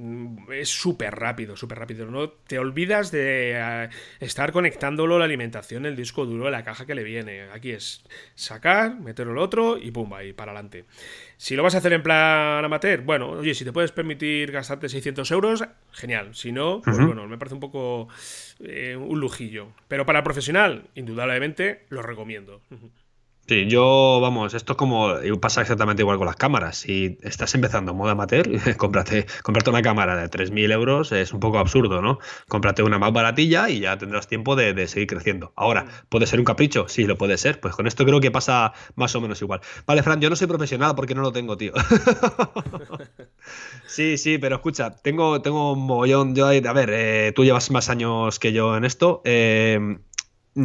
es 0.53 0.71
súper 0.71 1.15
rápido, 1.17 1.55
súper 1.57 1.79
rápido. 1.79 2.07
No 2.07 2.31
te 2.31 2.59
olvidas 2.59 3.11
de 3.11 3.53
eh, 3.57 3.89
estar 4.21 4.53
conectándolo 4.53 5.19
la 5.19 5.27
alimentación, 5.27 5.85
el 5.85 5.95
disco 5.95 6.25
duro, 6.25 6.49
la 6.49 6.65
caja 6.65 6.87
que 6.87 6.95
le 6.95 7.03
viene. 7.03 7.51
Aquí 7.53 7.73
es 7.73 8.05
sacar, 8.35 8.99
meterlo 8.99 9.33
el 9.33 9.39
otro 9.39 9.77
y 9.77 9.91
pum, 9.91 10.15
ahí 10.15 10.33
para 10.33 10.53
adelante. 10.53 10.87
Si 11.39 11.55
lo 11.55 11.63
vas 11.63 11.77
a 11.77 11.79
hacer 11.79 11.93
en 11.93 12.03
plan 12.03 12.65
amateur, 12.65 13.03
bueno, 13.03 13.31
oye, 13.31 13.55
si 13.55 13.65
te 13.65 13.73
puedes 13.73 13.93
permitir 13.93 14.51
gastarte 14.51 14.89
600 14.89 15.31
euros, 15.31 15.65
genial. 15.93 16.35
Si 16.35 16.51
no, 16.51 16.83
pues 16.83 16.99
bueno, 16.99 17.29
me 17.29 17.39
parece 17.39 17.55
un 17.55 17.61
poco 17.61 18.09
eh, 18.59 18.97
un 18.97 19.21
lujillo. 19.21 19.69
Pero 19.87 20.05
para 20.05 20.25
profesional, 20.25 20.91
indudablemente, 20.97 21.87
lo 21.91 22.03
recomiendo. 22.03 22.61
Sí, 23.49 23.67
yo, 23.67 24.19
vamos, 24.21 24.53
esto 24.53 24.75
es 24.75 24.77
como, 24.77 25.15
pasa 25.41 25.63
exactamente 25.63 26.03
igual 26.03 26.19
con 26.19 26.27
las 26.27 26.37
cámaras. 26.37 26.77
Si 26.77 27.17
estás 27.23 27.55
empezando 27.55 27.93
en 27.93 27.97
modo 27.97 28.11
amateur, 28.11 28.47
cómprate, 28.77 29.25
cómprate 29.43 29.71
una 29.71 29.81
cámara 29.81 30.17
de 30.17 30.29
3.000 30.29 30.71
euros, 30.71 31.13
es 31.13 31.33
un 31.33 31.41
poco 31.41 31.59
absurdo, 31.59 32.03
¿no? 32.03 32.19
Cómprate 32.49 32.83
una 32.83 32.99
más 32.99 33.11
baratilla 33.11 33.71
y 33.71 33.81
ya 33.81 33.97
tendrás 33.97 34.29
tiempo 34.29 34.55
de, 34.55 34.87
seguir 34.87 35.09
creciendo. 35.09 35.55
Ahora, 35.57 35.87
¿puede 36.11 36.27
ser 36.27 36.41
un 36.41 36.45
capricho? 36.45 36.89
Sí, 36.89 37.05
lo 37.05 37.17
puede 37.17 37.39
ser. 37.39 37.59
Pues 37.59 37.75
con 37.75 37.87
esto 37.87 38.05
creo 38.05 38.21
que 38.21 38.31
pasa 38.31 38.75
más 38.97 39.15
o 39.15 39.21
menos 39.23 39.41
igual. 39.41 39.63
Vale, 39.87 40.03
Fran, 40.03 40.21
yo 40.21 40.29
no 40.29 40.37
soy 40.37 40.47
profesional 40.47 40.95
porque 40.95 41.15
no 41.15 41.23
lo 41.23 41.33
tengo, 41.33 41.57
tío. 41.57 41.73
sí, 43.87 44.19
sí, 44.19 44.37
pero 44.37 44.57
escucha, 44.57 44.91
tengo, 44.91 45.41
tengo 45.41 45.73
un 45.73 45.87
mogollón, 45.87 46.35
yo, 46.35 46.49
a 46.49 46.73
ver, 46.75 46.91
eh, 46.93 47.33
tú 47.35 47.45
llevas 47.45 47.71
más 47.71 47.89
años 47.89 48.39
que 48.39 48.53
yo 48.53 48.77
en 48.77 48.85
esto. 48.85 49.23
Eh, 49.25 49.97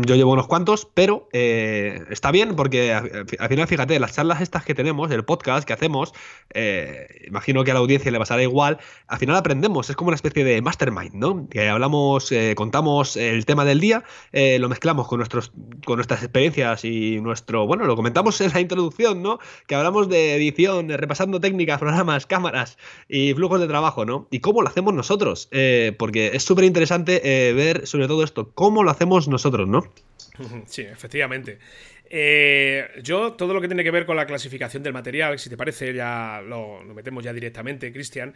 yo 0.01 0.15
llevo 0.15 0.31
unos 0.31 0.47
cuantos, 0.47 0.87
pero 0.91 1.29
eh, 1.33 2.03
está 2.09 2.31
bien 2.31 2.55
porque 2.55 2.93
al 2.93 3.49
final, 3.49 3.67
fíjate, 3.67 3.99
las 3.99 4.13
charlas 4.13 4.41
estas 4.41 4.65
que 4.65 4.73
tenemos, 4.73 5.11
el 5.11 5.23
podcast 5.23 5.67
que 5.67 5.73
hacemos, 5.73 6.13
eh, 6.53 7.25
imagino 7.27 7.63
que 7.63 7.71
a 7.71 7.73
la 7.75 7.79
audiencia 7.79 8.11
le 8.11 8.17
pasará 8.17 8.41
igual, 8.41 8.79
al 9.07 9.19
final 9.19 9.35
aprendemos, 9.35 9.89
es 9.91 9.95
como 9.95 10.07
una 10.07 10.15
especie 10.15 10.43
de 10.43 10.61
mastermind, 10.63 11.13
¿no? 11.13 11.47
Que 11.47 11.69
hablamos, 11.69 12.31
eh, 12.31 12.55
contamos 12.55 13.17
el 13.17 13.45
tema 13.45 13.65
del 13.65 13.79
día, 13.79 14.03
lo 14.31 14.67
mezclamos 14.67 15.07
con, 15.07 15.19
nuestros, 15.19 15.51
con 15.85 15.97
nuestras 15.97 16.23
experiencias 16.23 16.85
y 16.85 17.21
nuestro, 17.21 17.67
bueno, 17.67 17.85
lo 17.85 17.95
comentamos 17.95 18.41
en 18.41 18.51
la 18.51 18.61
introducción, 18.61 19.21
¿no? 19.21 19.37
Que 19.67 19.75
hablamos 19.75 20.09
de 20.09 20.35
edición, 20.35 20.89
repasando 20.89 21.39
técnicas, 21.39 21.77
programas, 21.77 22.25
cámaras 22.25 22.77
y 23.07 23.33
flujos 23.35 23.59
de 23.59 23.67
trabajo, 23.67 24.05
¿no? 24.05 24.27
Y 24.31 24.39
cómo 24.39 24.63
lo 24.63 24.69
hacemos 24.69 24.93
nosotros, 24.95 25.49
porque 25.99 26.31
es 26.33 26.43
súper 26.43 26.65
interesante 26.65 27.21
ver 27.53 27.85
sobre 27.85 28.07
todo 28.07 28.23
esto, 28.23 28.51
cómo 28.55 28.81
lo 28.83 28.89
hacemos 28.89 29.27
nosotros, 29.27 29.67
¿no? 29.67 29.82
Sí, 30.67 30.81
efectivamente. 30.81 31.59
Eh, 32.15 32.87
yo, 33.01 33.33
todo 33.33 33.55
lo 33.55 33.59
que 33.61 33.67
tiene 33.67 33.83
que 33.83 33.89
ver 33.89 34.05
con 34.05 34.15
la 34.15 34.27
clasificación 34.27 34.83
del 34.83 34.93
material, 34.93 35.39
si 35.39 35.49
te 35.49 35.57
parece, 35.57 35.95
ya 35.95 36.43
lo, 36.45 36.81
metemos 36.83 37.23
ya 37.23 37.33
directamente, 37.33 37.91
Cristian. 37.91 38.35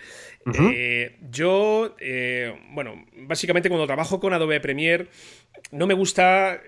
Eh, 0.73 1.17
yo, 1.29 1.95
eh, 1.99 2.59
bueno, 2.71 3.05
básicamente 3.13 3.69
cuando 3.69 3.85
trabajo 3.85 4.19
con 4.19 4.33
Adobe 4.33 4.59
Premiere, 4.59 5.09
no 5.71 5.85
me 5.85 5.93
gusta, 5.93 6.59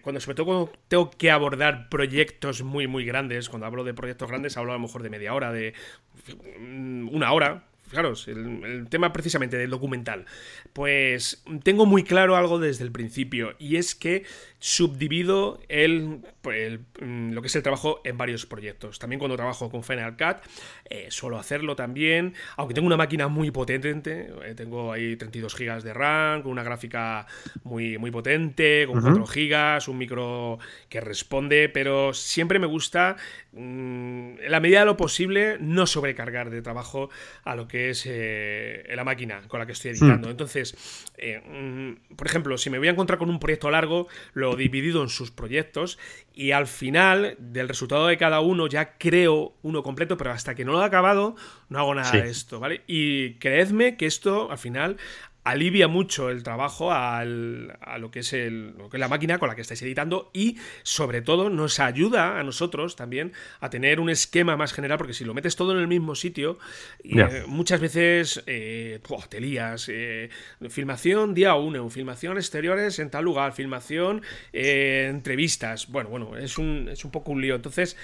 cuando 0.00 0.18
sobre 0.18 0.34
todo 0.34 0.46
cuando 0.46 0.72
tengo 0.88 1.10
que 1.10 1.30
abordar 1.30 1.90
proyectos 1.90 2.62
muy, 2.62 2.86
muy 2.86 3.04
grandes, 3.04 3.50
cuando 3.50 3.66
hablo 3.66 3.84
de 3.84 3.92
proyectos 3.92 4.28
grandes, 4.28 4.56
hablo 4.56 4.72
a 4.72 4.76
lo 4.76 4.80
mejor 4.80 5.02
de 5.02 5.10
media 5.10 5.34
hora, 5.34 5.52
de 5.52 5.74
mm, 6.58 7.14
una 7.14 7.32
hora, 7.32 7.64
Claro, 7.90 8.14
el, 8.26 8.86
tema 8.88 9.12
precisamente 9.12 9.56
del 9.56 9.70
documental. 9.70 10.26
Pues 10.72 11.42
tengo 11.62 11.86
muy 11.86 12.02
claro 12.02 12.36
algo 12.36 12.58
desde 12.58 12.84
el 12.84 12.92
principio, 12.92 13.54
y 13.58 13.76
es 13.76 13.94
que 13.94 14.24
subdivido 14.58 15.60
el, 15.68 16.20
mm, 17.00 17.32
lo 17.32 17.40
que 17.42 17.48
es 17.48 17.56
el 17.56 17.62
trabajo 17.62 18.00
en 18.04 18.18
varios 18.18 18.46
proyectos. 18.46 18.98
También 18.98 19.18
cuando 19.18 19.36
trabajo 19.36 19.70
con 19.70 19.84
Final 19.84 20.16
Cut, 20.16 20.38
eh, 20.90 21.06
suelo 21.10 21.38
hacerlo 21.38 21.76
también, 21.76 22.34
aunque 22.56 22.74
tengo 22.74 22.86
una 22.86 22.96
máquina 22.96 23.28
muy 23.28 23.50
potente, 23.50 24.30
eh, 24.44 24.54
tengo 24.54 24.92
ahí 24.92 25.16
32 25.16 25.54
GB 25.54 25.82
de 25.82 25.94
RAM, 25.94 26.42
con 26.42 26.52
una 26.52 26.62
gráfica 26.62 27.26
muy, 27.62 27.98
muy 27.98 28.10
potente, 28.10 28.86
con 28.86 29.00
4 29.00 29.24
GB, 29.24 29.88
un 29.88 29.98
micro 29.98 30.58
que 30.88 31.00
responde, 31.00 31.68
pero 31.68 32.12
siempre 32.12 32.58
me 32.58 32.66
gusta, 32.66 33.16
en 33.56 34.38
la 34.48 34.60
medida 34.60 34.80
de 34.80 34.86
lo 34.86 34.96
posible, 34.96 35.56
no 35.60 35.86
sobrecargar 35.86 36.50
de 36.50 36.62
trabajo 36.62 37.10
a 37.44 37.56
lo 37.56 37.66
que 37.66 37.90
es 37.90 38.04
eh, 38.06 38.84
la 38.94 39.04
máquina 39.04 39.42
con 39.48 39.60
la 39.60 39.66
que 39.66 39.72
estoy 39.72 39.92
editando. 39.92 40.28
Hmm. 40.28 40.32
Entonces, 40.32 41.06
mm, 41.18 42.14
por 42.16 42.26
ejemplo, 42.26 42.58
si 42.58 42.70
me 42.70 42.78
voy 42.78 42.88
a 42.88 42.92
encontrar 42.92 43.18
con 43.18 43.30
un 43.30 43.40
proyecto 43.40 43.70
largo, 43.70 44.08
lo 44.34 44.56
dividido 44.56 45.02
en 45.02 45.08
sus 45.08 45.30
proyectos 45.30 45.98
y 46.34 46.50
al 46.50 46.66
final 46.66 47.36
del 47.38 47.68
resultado 47.68 48.06
de 48.06 48.18
cada 48.18 48.40
uno 48.40 48.66
ya 48.66 48.96
creo 48.98 49.54
uno 49.62 49.82
completo, 49.82 50.16
pero 50.16 50.32
hasta 50.32 50.54
que 50.54 50.64
no 50.64 50.72
lo 50.72 50.82
he 50.82 50.84
acabado 50.84 51.36
no 51.68 51.78
hago 51.78 51.94
nada 51.94 52.12
de 52.12 52.28
esto, 52.28 52.60
¿vale? 52.60 52.82
Y 52.86 53.34
creedme 53.34 53.96
que 53.96 54.06
esto 54.06 54.50
al 54.50 54.58
final 54.58 54.96
alivia 55.46 55.86
mucho 55.86 56.28
el 56.28 56.42
trabajo 56.42 56.90
a 56.90 57.24
lo 57.24 58.10
que 58.10 58.18
es 58.18 58.32
el, 58.32 58.74
la 58.92 59.06
máquina 59.06 59.38
con 59.38 59.48
la 59.48 59.54
que 59.54 59.60
estáis 59.60 59.80
editando 59.82 60.30
y 60.32 60.56
sobre 60.82 61.22
todo 61.22 61.50
nos 61.50 61.78
ayuda 61.78 62.40
a 62.40 62.42
nosotros 62.42 62.96
también 62.96 63.32
a 63.60 63.70
tener 63.70 64.00
un 64.00 64.10
esquema 64.10 64.56
más 64.56 64.72
general 64.72 64.98
porque 64.98 65.12
si 65.14 65.24
lo 65.24 65.34
metes 65.34 65.54
todo 65.54 65.70
en 65.72 65.78
el 65.78 65.86
mismo 65.86 66.16
sitio 66.16 66.58
eh, 67.04 67.44
muchas 67.46 67.80
veces 67.80 68.42
eh, 68.46 68.98
te 69.28 69.40
lías 69.40 69.88
eh, 69.88 70.30
filmación 70.68 71.32
día 71.32 71.54
uno 71.54 71.88
filmación 71.90 72.38
exteriores 72.38 72.98
en 72.98 73.10
tal 73.10 73.24
lugar 73.24 73.52
filmación 73.52 74.22
entrevistas. 74.52 75.86
Bueno 75.88 76.10
bueno 76.10 76.36
es 76.36 76.58
un, 76.58 76.88
es 76.90 77.04
un 77.04 77.12
poco 77.12 77.30
un 77.30 77.40
lío. 77.40 77.54
Entonces 77.54 77.96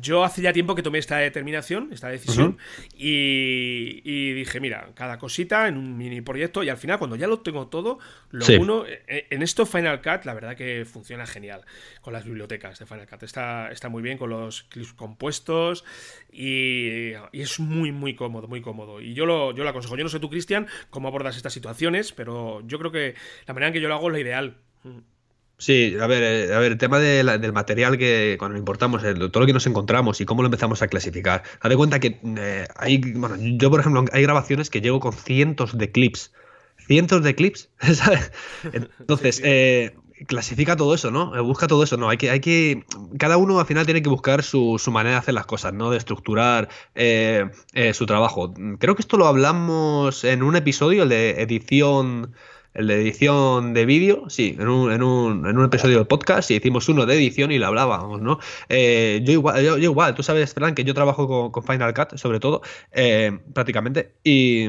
yo 0.00 0.24
hace 0.24 0.42
ya 0.42 0.52
tiempo 0.52 0.74
que 0.74 0.82
tomé 0.82 0.98
esta 0.98 1.18
determinación 1.18 1.90
esta 1.92 2.08
decisión 2.08 2.58
y, 2.96 4.02
y 4.04 4.32
dije 4.32 4.58
mira 4.58 4.88
cada 4.94 5.18
cosita 5.18 5.68
en 5.68 5.76
un 5.76 5.83
mini 5.84 6.20
proyecto 6.20 6.62
y 6.62 6.68
al 6.68 6.76
final 6.76 6.98
cuando 6.98 7.16
ya 7.16 7.26
lo 7.26 7.40
tengo 7.40 7.68
todo, 7.68 7.98
lo 8.30 8.46
uno, 8.58 8.84
eh, 8.86 9.26
en 9.30 9.42
esto 9.42 9.66
Final 9.66 10.00
Cut 10.00 10.24
la 10.24 10.34
verdad 10.34 10.56
que 10.56 10.84
funciona 10.84 11.26
genial 11.26 11.64
con 12.00 12.12
las 12.12 12.24
bibliotecas 12.24 12.78
de 12.78 12.86
Final 12.86 13.06
Cut. 13.06 13.22
Está, 13.22 13.70
está 13.70 13.88
muy 13.88 14.02
bien 14.02 14.18
con 14.18 14.30
los 14.30 14.64
clips 14.64 14.92
compuestos 14.92 15.84
y, 16.32 17.12
es 17.32 17.60
muy, 17.60 17.92
muy 17.92 18.14
cómodo, 18.14 18.48
muy 18.48 18.60
cómodo. 18.60 19.00
Y 19.00 19.14
yo 19.14 19.26
lo, 19.26 19.52
yo 19.52 19.62
lo 19.64 19.70
aconsejo. 19.70 19.96
Yo 19.96 20.04
no 20.04 20.10
sé 20.10 20.20
tú, 20.20 20.30
Cristian, 20.30 20.66
cómo 20.90 21.08
abordas 21.08 21.36
estas 21.36 21.52
situaciones, 21.52 22.12
pero 22.12 22.62
yo 22.66 22.78
creo 22.78 22.90
que 22.90 23.14
la 23.46 23.54
manera 23.54 23.68
en 23.68 23.72
que 23.74 23.80
yo 23.80 23.88
lo 23.88 23.94
hago 23.94 24.08
es 24.08 24.12
la 24.12 24.20
ideal. 24.20 24.56
Sí, 25.56 25.96
a 26.00 26.06
ver, 26.06 26.22
eh, 26.22 26.54
a 26.54 26.58
ver, 26.58 26.72
el 26.72 26.78
tema 26.78 26.98
del 26.98 27.52
material 27.52 27.96
que 27.96 28.36
cuando 28.38 28.58
importamos, 28.58 29.02
todo 29.02 29.40
lo 29.40 29.46
que 29.46 29.52
nos 29.52 29.66
encontramos 29.66 30.20
y 30.20 30.24
cómo 30.24 30.42
lo 30.42 30.46
empezamos 30.46 30.82
a 30.82 30.88
clasificar. 30.88 31.44
Haz 31.60 31.70
de 31.70 31.76
cuenta 31.76 32.00
que 32.00 32.18
eh, 32.22 32.66
hay, 32.76 32.98
bueno, 32.98 33.36
yo 33.38 33.70
por 33.70 33.80
ejemplo, 33.80 34.04
hay 34.12 34.22
grabaciones 34.22 34.68
que 34.68 34.80
llego 34.80 34.98
con 34.98 35.12
cientos 35.12 35.78
de 35.78 35.92
clips. 35.92 36.32
Cientos 36.86 37.22
de 37.22 37.34
clips, 37.34 37.70
¿sabes? 37.94 38.32
Entonces, 38.72 39.40
eh, 39.44 39.94
clasifica 40.26 40.76
todo 40.76 40.92
eso, 40.92 41.12
¿no? 41.12 41.42
Busca 41.44 41.68
todo 41.68 41.84
eso, 41.84 41.96
¿no? 41.96 42.08
Hay 42.08 42.16
que, 42.16 42.30
hay 42.30 42.40
que. 42.40 42.84
Cada 43.16 43.36
uno 43.36 43.60
al 43.60 43.66
final 43.66 43.84
tiene 43.84 44.02
que 44.02 44.08
buscar 44.08 44.42
su, 44.42 44.78
su 44.78 44.90
manera 44.90 45.14
de 45.14 45.20
hacer 45.20 45.34
las 45.34 45.46
cosas, 45.46 45.72
¿no? 45.72 45.90
De 45.90 45.98
estructurar 45.98 46.68
su 47.92 48.06
trabajo. 48.06 48.52
Creo 48.80 48.96
que 48.96 49.02
esto 49.02 49.16
lo 49.16 49.28
hablamos 49.28 50.24
en 50.24 50.42
un 50.42 50.56
episodio, 50.56 51.04
el 51.04 51.08
de 51.10 51.42
edición 51.42 52.34
el 52.74 52.88
de 52.88 53.00
edición 53.00 53.72
de 53.72 53.86
vídeo, 53.86 54.28
sí, 54.28 54.56
en 54.58 54.68
un, 54.68 54.92
en, 54.92 55.02
un, 55.02 55.46
en 55.46 55.56
un, 55.56 55.64
episodio 55.64 55.98
del 55.98 56.06
podcast 56.06 56.50
y 56.50 56.56
hicimos 56.56 56.88
uno 56.88 57.06
de 57.06 57.14
edición 57.14 57.52
y 57.52 57.58
lo 57.58 57.68
hablábamos, 57.68 58.20
¿no? 58.20 58.38
Eh, 58.68 59.20
yo, 59.24 59.32
igual, 59.32 59.64
yo, 59.64 59.76
igual, 59.78 60.14
tú 60.14 60.22
sabes, 60.22 60.52
Fran, 60.54 60.74
que 60.74 60.84
yo 60.84 60.92
trabajo 60.92 61.28
con, 61.28 61.50
con 61.52 61.62
Final 61.62 61.94
Cut, 61.94 62.16
sobre 62.16 62.40
todo, 62.40 62.62
eh, 62.92 63.38
prácticamente, 63.52 64.14
y 64.24 64.68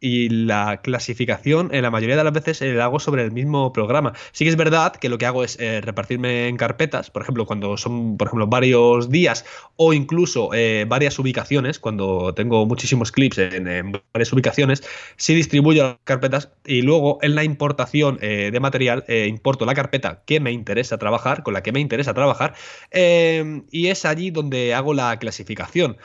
y 0.00 0.28
la 0.30 0.80
clasificación 0.82 1.68
en 1.72 1.82
la 1.82 1.90
mayoría 1.90 2.16
de 2.16 2.24
las 2.24 2.32
veces 2.32 2.60
la 2.62 2.84
hago 2.84 2.98
sobre 2.98 3.22
el 3.22 3.32
mismo 3.32 3.72
programa. 3.72 4.14
Sí 4.32 4.44
que 4.44 4.50
es 4.50 4.56
verdad 4.56 4.94
que 4.96 5.08
lo 5.08 5.18
que 5.18 5.26
hago 5.26 5.44
es 5.44 5.58
eh, 5.60 5.80
repartirme 5.80 6.48
en 6.48 6.56
carpetas, 6.56 7.10
por 7.10 7.22
ejemplo, 7.22 7.46
cuando 7.46 7.76
son, 7.76 8.16
por 8.16 8.28
ejemplo, 8.28 8.46
varios 8.46 9.10
días 9.10 9.44
o 9.76 9.92
incluso 9.92 10.50
eh, 10.54 10.86
varias 10.88 11.18
ubicaciones, 11.18 11.78
cuando 11.78 12.32
tengo 12.34 12.64
muchísimos 12.66 13.12
clips 13.12 13.38
en, 13.38 13.92
varias 14.12 14.32
ubicaciones, 14.32 14.82
sí 15.16 15.34
distribuyo 15.34 15.82
las 15.84 15.96
carpetas 16.04 16.50
y 16.64 16.82
luego 16.82 17.18
en 17.22 17.34
la 17.34 17.44
importación 17.44 18.18
eh, 18.22 18.50
de 18.52 18.60
material 18.60 19.04
importo 19.08 19.66
la 19.66 19.74
carpeta 19.74 20.22
que 20.24 20.40
me 20.40 20.52
interesa 20.52 20.98
trabajar, 20.98 21.42
con 21.42 21.54
la 21.54 21.62
que 21.62 21.72
me 21.72 21.80
interesa 21.80 22.14
trabajar, 22.14 22.54
y 22.92 23.86
es 23.86 24.04
allí 24.04 24.30
donde 24.30 24.74
hago 24.74 24.94
la 24.94 25.18
clasificación. 25.18 25.96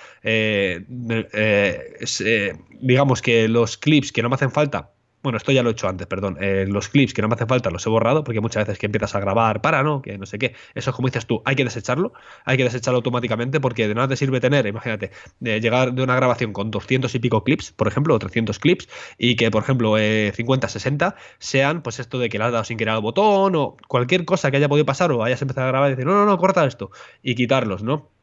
digamos 2.82 3.22
que 3.22 3.48
los 3.48 3.78
clips 3.86 4.12
que 4.12 4.24
no 4.24 4.30
me 4.30 4.36
hacen 4.36 4.50
falta, 4.50 4.96
bueno, 5.22 5.38
esto 5.38 5.52
ya 5.52 5.64
lo 5.64 5.70
he 5.70 5.72
hecho 5.72 5.88
antes, 5.88 6.06
perdón, 6.06 6.38
eh, 6.40 6.66
los 6.68 6.88
clips 6.88 7.14
que 7.14 7.22
no 7.22 7.28
me 7.28 7.34
hacen 7.34 7.48
falta 7.48 7.72
los 7.72 7.86
he 7.86 7.90
borrado 7.90 8.24
porque 8.24 8.42
muchas 8.42 8.66
veces 8.66 8.80
que 8.80 8.88
empiezas 8.88 9.16
a 9.16 9.20
grabar, 9.20 9.62
para, 9.62 9.82
¿no? 9.82 10.02
Que 10.02 10.18
no 10.18 10.26
sé 10.26 10.38
qué, 10.38 10.54
eso 10.76 10.90
es 10.92 10.96
como 10.96 11.08
dices 11.08 11.26
tú, 11.26 11.42
hay 11.46 11.56
que 11.56 11.64
desecharlo, 11.64 12.14
hay 12.46 12.58
que 12.58 12.64
desecharlo 12.64 12.98
automáticamente 12.98 13.60
porque 13.60 13.88
de 13.88 13.96
nada 13.96 14.08
te 14.08 14.18
sirve 14.18 14.40
tener, 14.40 14.68
imagínate, 14.68 15.12
de 15.40 15.60
llegar 15.60 15.94
de 15.94 16.04
una 16.04 16.16
grabación 16.16 16.54
con 16.54 16.70
200 16.70 17.14
y 17.16 17.20
pico 17.20 17.44
clips, 17.44 17.72
por 17.72 17.88
ejemplo, 17.88 18.14
o 18.14 18.20
300 18.20 18.60
clips, 18.60 18.88
y 19.18 19.36
que, 19.36 19.50
por 19.50 19.64
ejemplo, 19.64 19.96
50, 19.98 20.68
eh, 20.68 20.70
60 20.70 21.16
sean, 21.40 21.82
pues 21.82 22.00
esto 22.00 22.20
de 22.20 22.30
que 22.30 22.38
le 22.38 22.44
has 22.44 22.52
dado 22.52 22.64
sin 22.64 22.78
querer 22.78 22.94
al 22.94 23.02
botón 23.02 23.56
o 23.56 23.78
cualquier 23.88 24.26
cosa 24.26 24.52
que 24.52 24.58
haya 24.58 24.70
podido 24.70 24.86
pasar 24.86 25.12
o 25.12 25.24
hayas 25.24 25.42
empezado 25.42 25.68
a 25.68 25.72
grabar 25.72 25.90
y 25.90 25.94
decir, 25.94 26.06
no, 26.06 26.14
no, 26.14 26.26
no, 26.28 26.38
corta 26.38 26.66
esto, 26.66 26.92
y 27.24 27.34
quitarlos, 27.34 27.82
¿no? 27.82 28.15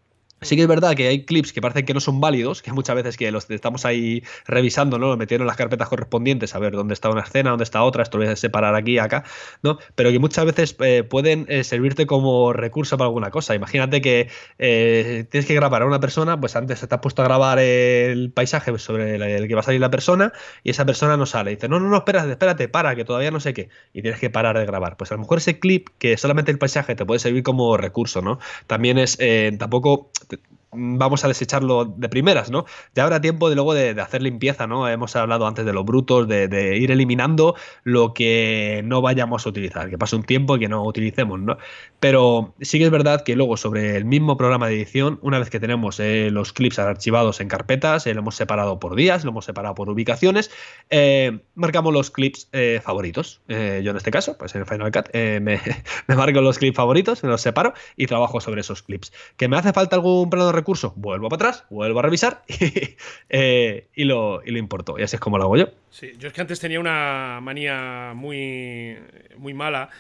Sí 0.43 0.57
que 0.57 0.62
es 0.62 0.68
verdad 0.68 0.95
que 0.97 1.07
hay 1.07 1.24
clips 1.24 1.53
que 1.53 1.61
parecen 1.61 1.86
que 1.86 1.95
no 1.95 2.01
son 2.01 2.20
válidos, 2.20 2.62
que 2.62 2.72
muchas 2.72 2.97
veces 2.97 3.16
que 3.16 3.30
los 3.30 3.49
estamos 3.49 3.84
ahí 3.84 4.24
revisando, 4.47 4.99
¿no? 4.99 5.16
Metiendo 5.16 5.45
en 5.45 5.47
las 5.47 5.57
carpetas 5.57 5.88
correspondientes 5.88 6.55
a 6.55 6.59
ver 6.59 6.72
dónde 6.72 6.95
está 6.95 7.11
una 7.11 7.20
escena, 7.22 7.51
dónde 7.51 7.62
está 7.64 7.82
otra, 7.84 8.03
esto 8.03 8.18
lo 8.18 8.24
voy 8.24 8.32
a 8.32 8.36
separar 8.36 8.74
aquí 8.74 8.99
acá, 8.99 9.22
¿no? 9.62 9.78
Pero 9.95 10.11
que 10.11 10.18
muchas 10.18 10.45
veces 10.45 10.76
eh, 10.80 11.05
pueden 11.05 11.47
eh, 11.49 11.62
servirte 11.62 12.07
como 12.07 12.53
recurso 12.53 12.99
para 12.99 13.07
alguna 13.07 13.30
cosa. 13.30 13.55
Imagínate 13.55 14.01
que 14.01 14.28
eh, 14.59 15.26
tienes 15.30 15.47
que 15.47 15.55
grabar 15.55 15.82
a 15.82 15.86
una 15.86 16.01
persona, 16.01 16.40
pues 16.40 16.57
antes 16.57 16.80
te 16.80 16.93
has 16.93 17.01
puesto 17.01 17.22
a 17.22 17.24
grabar 17.24 17.61
el 17.61 18.32
paisaje 18.32 18.76
sobre 18.78 19.14
el, 19.14 19.47
que 19.47 19.55
va 19.55 19.61
a 19.61 19.64
salir 19.64 19.80
la 19.80 19.90
persona 19.90 20.32
y 20.64 20.70
esa 20.70 20.84
persona 20.84 21.16
no 21.16 21.26
sale. 21.26 21.53
Dice, 21.53 21.68
no, 21.68 21.78
no, 21.78 21.88
no, 21.88 21.99
espérate, 21.99 22.32
espérate, 22.32 22.68
para, 22.68 22.97
que 22.97 23.05
todavía 23.05 23.30
no 23.30 23.38
sé 23.38 23.55
qué. 23.55 23.68
Y 23.93 24.03
tienes 24.03 24.18
que 24.18 24.28
parar 24.28 24.59
de 24.59 24.66
grabar. 24.66 24.97
Pues 24.97 25.12
a 25.12 25.14
lo 25.14 25.20
mejor 25.20 25.38
ese 25.38 25.61
clip, 25.61 25.88
que 25.99 26.16
solamente 26.16 26.51
el 26.51 26.59
paisaje 26.59 26.97
te 26.97 27.07
puede 27.07 27.20
servir 27.20 27.45
como 27.45 27.76
recurso, 27.76 28.22
¿no? 28.22 28.40
También 28.66 28.99
es, 28.99 29.18
tampoco 29.59 30.11
the 30.33 30.62
vamos 30.73 31.25
a 31.25 31.29
desecharlo 31.29 31.85
de 31.85 32.09
primeras, 32.09 32.51
¿no? 32.51 32.64
Ya 32.95 33.05
habrá 33.05 33.20
tiempo 33.20 33.51
de 33.51 33.57
luego 33.57 33.75
de, 33.75 34.01
hacer 34.01 34.23
limpieza, 34.23 34.66
¿no? 34.66 34.89
Hemos 34.89 35.14
hablado 35.16 35.47
antes 35.47 35.66
de 35.66 35.73
los 35.73 35.85
brutos, 35.85 36.27
de, 36.27 36.77
ir 36.79 36.91
eliminando 36.91 37.55
lo 37.85 38.14
que 38.14 38.81
no 38.85 39.03
vayamos 39.03 39.47
a 39.47 39.51
utilizar, 39.51 39.91
que 39.91 39.99
pase 39.99 40.16
un 40.16 40.23
tiempo 40.23 40.57
y 40.57 40.61
que 40.61 40.68
no 40.68 40.83
utilicemos, 40.85 41.41
¿no? 41.41 41.59
Pero 42.01 42.55
sí 42.61 42.79
que 42.79 42.87
es 42.87 42.91
verdad 42.91 43.23
que 43.23 43.37
luego 43.37 43.57
sobre 43.57 43.97
el 43.97 44.07
mismo 44.07 44.37
programa 44.37 44.66
de 44.68 44.77
edición, 44.77 45.18
una 45.23 45.39
vez 45.39 45.51
que 45.51 45.61
tenemos 45.61 46.01
eh, 46.01 46.31
los 46.31 46.53
clips 46.53 46.79
archivados 46.79 47.41
en 47.41 47.49
carpetas, 47.49 48.07
eh, 48.07 48.14
lo 48.14 48.20
hemos 48.20 48.35
separado 48.35 48.79
por 48.79 48.97
días, 48.97 49.25
lo 49.25 49.31
hemos 49.31 49.45
separado 49.45 49.75
por 49.75 49.91
ubicaciones, 49.91 50.51
eh, 50.89 51.41
marcamos 51.55 51.93
los 51.93 52.11
clips 52.11 52.49
favoritos. 52.83 53.43
yo 53.49 53.91
en 53.91 53.97
este 53.97 54.11
caso, 54.11 54.39
pues 54.39 54.55
en 54.55 54.66
Final 54.66 54.91
Cut, 54.91 55.12
me, 55.12 55.41
me, 56.07 56.16
marco 56.16 56.41
los 56.41 56.59
clips 56.59 56.77
favoritos, 56.77 57.23
me 57.23 57.29
los 57.29 57.43
separo 57.43 57.75
y 57.97 58.07
trabajo 58.07 58.41
sobre 58.41 58.62
esos 58.62 58.83
clips. 58.83 59.12
¿Que 59.37 59.49
me 59.49 59.57
hace 59.57 59.73
falta 59.73 59.97
algún 59.97 60.31
plano 60.31 60.47
de 60.47 60.53
recurso? 60.63 60.93
Vuelvo 60.97 61.29
para 61.29 61.49
atrás, 61.49 61.67
vuelvo 61.71 61.99
a 61.99 62.03
revisar 62.03 62.43
y, 63.29 64.05
lo, 64.05 64.43
y 64.45 64.51
lo 64.51 64.59
importo. 64.59 64.99
Y 64.99 65.03
así 65.03 65.17
es 65.17 65.21
como 65.21 65.39
lo 65.39 65.45
hago 65.45 65.57
yo. 65.57 65.69
Sí, 65.91 66.13
yo 66.19 66.29
es 66.29 66.35
que 66.35 66.41
antes 66.41 66.59
tenía 66.61 66.81
una 66.81 67.41
manía 67.43 68.13
muy, 68.15 68.99
muy 69.37 69.55
mala 69.55 69.91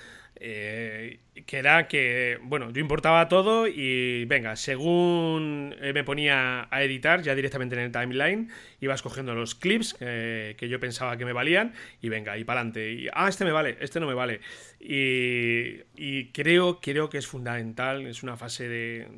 eh, 0.44 1.20
que 1.46 1.58
era 1.58 1.88
que, 1.88 2.38
bueno, 2.42 2.70
yo 2.70 2.80
importaba 2.80 3.26
todo 3.28 3.66
y 3.66 4.26
venga, 4.26 4.54
según 4.54 5.74
eh, 5.80 5.94
me 5.94 6.04
ponía 6.04 6.68
a 6.70 6.82
editar 6.82 7.22
ya 7.22 7.34
directamente 7.34 7.74
en 7.74 7.80
el 7.80 7.92
timeline, 7.92 8.50
iba 8.80 8.94
escogiendo 8.94 9.34
los 9.34 9.54
clips 9.54 9.94
que, 9.94 10.68
yo 10.68 10.78
pensaba 10.78 11.16
que 11.16 11.24
me 11.24 11.32
valían 11.32 11.72
y 12.02 12.10
venga, 12.10 12.36
y 12.36 12.44
para 12.44 12.60
adelante. 12.60 12.92
Y, 12.92 13.08
ah, 13.14 13.28
este 13.28 13.46
me 13.46 13.52
vale, 13.52 13.78
este 13.80 13.98
no 13.98 14.06
me 14.06 14.14
vale. 14.14 14.40
Y, 14.78 16.26
creo, 16.32 16.80
creo 16.80 17.08
que 17.08 17.18
es 17.18 17.26
fundamental, 17.26 18.06
es 18.06 18.22
una 18.22 18.36
fase 18.36 18.68
de 18.68 19.08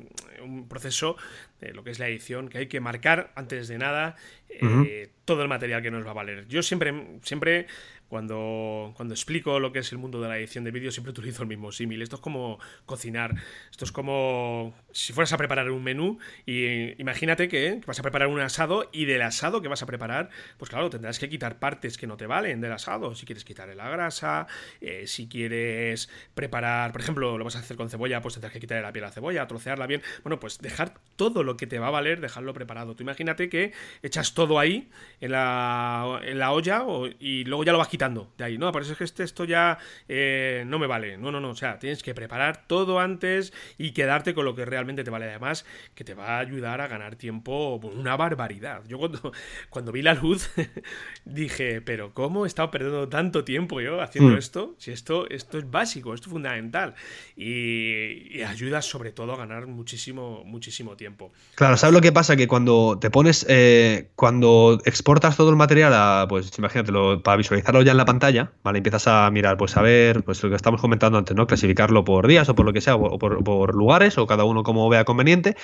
un 0.41 0.69
proceso 0.69 1.17
de 1.59 1.73
lo 1.73 1.83
que 1.83 1.91
es 1.91 1.99
la 1.99 2.07
edición, 2.07 2.47
que 2.47 2.59
hay 2.59 2.67
que 2.67 2.79
marcar 2.79 3.33
antes 3.35 3.67
de 3.67 3.77
nada 3.77 4.15
eh, 4.49 5.09
todo 5.25 5.41
el 5.41 5.49
material 5.49 5.81
que 5.81 5.91
nos 5.91 6.05
va 6.05 6.11
a 6.11 6.13
valer. 6.13 6.47
Yo 6.47 6.63
siempre, 6.63 6.93
siempre 7.23 7.67
cuando, 8.07 8.93
cuando 8.95 9.13
explico 9.13 9.59
lo 9.59 9.71
que 9.71 9.79
es 9.79 9.91
el 9.91 9.97
mundo 9.97 10.21
de 10.21 10.29
la 10.29 10.37
edición 10.37 10.63
de 10.63 10.71
vídeo, 10.71 10.91
siempre 10.91 11.11
utilizo 11.11 11.41
el 11.41 11.49
mismo 11.49 11.71
símil. 11.71 12.01
Esto 12.05 12.15
es 12.15 12.21
como 12.21 12.59
cocinar. 12.85 13.35
Esto 13.69 13.85
es 13.85 13.91
como 13.91 14.73
si 14.91 15.11
fueras 15.11 15.33
a 15.33 15.37
preparar 15.37 15.69
un 15.69 15.83
menú 15.83 16.19
y 16.45 16.99
imagínate 17.01 17.47
que 17.49 17.81
vas 17.85 17.99
a 17.99 18.01
preparar 18.01 18.29
un 18.29 18.39
asado 18.39 18.89
y 18.93 19.05
del 19.05 19.21
asado 19.21 19.61
que 19.61 19.67
vas 19.67 19.83
a 19.83 19.85
preparar, 19.85 20.29
pues 20.57 20.69
claro, 20.69 20.89
tendrás 20.89 21.19
que 21.19 21.27
quitar 21.29 21.59
partes 21.59 21.97
que 21.97 22.07
no 22.07 22.15
te 22.17 22.27
valen 22.27 22.61
del 22.61 22.71
asado. 22.71 23.13
Si 23.15 23.25
quieres 23.25 23.43
quitarle 23.43 23.75
la 23.75 23.89
grasa, 23.89 24.47
eh, 24.81 25.07
si 25.07 25.27
quieres 25.27 26.09
preparar, 26.33 26.91
por 26.91 27.01
ejemplo, 27.01 27.37
lo 27.37 27.43
vas 27.43 27.55
a 27.55 27.59
hacer 27.59 27.75
con 27.75 27.89
cebolla, 27.89 28.21
pues 28.21 28.35
tendrás 28.35 28.53
que 28.53 28.59
quitarle 28.59 28.83
la 28.83 28.93
piel 28.93 29.03
a 29.03 29.07
la 29.07 29.13
cebolla, 29.13 29.47
trocearla 29.47 29.87
bien. 29.87 30.01
Bueno, 30.23 30.39
pues 30.39 30.59
dejar 30.59 30.93
todo 31.15 31.43
lo 31.43 31.57
que 31.57 31.67
te 31.67 31.79
va 31.79 31.87
a 31.87 31.91
valer, 31.91 32.21
dejarlo 32.21 32.53
preparado. 32.53 32.95
Tú 32.95 33.03
imagínate 33.03 33.49
que 33.49 33.73
echas 34.01 34.33
todo 34.33 34.59
ahí 34.59 34.89
en 35.19 35.31
la, 35.31 36.21
en 36.23 36.39
la 36.39 36.51
olla 36.51 36.83
y 37.19 37.43
luego 37.45 37.63
ya 37.63 37.71
lo 37.71 37.77
vas 37.77 37.87
quitando 37.87 38.31
de 38.37 38.43
ahí. 38.43 38.57
No, 38.57 38.71
por 38.71 38.81
eso 38.81 38.93
es 38.93 38.97
que 38.97 39.03
este, 39.03 39.23
esto 39.23 39.45
ya 39.45 39.77
eh, 40.07 40.63
no 40.67 40.79
me 40.79 40.87
vale. 40.87 41.17
No, 41.17 41.31
no, 41.31 41.39
no. 41.39 41.49
O 41.49 41.55
sea, 41.55 41.79
tienes 41.79 41.94
que 42.03 42.13
preparar 42.13 42.65
todo 42.67 42.99
antes 42.99 43.53
y 43.77 43.91
quedarte 43.91 44.33
con 44.33 44.45
lo 44.45 44.55
que 44.55 44.65
realmente 44.65 45.03
te 45.03 45.11
vale. 45.11 45.25
Además, 45.25 45.65
que 45.93 46.03
te 46.03 46.13
va 46.13 46.37
a 46.37 46.39
ayudar 46.39 46.81
a 46.81 46.87
ganar 46.87 47.15
tiempo 47.15 47.75
una 47.75 48.15
barbaridad. 48.15 48.83
Yo 48.87 48.97
cuando, 48.97 49.31
cuando 49.69 49.91
vi 49.91 50.01
la 50.01 50.13
luz 50.13 50.49
dije, 51.25 51.81
pero 51.81 52.13
¿cómo 52.13 52.45
he 52.45 52.47
estado 52.47 52.71
perdiendo 52.71 53.07
tanto 53.09 53.43
tiempo 53.43 53.81
yo 53.81 54.01
haciendo 54.01 54.35
hmm. 54.35 54.37
esto? 54.37 54.75
Si 54.77 54.91
esto, 54.91 55.29
esto 55.29 55.57
es 55.57 55.69
básico, 55.69 56.13
esto 56.13 56.27
es 56.27 56.31
fundamental. 56.31 56.95
Y, 57.35 58.41
ayuda 58.43 58.81
sobre 58.81 59.11
todo 59.11 59.33
a 59.33 59.37
ganar 59.37 59.65
muchísimo, 59.65 60.43
muchísimo 60.45 60.95
tiempo. 60.95 61.31
Claro, 61.55 61.77
¿sabes 61.77 61.93
lo 61.93 62.01
que 62.01 62.11
pasa? 62.11 62.35
Que 62.35 62.47
cuando 62.47 62.99
te 62.99 63.09
pones, 63.09 63.45
eh, 63.49 64.09
cuando 64.15 64.79
exportas 64.85 65.35
todo 65.35 65.49
el 65.49 65.55
material 65.55 65.93
a, 65.93 66.25
pues 66.29 66.51
imagínatelo, 66.57 67.23
para 67.23 67.37
visualizarlo 67.37 67.81
ya 67.81 67.91
en 67.91 67.97
la 67.97 68.05
pantalla, 68.05 68.51
¿vale? 68.63 68.77
Empiezas 68.77 69.07
a 69.07 69.29
mirar, 69.31 69.57
pues 69.57 69.75
a 69.77 69.81
ver, 69.81 70.23
pues 70.23 70.43
lo 70.43 70.49
que 70.49 70.55
estamos 70.55 70.79
comentando 70.79 71.17
antes, 71.17 71.35
¿no? 71.35 71.47
Clasificarlo 71.85 72.03
por 72.03 72.27
días 72.27 72.49
o 72.49 72.55
por 72.55 72.65
lo 72.65 72.73
que 72.73 72.81
sea, 72.81 72.95
o 72.95 73.19
por, 73.19 73.75
lugares, 73.75 74.17
o 74.17 74.25
cada 74.25 74.43
uno 74.43 74.63
como 74.63 74.89
vea 74.89 75.05
conveniente. 75.05 75.55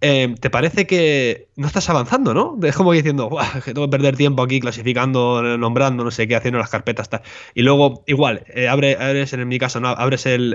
Eh, 0.00 0.34
¿Te 0.38 0.50
parece 0.50 0.86
que 0.86 1.48
no 1.56 1.66
estás 1.66 1.88
avanzando, 1.88 2.34
no? 2.34 2.58
Es 2.62 2.76
como 2.76 2.92
diciendo, 2.92 3.30
que 3.64 3.72
tengo 3.72 3.86
que 3.86 3.90
perder 3.90 4.16
tiempo 4.16 4.42
aquí 4.42 4.60
clasificando, 4.60 5.42
nombrando, 5.56 6.04
no 6.04 6.10
sé 6.10 6.28
qué, 6.28 6.36
haciendo 6.36 6.58
las 6.58 6.70
carpetas, 6.70 7.08
tal. 7.08 7.22
Y 7.54 7.62
luego, 7.62 8.04
igual, 8.06 8.44
eh, 8.54 8.68
abres, 8.68 9.32
en 9.32 9.48
mi 9.48 9.58
caso, 9.58 9.80
¿no? 9.80 9.88
abres 9.88 10.26
el, 10.26 10.54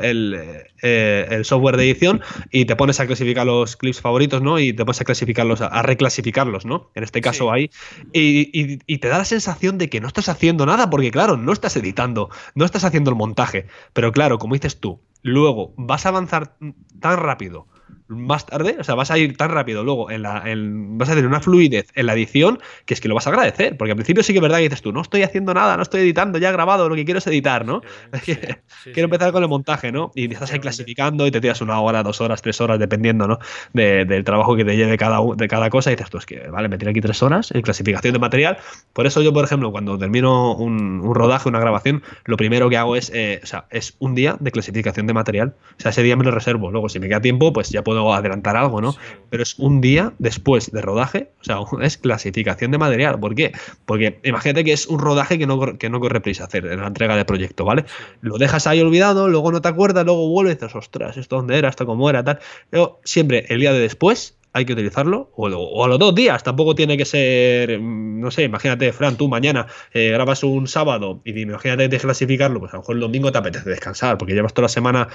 eh, 0.81 1.27
el, 1.29 1.45
software 1.45 1.77
de 1.77 1.89
edición 1.89 2.21
y 2.51 2.65
te 2.65 2.75
pones 2.75 2.99
a 2.99 3.07
clasificar 3.07 3.45
los 3.45 3.75
clips 3.77 4.01
favoritos, 4.01 4.41
¿no? 4.41 4.59
Y 4.59 4.73
te 4.73 4.85
pones 4.85 5.01
a 5.01 5.05
clasificarlos, 5.05 5.61
a, 5.61 5.81
reclasificarlos, 5.81 6.65
¿no? 6.65 6.91
En 6.93 7.03
este 7.03 7.21
caso 7.21 7.51
ahí. 7.51 7.71
Y, 8.13 8.79
y 8.85 8.97
te 8.99 9.07
da 9.07 9.17
la 9.17 9.25
sensación 9.25 9.77
de 9.77 9.89
que 9.89 10.01
no 10.01 10.07
estás 10.07 10.29
haciendo 10.29 10.65
nada, 10.65 10.89
porque 10.89 11.11
claro, 11.11 11.37
no 11.37 11.51
estás 11.51 11.75
editando, 11.77 12.29
no 12.53 12.65
estás 12.65 12.83
haciendo 12.83 13.09
el 13.09 13.15
montaje, 13.15 13.65
pero 13.93 14.11
claro, 14.11 14.37
como 14.37 14.53
dices 14.53 14.79
tú, 14.79 14.99
luego 15.25 15.73
vas 15.75 16.05
a 16.05 16.09
avanzar 16.09 16.55
tan 16.99 17.17
rápido 17.17 17.67
más 18.07 18.45
tarde, 18.45 18.77
o 18.79 18.83
sea, 18.83 18.93
vas 18.93 19.09
a 19.09 19.17
ir 19.17 19.35
tan 19.35 19.49
rápido 19.49 19.83
luego 19.83 20.11
en 20.11 20.21
la, 20.21 20.43
vas 20.45 21.09
a 21.09 21.13
tener 21.13 21.25
una 21.25 21.41
fluidez 21.41 21.87
en 21.95 22.05
la 22.05 22.13
edición 22.13 22.59
que 22.85 22.93
es 22.93 23.01
que 23.01 23.07
lo 23.07 23.15
vas 23.15 23.25
a 23.25 23.31
agradecer, 23.31 23.75
porque 23.77 23.91
al 23.91 23.95
principio 23.95 24.21
sí 24.21 24.33
que 24.33 24.37
es 24.37 24.43
verdad 24.43 24.57
que 24.57 24.63
dices 24.63 24.83
tú, 24.83 24.91
no 24.91 25.01
estoy 25.01 25.23
haciendo 25.23 25.53
nada, 25.55 25.75
no 25.75 25.81
estoy 25.81 26.01
editando, 26.01 26.37
ya 26.37 26.49
he 26.49 26.51
grabado, 26.51 26.87
lo 26.87 26.95
que 26.95 27.03
quiero 27.03 27.17
es 27.17 27.25
editar, 27.25 27.65
¿no? 27.65 27.81
quiero 28.23 29.05
empezar 29.05 29.31
con 29.31 29.41
el 29.41 29.49
montaje, 29.49 29.91
¿no? 29.91 30.11
Y 30.13 30.31
estás 30.31 30.51
ahí 30.53 30.59
clasificando 30.59 31.25
y 31.25 31.31
te 31.31 31.41
tiras 31.41 31.61
una 31.61 31.79
hora, 31.79 32.03
dos 32.03 32.21
horas, 32.21 32.43
tres 32.43 32.61
horas, 32.61 32.77
dependiendo, 32.77 33.27
¿no? 33.27 33.39
del 33.73 34.23
trabajo 34.23 34.55
que 34.55 34.63
te 34.63 34.77
lleve 34.77 34.97
cada, 34.97 35.19
de 35.35 35.47
cada 35.47 35.71
cosa 35.71 35.91
y 35.91 35.95
dices 35.95 36.11
tú, 36.11 36.19
es 36.19 36.25
que, 36.27 36.47
vale, 36.47 36.69
me 36.69 36.77
tiro 36.77 36.91
aquí 36.91 37.01
tres 37.01 37.23
horas 37.23 37.51
en 37.51 37.61
clasificación 37.61 38.13
de 38.13 38.19
material. 38.19 38.57
Por 38.95 39.07
eso 39.07 39.21
yo, 39.21 39.33
por 39.33 39.43
ejemplo, 39.43 39.73
cuando 39.73 39.97
termino 39.97 40.55
un, 40.55 41.13
rodaje, 41.13 41.49
una 41.49 41.59
grabación, 41.59 42.01
lo 42.23 42.37
primero 42.37 42.69
que 42.69 42.77
hago 42.77 42.95
es, 42.95 43.11
eh, 43.13 43.41
o 43.43 43.45
sea, 43.45 43.65
es 43.69 43.97
un 43.99 44.15
día 44.15 44.37
de 44.39 44.51
clasificación 44.51 45.05
de 45.05 45.13
material. 45.13 45.53
O 45.77 45.81
sea, 45.81 45.91
ese 45.91 46.01
día 46.01 46.15
me 46.15 46.23
lo 46.23 46.31
reservo. 46.31 46.71
Luego, 46.71 46.87
si 46.87 47.01
me 47.01 47.09
queda 47.09 47.19
tiempo, 47.19 47.51
pues 47.51 47.71
ya 47.71 47.83
puedo 47.83 48.13
adelantar 48.13 48.55
algo, 48.55 48.79
¿no? 48.79 48.95
Pero 49.29 49.43
es 49.43 49.59
un 49.59 49.81
día 49.81 50.13
después 50.17 50.71
de 50.71 50.81
rodaje, 50.81 51.31
o 51.41 51.43
sea, 51.43 51.57
es 51.81 51.97
clasificación 51.97 52.71
de 52.71 52.77
material. 52.77 53.19
¿Por 53.19 53.35
qué? 53.35 53.51
Porque 53.85 54.21
imagínate 54.23 54.63
que 54.63 54.71
es 54.71 54.87
un 54.87 54.99
rodaje 54.99 55.37
que 55.37 55.45
no, 55.45 55.77
que 55.77 55.89
no 55.89 55.99
corre 55.99 56.21
prisa 56.21 56.45
hacer 56.45 56.65
en 56.65 56.79
la 56.79 56.87
entrega 56.87 57.17
de 57.17 57.25
proyecto, 57.25 57.65
¿vale? 57.65 57.83
Lo 58.21 58.37
dejas 58.37 58.65
ahí 58.65 58.79
olvidado, 58.79 59.27
luego 59.27 59.51
no 59.51 59.61
te 59.61 59.67
acuerdas, 59.67 60.05
luego 60.05 60.29
vuelves 60.29 60.53
y 60.53 60.55
dices, 60.55 60.73
ostras, 60.73 61.17
esto 61.17 61.35
dónde 61.35 61.57
era, 61.57 61.67
esto 61.67 61.85
cómo 61.85 62.09
era, 62.09 62.23
tal. 62.23 62.39
Pero 62.69 63.01
siempre 63.03 63.45
el 63.49 63.59
día 63.59 63.73
de 63.73 63.79
después 63.79 64.37
hay 64.55 64.63
que 64.63 64.71
utilizarlo, 64.71 65.31
o, 65.35 65.83
a 65.83 65.87
los 65.89 65.99
dos 65.99 66.15
días, 66.15 66.41
tampoco 66.41 66.75
tiene 66.75 66.95
que 66.95 67.03
ser, 67.03 67.77
mm, 67.77 68.21
no 68.21 68.31
sé, 68.31 68.43
imagínate, 68.43 68.93
Fran, 68.93 69.17
tú 69.17 69.27
mañana 69.27 69.67
eh, 69.93 70.11
grabas 70.11 70.43
un 70.43 70.65
sábado 70.65 71.21
y 71.25 71.37
imagínate 71.37 71.89
de 71.89 71.99
clasificarlo, 71.99 72.61
pues 72.61 72.73
a 72.73 72.77
lo 72.77 72.81
mejor 72.81 72.95
el 72.95 73.01
domingo 73.01 73.33
te 73.33 73.37
apetece 73.37 73.69
descansar, 73.69 74.17
porque 74.17 74.33
llevas 74.33 74.53
toda 74.53 74.63
la 74.63 74.69
semana 74.69 75.09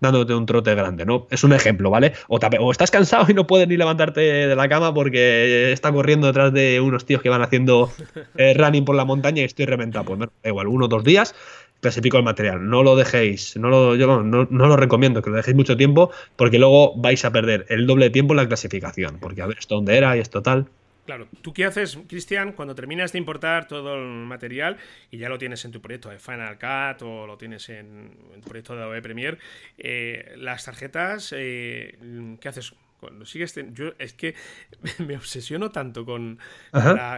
dándote 0.00 0.34
un 0.34 0.44
trote 0.44 0.74
grande, 0.74 1.06
¿no? 1.06 1.28
Es 1.30 1.44
un 1.44 1.52
ejemplo, 1.52 1.88
¿vale? 1.88 2.14
O, 2.26 2.38
o 2.38 2.72
estás 2.72 2.90
cansado 2.90 3.26
y 3.28 3.34
no 3.34 3.46
puedes 3.46 3.68
ni 3.68 3.76
levantarte 3.76 4.22
de 4.22 4.56
la 4.56 4.68
cama 4.68 4.92
porque 4.92 5.70
está 5.70 5.92
corriendo 5.92 6.26
detrás 6.26 6.52
de 6.52 6.80
unos 6.80 7.04
tíos 7.04 7.22
que 7.22 7.28
van 7.28 7.42
haciendo 7.42 7.92
eh, 8.36 8.54
running 8.54 8.84
por 8.84 8.96
la 8.96 9.04
montaña 9.04 9.42
y 9.42 9.44
estoy 9.44 9.66
reventado, 9.66 10.04
pues 10.04 10.18
da 10.18 10.28
igual, 10.42 10.66
uno 10.66 10.86
o 10.86 10.88
dos 10.88 11.04
días 11.04 11.36
clasifico 11.80 12.16
el 12.16 12.24
material. 12.24 12.68
No 12.68 12.82
lo 12.82 12.96
dejéis, 12.96 13.56
no 13.56 13.68
lo, 13.68 13.96
yo 13.96 14.22
no, 14.22 14.44
lo 14.44 14.76
recomiendo 14.76 15.22
que 15.22 15.30
lo 15.30 15.36
dejéis 15.36 15.56
mucho 15.56 15.76
tiempo 15.76 16.10
porque 16.36 16.58
luego 16.58 16.94
vais 16.96 17.24
a 17.24 17.32
perder 17.32 17.66
el 17.68 17.86
doble 17.86 18.06
de 18.06 18.10
tiempo 18.10 18.32
en 18.34 18.38
la 18.38 18.48
clasificación. 18.48 19.18
Porque 19.20 19.42
a 19.42 19.46
ver 19.46 19.58
esto 19.58 19.76
dónde 19.76 19.96
era 19.96 20.16
y 20.16 20.20
esto 20.20 20.42
tal. 20.42 20.68
Claro, 21.06 21.26
¿tú 21.42 21.52
qué 21.52 21.64
haces, 21.64 21.98
Cristian, 22.08 22.52
cuando 22.52 22.74
terminas 22.74 23.10
de 23.10 23.18
importar 23.18 23.66
todo 23.66 23.96
el 23.96 24.26
material 24.26 24.76
y 25.10 25.18
ya 25.18 25.28
lo 25.28 25.38
tienes 25.38 25.64
en 25.64 25.72
tu 25.72 25.80
proyecto 25.80 26.08
de 26.08 26.20
Final 26.20 26.56
Cut 26.58 27.02
o 27.02 27.26
lo 27.26 27.36
tienes 27.36 27.68
en, 27.68 28.12
tu 28.40 28.48
proyecto 28.48 28.76
de 28.76 28.82
Adobe 28.82 29.02
Premiere? 29.02 29.38
Eh, 29.76 30.34
las 30.36 30.64
tarjetas, 30.64 31.34
eh, 31.36 31.98
¿qué 32.40 32.48
haces? 32.48 32.74
Cuando 33.00 33.24
sigues 33.24 33.54
yo 33.72 33.94
es 33.98 34.12
que 34.12 34.34
me 34.98 35.16
obsesiono 35.16 35.70
tanto 35.70 36.04
con, 36.04 36.38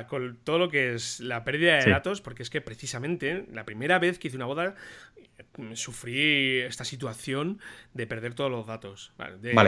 con 0.09 0.39
todo 0.45 0.59
lo 0.59 0.71
que 0.71 0.95
es 0.95 1.21
la 1.21 1.45
pérdida 1.45 1.77
de 1.77 1.91
datos 1.91 2.21
porque 2.21 2.43
es 2.43 2.51
que 2.51 2.61
precisamente 2.61 3.47
la 3.53 3.65
primera 3.65 3.99
vez 3.99 4.19
que 4.19 4.29
hice 4.29 4.37
una 4.37 4.47
boda 4.47 4.77
sufrí 5.75 6.61
esta 6.61 6.85
situación 6.85 7.61
de 7.95 8.07
perder 8.07 8.35
todos 8.35 8.51
los 8.51 8.67
datos. 8.67 9.13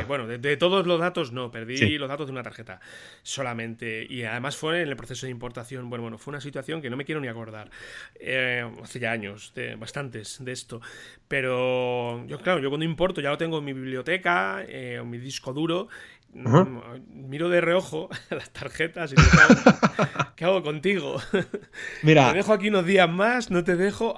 Bueno, 0.07 0.27
de, 0.27 0.57
todos 0.57 0.87
los 0.87 1.01
datos 1.01 1.33
no, 1.33 1.51
perdí 1.51 1.99
los 1.99 2.09
datos 2.09 2.27
de 2.27 2.33
una 2.33 2.43
tarjeta 2.43 2.81
solamente. 3.23 4.07
Y 4.09 4.23
además 4.23 4.57
fue 4.57 4.83
en 4.83 4.89
el 4.89 4.97
proceso 4.97 5.27
de 5.27 5.31
importación. 5.31 5.89
Bueno, 5.91 6.03
bueno, 6.03 6.19
fue 6.19 6.33
una 6.33 6.41
situación 6.41 6.83
que 6.83 6.91
no 6.91 6.97
me 6.97 7.05
quiero 7.05 7.21
ni 7.21 7.29
acordar. 7.29 7.71
Eh, 8.17 8.69
hace 8.83 9.01
ya 9.01 9.13
años, 9.13 9.53
de, 9.55 9.77
bastantes 9.77 10.45
de 10.45 10.53
esto. 10.53 10.81
Pero 11.29 12.27
yo, 12.27 12.39
claro, 12.39 12.61
yo 12.61 12.69
cuando 12.69 12.85
importo 12.85 13.21
ya 13.21 13.31
lo 13.31 13.39
tengo 13.39 13.59
en 13.59 13.65
mi 13.65 13.73
biblioteca, 13.73 14.65
eh, 14.67 14.99
en 15.01 15.11
mi 15.11 15.19
disco 15.19 15.53
duro 15.53 15.89
miro 16.35 17.49
de 17.49 17.61
reojo 17.61 18.09
las 18.31 18.51
tarjetas 18.51 19.13
y 19.13 19.17
¿qué 20.37 20.45
hago 20.45 20.63
contigo? 20.63 21.21
Mira. 22.03 22.31
Te 22.31 22.39
dejo 22.39 22.53
aquí 22.53 22.69
unos 22.69 22.85
días 22.85 23.09
más, 23.09 23.51
no 23.51 23.63
te 23.65 23.77
dejo. 23.77 24.15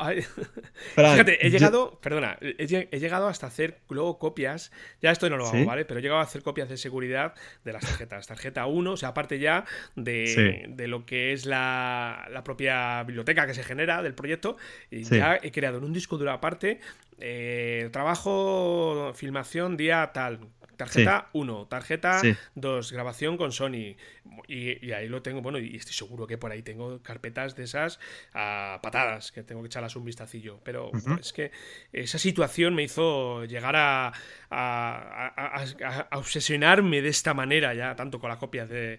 Fíjate, 0.95 1.47
he 1.47 1.51
llegado, 1.51 2.01
perdona, 2.01 2.39
he, 2.41 2.67
llegado 2.67 3.29
hasta 3.29 3.47
hacer 3.47 3.81
luego 3.89 4.19
copias. 4.19 4.73
Ya 5.03 5.11
esto 5.11 5.29
no 5.29 5.37
lo 5.37 5.47
hago, 5.47 5.65
¿vale? 5.65 5.85
Pero 5.85 6.01
he 6.01 6.03
llegado 6.03 6.21
a 6.21 6.25
hacer 6.25 6.43
copias 6.43 6.69
de 6.69 6.77
seguridad 6.77 7.35
de 7.65 7.73
las 7.73 7.85
tarjetas. 7.85 8.27
Tarjeta 8.27 8.67
1, 8.67 8.93
o 8.93 8.97
sea, 8.97 9.11
aparte 9.11 9.39
ya 9.39 9.65
de, 9.95 10.75
lo 10.89 11.05
que 11.05 11.33
es 11.33 11.47
la, 11.47 12.43
propia 12.45 13.03
biblioteca 13.05 13.47
que 13.47 13.55
se 13.55 13.63
genera 13.63 14.03
del 14.03 14.15
proyecto. 14.15 14.57
Y 14.91 15.05
ya 15.05 15.39
he 15.43 15.53
creado 15.53 15.79
en 15.79 15.85
un 15.85 15.93
disco 15.93 16.17
duro 16.17 16.33
aparte 16.33 16.81
eh, 17.19 17.89
trabajo, 17.93 19.13
filmación, 19.15 19.77
día 19.77 20.11
tal, 20.13 20.41
Tarjeta 20.77 21.29
1, 21.33 21.67
tarjeta 21.67 22.21
2, 22.55 22.93
grabación 22.93 23.37
con 23.37 23.53
Sony. 23.53 23.97
Y, 24.49 24.93
ahí 24.93 25.09
lo 25.09 25.23
tengo, 25.23 25.41
bueno, 25.43 25.59
y 25.59 25.77
estoy 25.77 25.95
seguro 25.95 26.27
que 26.27 26.39
por 26.39 26.53
ahí 26.53 26.63
tengo 26.63 27.03
carpetas 27.03 27.57
de 27.57 27.65
esas 27.65 27.99
a 28.35 28.81
patadas, 28.83 29.33
que 29.33 29.43
tengo 29.43 29.63
que 29.63 29.69
echarlas 29.69 29.97
un 29.97 30.05
vistacillo. 30.05 30.61
Pero 30.63 30.91
es 31.21 31.33
que 31.33 31.51
esa 31.93 32.19
situación 32.19 32.75
me 32.75 32.83
hizo 32.83 33.45
llegar 33.45 33.75
a, 33.77 34.13
a, 34.51 36.09
obsesionarme 36.13 37.03
de 37.03 37.09
esta 37.09 37.35
manera 37.35 37.75
ya, 37.75 37.97
tanto 37.97 38.21
con 38.21 38.29
las 38.29 38.39
copias 38.39 38.69
de, 38.69 38.99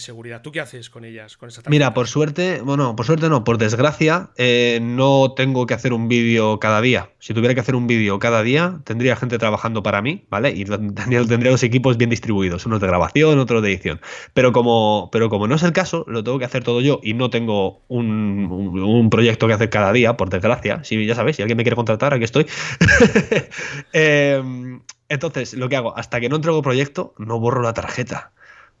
seguridad. 0.00 0.42
¿Tú 0.42 0.52
qué 0.52 0.60
haces 0.60 0.90
con 0.90 1.04
ellas? 1.04 1.36
Con 1.36 1.48
Mira, 1.68 1.94
por 1.94 2.08
suerte, 2.08 2.60
bueno, 2.60 2.96
por 2.96 3.06
suerte 3.06 3.28
no, 3.28 3.44
por 3.44 3.56
desgracia, 3.56 4.30
eh, 4.36 4.80
no 4.82 5.32
tengo 5.34 5.66
que 5.66 5.74
hacer 5.74 5.92
un 5.92 6.08
vídeo 6.08 6.58
cada 6.58 6.80
día. 6.80 7.10
Si 7.18 7.34
tuviera 7.34 7.54
que 7.54 7.60
hacer 7.60 7.76
un 7.76 7.86
vídeo 7.86 8.18
cada 8.18 8.42
día, 8.42 8.80
tendría 8.84 9.16
gente 9.16 9.38
trabajando 9.38 9.82
para 9.82 10.02
mí, 10.02 10.24
¿vale? 10.28 10.50
Y 10.50 10.64
tendría, 10.64 11.24
tendría 11.24 11.52
los 11.52 11.62
equipos 11.62 11.96
bien 11.96 12.10
distribuidos, 12.10 12.66
unos 12.66 12.80
de 12.80 12.86
grabación, 12.88 13.38
otros 13.38 13.62
de 13.62 13.72
edición. 13.72 14.00
Pero 14.34 14.52
como, 14.52 15.08
pero 15.12 15.30
como 15.30 15.46
no 15.46 15.54
es 15.54 15.62
el 15.62 15.72
caso, 15.72 16.04
lo 16.08 16.24
tengo 16.24 16.38
que 16.38 16.44
hacer 16.44 16.64
todo 16.64 16.80
yo 16.80 17.00
y 17.02 17.14
no 17.14 17.30
tengo 17.30 17.82
un, 17.88 19.08
proyecto 19.10 19.46
que 19.46 19.54
hacer 19.54 19.70
cada 19.70 19.92
día, 19.92 20.16
por 20.16 20.30
desgracia. 20.30 20.82
Si 20.82 21.06
ya 21.06 21.14
sabéis, 21.14 21.36
si 21.36 21.42
alguien 21.42 21.56
me 21.56 21.62
quiere 21.62 21.76
contratar, 21.76 22.12
aquí 22.12 22.24
estoy. 22.24 22.46
eh, 23.92 24.42
entonces, 25.08 25.54
lo 25.54 25.68
que 25.68 25.76
hago, 25.76 25.96
hasta 25.96 26.20
que 26.20 26.28
no 26.28 26.36
entrego 26.36 26.62
proyecto, 26.62 27.14
no 27.18 27.38
borro 27.38 27.62
la 27.62 27.72
tarjeta. 27.72 28.32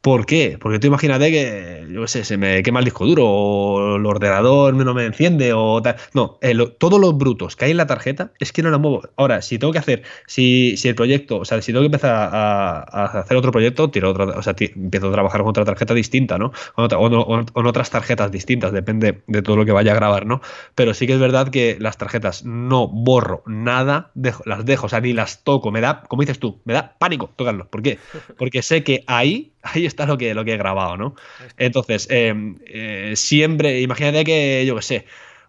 ¿Por 0.06 0.24
qué? 0.24 0.56
Porque 0.60 0.78
tú 0.78 0.86
imagínate 0.86 1.32
que, 1.32 1.84
yo 1.90 2.06
sé, 2.06 2.22
se 2.22 2.36
me 2.36 2.62
quema 2.62 2.78
el 2.78 2.84
disco 2.84 3.04
duro 3.04 3.26
o 3.28 3.96
el 3.96 4.06
ordenador 4.06 4.72
no 4.72 4.94
me 4.94 5.04
enciende 5.04 5.52
o 5.52 5.82
tal. 5.82 5.96
No, 6.14 6.38
todos 6.78 7.00
los 7.00 7.18
brutos 7.18 7.56
que 7.56 7.64
hay 7.64 7.72
en 7.72 7.76
la 7.76 7.88
tarjeta 7.88 8.30
es 8.38 8.52
que 8.52 8.62
no 8.62 8.70
la 8.70 8.78
muevo. 8.78 9.02
Ahora, 9.16 9.42
si 9.42 9.58
tengo 9.58 9.72
que 9.72 9.80
hacer, 9.80 10.04
si, 10.28 10.76
si 10.76 10.86
el 10.86 10.94
proyecto, 10.94 11.38
o 11.38 11.44
sea, 11.44 11.60
si 11.60 11.72
tengo 11.72 11.80
que 11.80 11.86
empezar 11.86 12.14
a, 12.14 13.18
hacer 13.18 13.36
otro 13.36 13.50
proyecto, 13.50 13.90
tiro 13.90 14.10
otra, 14.10 14.26
o 14.26 14.42
sea, 14.44 14.54
empiezo 14.56 15.08
a 15.08 15.12
trabajar 15.12 15.40
con 15.40 15.50
otra 15.50 15.64
tarjeta 15.64 15.92
distinta, 15.92 16.38
¿no? 16.38 16.52
o, 16.76 17.44
con 17.52 17.66
otras 17.66 17.90
tarjetas 17.90 18.30
distintas, 18.30 18.70
depende 18.70 19.22
de 19.26 19.42
todo 19.42 19.56
lo 19.56 19.64
que 19.64 19.72
vaya 19.72 19.90
a 19.90 19.96
grabar, 19.96 20.24
¿no? 20.24 20.40
Pero 20.76 20.94
sí 20.94 21.08
que 21.08 21.14
es 21.14 21.18
verdad 21.18 21.48
que 21.48 21.78
las 21.80 21.98
tarjetas 21.98 22.44
no 22.44 22.86
borro 22.86 23.42
nada, 23.44 24.12
las 24.44 24.64
dejo, 24.64 24.86
o 24.86 24.88
sea, 24.88 25.00
ni 25.00 25.14
las 25.14 25.42
toco, 25.42 25.72
me 25.72 25.80
da, 25.80 26.04
como 26.06 26.22
dices 26.22 26.38
tú, 26.38 26.60
me 26.64 26.74
da 26.74 26.94
pánico 26.96 27.28
tocarlo. 27.34 27.66
¿Por 27.66 27.82
qué? 27.82 27.98
Porque 28.38 28.62
sé 28.62 28.84
que 28.84 29.02
ahí 29.08 29.50
ahí 29.72 29.86
está 29.86 30.06
lo 30.06 30.18
que, 30.18 30.34
lo 30.34 30.44
que 30.44 30.54
he 30.54 30.56
grabado, 30.56 30.96
¿no? 30.96 31.14
Entonces, 31.56 32.08
eh, 32.10 32.34
eh, 32.66 33.12
siempre, 33.16 33.80
imagínate 33.80 34.24
que, 34.24 34.64
yo 34.66 34.76
qué 34.76 34.82
sé, 34.82 35.06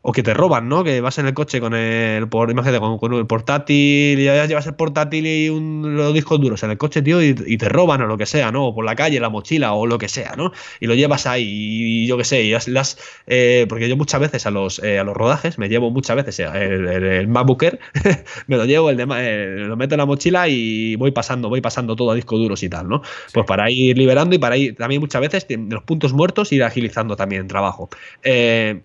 o 0.10 0.14
que 0.14 0.24
te 0.24 0.34
roban, 0.34 0.70
¿no? 0.70 0.86
Que 0.86 1.02
vas 1.02 1.18
en 1.18 1.28
el 1.28 1.34
coche 1.34 1.60
con 1.60 1.74
el, 1.74 2.30
por, 2.30 2.50
imagínate, 2.50 2.80
con, 2.80 3.14
el 3.14 3.28
portátil, 3.28 4.18
y 4.18 4.24
ya 4.24 4.46
llevas 4.46 4.66
el 4.66 4.74
portátil 4.74 5.28
y 5.28 5.50
un, 5.50 5.98
los 5.98 6.14
discos 6.14 6.40
duros 6.40 6.64
en 6.64 6.72
el 6.72 6.78
coche, 6.78 7.02
tío, 7.02 7.22
y, 7.22 7.34
te 7.34 7.68
roban 7.68 8.02
o 8.02 8.08
lo 8.08 8.18
que 8.18 8.26
sea, 8.26 8.50
¿no? 8.50 8.68
O 8.68 8.74
por 8.74 8.86
la 8.86 8.96
calle, 8.96 9.20
la 9.20 9.28
mochila 9.28 9.74
o 9.74 9.86
lo 9.86 9.98
que 9.98 10.08
sea, 10.08 10.36
¿no? 10.38 10.54
Y 10.80 10.88
lo 10.88 10.96
llevas 10.96 11.28
ahí, 11.28 11.44
y, 11.46 12.08
yo 12.08 12.16
qué 12.18 12.24
sé, 12.24 12.44
y 12.44 12.52
las, 12.68 12.98
eh, 13.28 13.66
porque 13.68 13.90
yo 13.90 13.98
muchas 13.98 14.22
veces 14.22 14.46
a 14.46 14.52
los, 14.52 14.82
eh, 14.82 14.98
a 14.98 15.04
los 15.04 15.14
rodajes 15.14 15.58
me 15.58 15.68
llevo 15.68 15.92
muchas 15.92 16.16
veces 16.16 16.40
el, 16.40 16.88
el, 16.88 17.28
MacBooker, 17.28 17.78
me 18.48 18.56
lo 18.56 18.64
llevo, 18.64 18.90
el 18.90 18.96
de, 18.96 19.08
eh, 19.18 19.56
lo 19.68 19.76
meto 19.76 19.96
en 19.96 20.00
la 20.00 20.06
mochila 20.06 20.48
y 20.48 20.96
voy 20.96 21.12
pasando, 21.12 21.50
voy 21.50 21.60
pasando 21.60 21.98
todo 21.98 22.12
a 22.12 22.16
discos 22.16 22.40
duros 22.40 22.64
y 22.64 22.70
tal, 22.70 22.88
¿no? 22.88 23.02
Pues 23.34 23.46
para 23.46 23.70
ir 23.70 23.98
liberando 23.98 24.34
y 24.38 24.40
para 24.40 24.56
ir 24.56 24.78
también 24.78 25.02
muchas 25.02 25.20
veces 25.20 25.46
los 25.50 25.84
puntos 25.84 26.14
muertos 26.14 26.54
ir 26.54 26.64
agilizando 26.64 27.18
también 27.18 27.42
el 27.42 27.48
trabajo. 27.50 27.90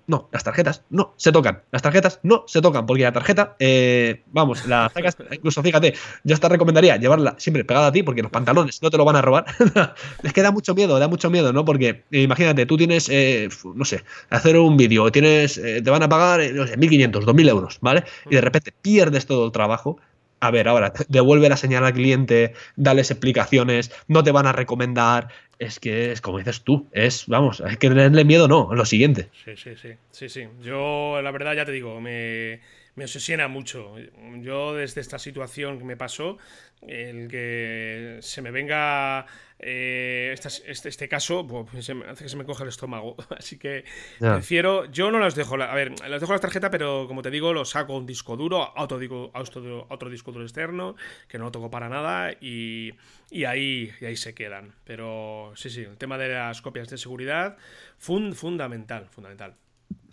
no, 0.08 0.28
las 0.32 0.42
tarjetas, 0.42 0.82
no 0.90 1.11
se 1.16 1.32
tocan. 1.32 1.62
Las 1.70 1.82
tarjetas 1.82 2.20
no 2.22 2.44
se 2.46 2.60
tocan, 2.60 2.86
porque 2.86 3.02
la 3.02 3.12
tarjeta, 3.12 3.56
eh, 3.58 4.22
vamos, 4.26 4.66
la 4.66 4.90
sacas, 4.94 5.16
incluso 5.30 5.62
fíjate, 5.62 5.94
yo 6.24 6.34
hasta 6.34 6.48
recomendaría 6.48 6.96
llevarla 6.96 7.34
siempre 7.38 7.64
pegada 7.64 7.88
a 7.88 7.92
ti, 7.92 8.02
porque 8.02 8.22
los 8.22 8.30
pantalones 8.30 8.82
no 8.82 8.90
te 8.90 8.96
lo 8.96 9.04
van 9.04 9.16
a 9.16 9.22
robar. 9.22 9.46
Les 10.22 10.32
queda 10.32 10.50
mucho 10.50 10.74
miedo, 10.74 10.98
da 10.98 11.08
mucho 11.08 11.30
miedo, 11.30 11.52
¿no? 11.52 11.64
Porque 11.64 12.04
eh, 12.10 12.22
imagínate, 12.22 12.66
tú 12.66 12.76
tienes, 12.76 13.08
eh, 13.08 13.48
no 13.74 13.84
sé, 13.84 14.04
hacer 14.30 14.56
un 14.56 14.76
vídeo, 14.76 15.10
tienes, 15.10 15.60
te 15.60 15.90
van 15.90 16.02
a 16.02 16.08
pagar, 16.08 16.40
no 16.52 16.66
sé, 16.66 16.76
1.500, 16.78 17.24
2.000 17.24 17.48
euros, 17.48 17.78
¿vale? 17.80 18.04
Y 18.30 18.34
de 18.34 18.40
repente 18.40 18.72
pierdes 18.82 19.26
todo 19.26 19.46
el 19.46 19.52
trabajo 19.52 19.98
a 20.43 20.51
ver, 20.51 20.66
ahora, 20.66 20.93
devuelve 21.07 21.49
la 21.49 21.57
señal 21.57 21.84
al 21.84 21.93
cliente, 21.93 22.53
dales 22.74 23.12
explicaciones, 23.12 23.93
no 24.09 24.24
te 24.24 24.32
van 24.32 24.49
a 24.49 24.53
recomendar. 24.53 25.28
Es 25.61 25.78
que 25.78 26.11
es 26.11 26.20
como 26.20 26.38
dices 26.38 26.62
tú, 26.62 26.88
es, 26.90 27.28
vamos, 27.28 27.61
hay 27.61 27.76
que 27.76 27.88
tenerle 27.88 28.24
miedo, 28.24 28.49
no, 28.49 28.74
lo 28.74 28.84
siguiente. 28.84 29.28
Sí, 29.45 29.53
sí, 29.57 29.76
sí, 29.76 29.90
sí, 30.11 30.28
sí. 30.28 30.49
Yo, 30.61 31.22
la 31.22 31.30
verdad, 31.30 31.55
ya 31.55 31.64
te 31.64 31.70
digo, 31.70 32.01
me 32.01 32.61
obsesiona 32.97 33.47
mucho. 33.47 33.95
Yo, 34.40 34.74
desde 34.74 35.01
esta 35.01 35.20
situación 35.20 35.78
que 35.78 35.84
me 35.84 35.97
pasó, 35.97 36.38
el 36.88 37.28
que 37.28 38.18
se 38.20 38.43
me 38.43 38.51
venga 38.51 39.26
eh, 39.64 40.34
este, 40.34 40.88
este, 40.88 41.08
caso 41.08 41.46
pues, 41.46 41.88
hace 41.88 42.24
que 42.24 42.28
se 42.28 42.36
me 42.36 42.44
coja 42.44 42.64
el 42.64 42.68
estómago. 42.68 43.16
Así 43.38 43.58
que 43.58 43.84
prefiero. 44.18 44.86
Yo 44.86 45.10
no 45.12 45.20
las 45.20 45.36
dejo. 45.36 45.54
A 45.54 45.74
ver, 45.74 45.92
las 46.08 46.20
dejo 46.20 46.32
las 46.32 46.40
tarjetas, 46.40 46.70
pero 46.70 47.06
como 47.06 47.22
te 47.22 47.30
digo, 47.30 47.52
lo 47.52 47.64
saco 47.64 47.96
un 47.96 48.04
disco 48.04 48.36
duro, 48.36 48.76
a 48.76 48.82
otro, 48.82 48.98
otro 49.88 50.10
disco 50.10 50.32
duro 50.32 50.44
externo, 50.44 50.96
que 51.28 51.38
no 51.38 51.44
lo 51.44 51.52
toco 51.52 51.70
para 51.70 51.88
nada, 51.88 52.32
y, 52.40 52.92
ahí, 53.46 53.92
y 54.00 54.04
ahí 54.04 54.16
se 54.16 54.34
quedan. 54.34 54.74
Pero 54.84 55.52
sí, 55.54 55.70
sí, 55.70 55.82
el 55.82 55.96
tema 55.96 56.18
de 56.18 56.28
las 56.28 56.60
copias 56.60 56.88
de 56.88 56.98
seguridad, 56.98 57.56
fundamental, 57.98 59.08
fundamental. 59.10 59.54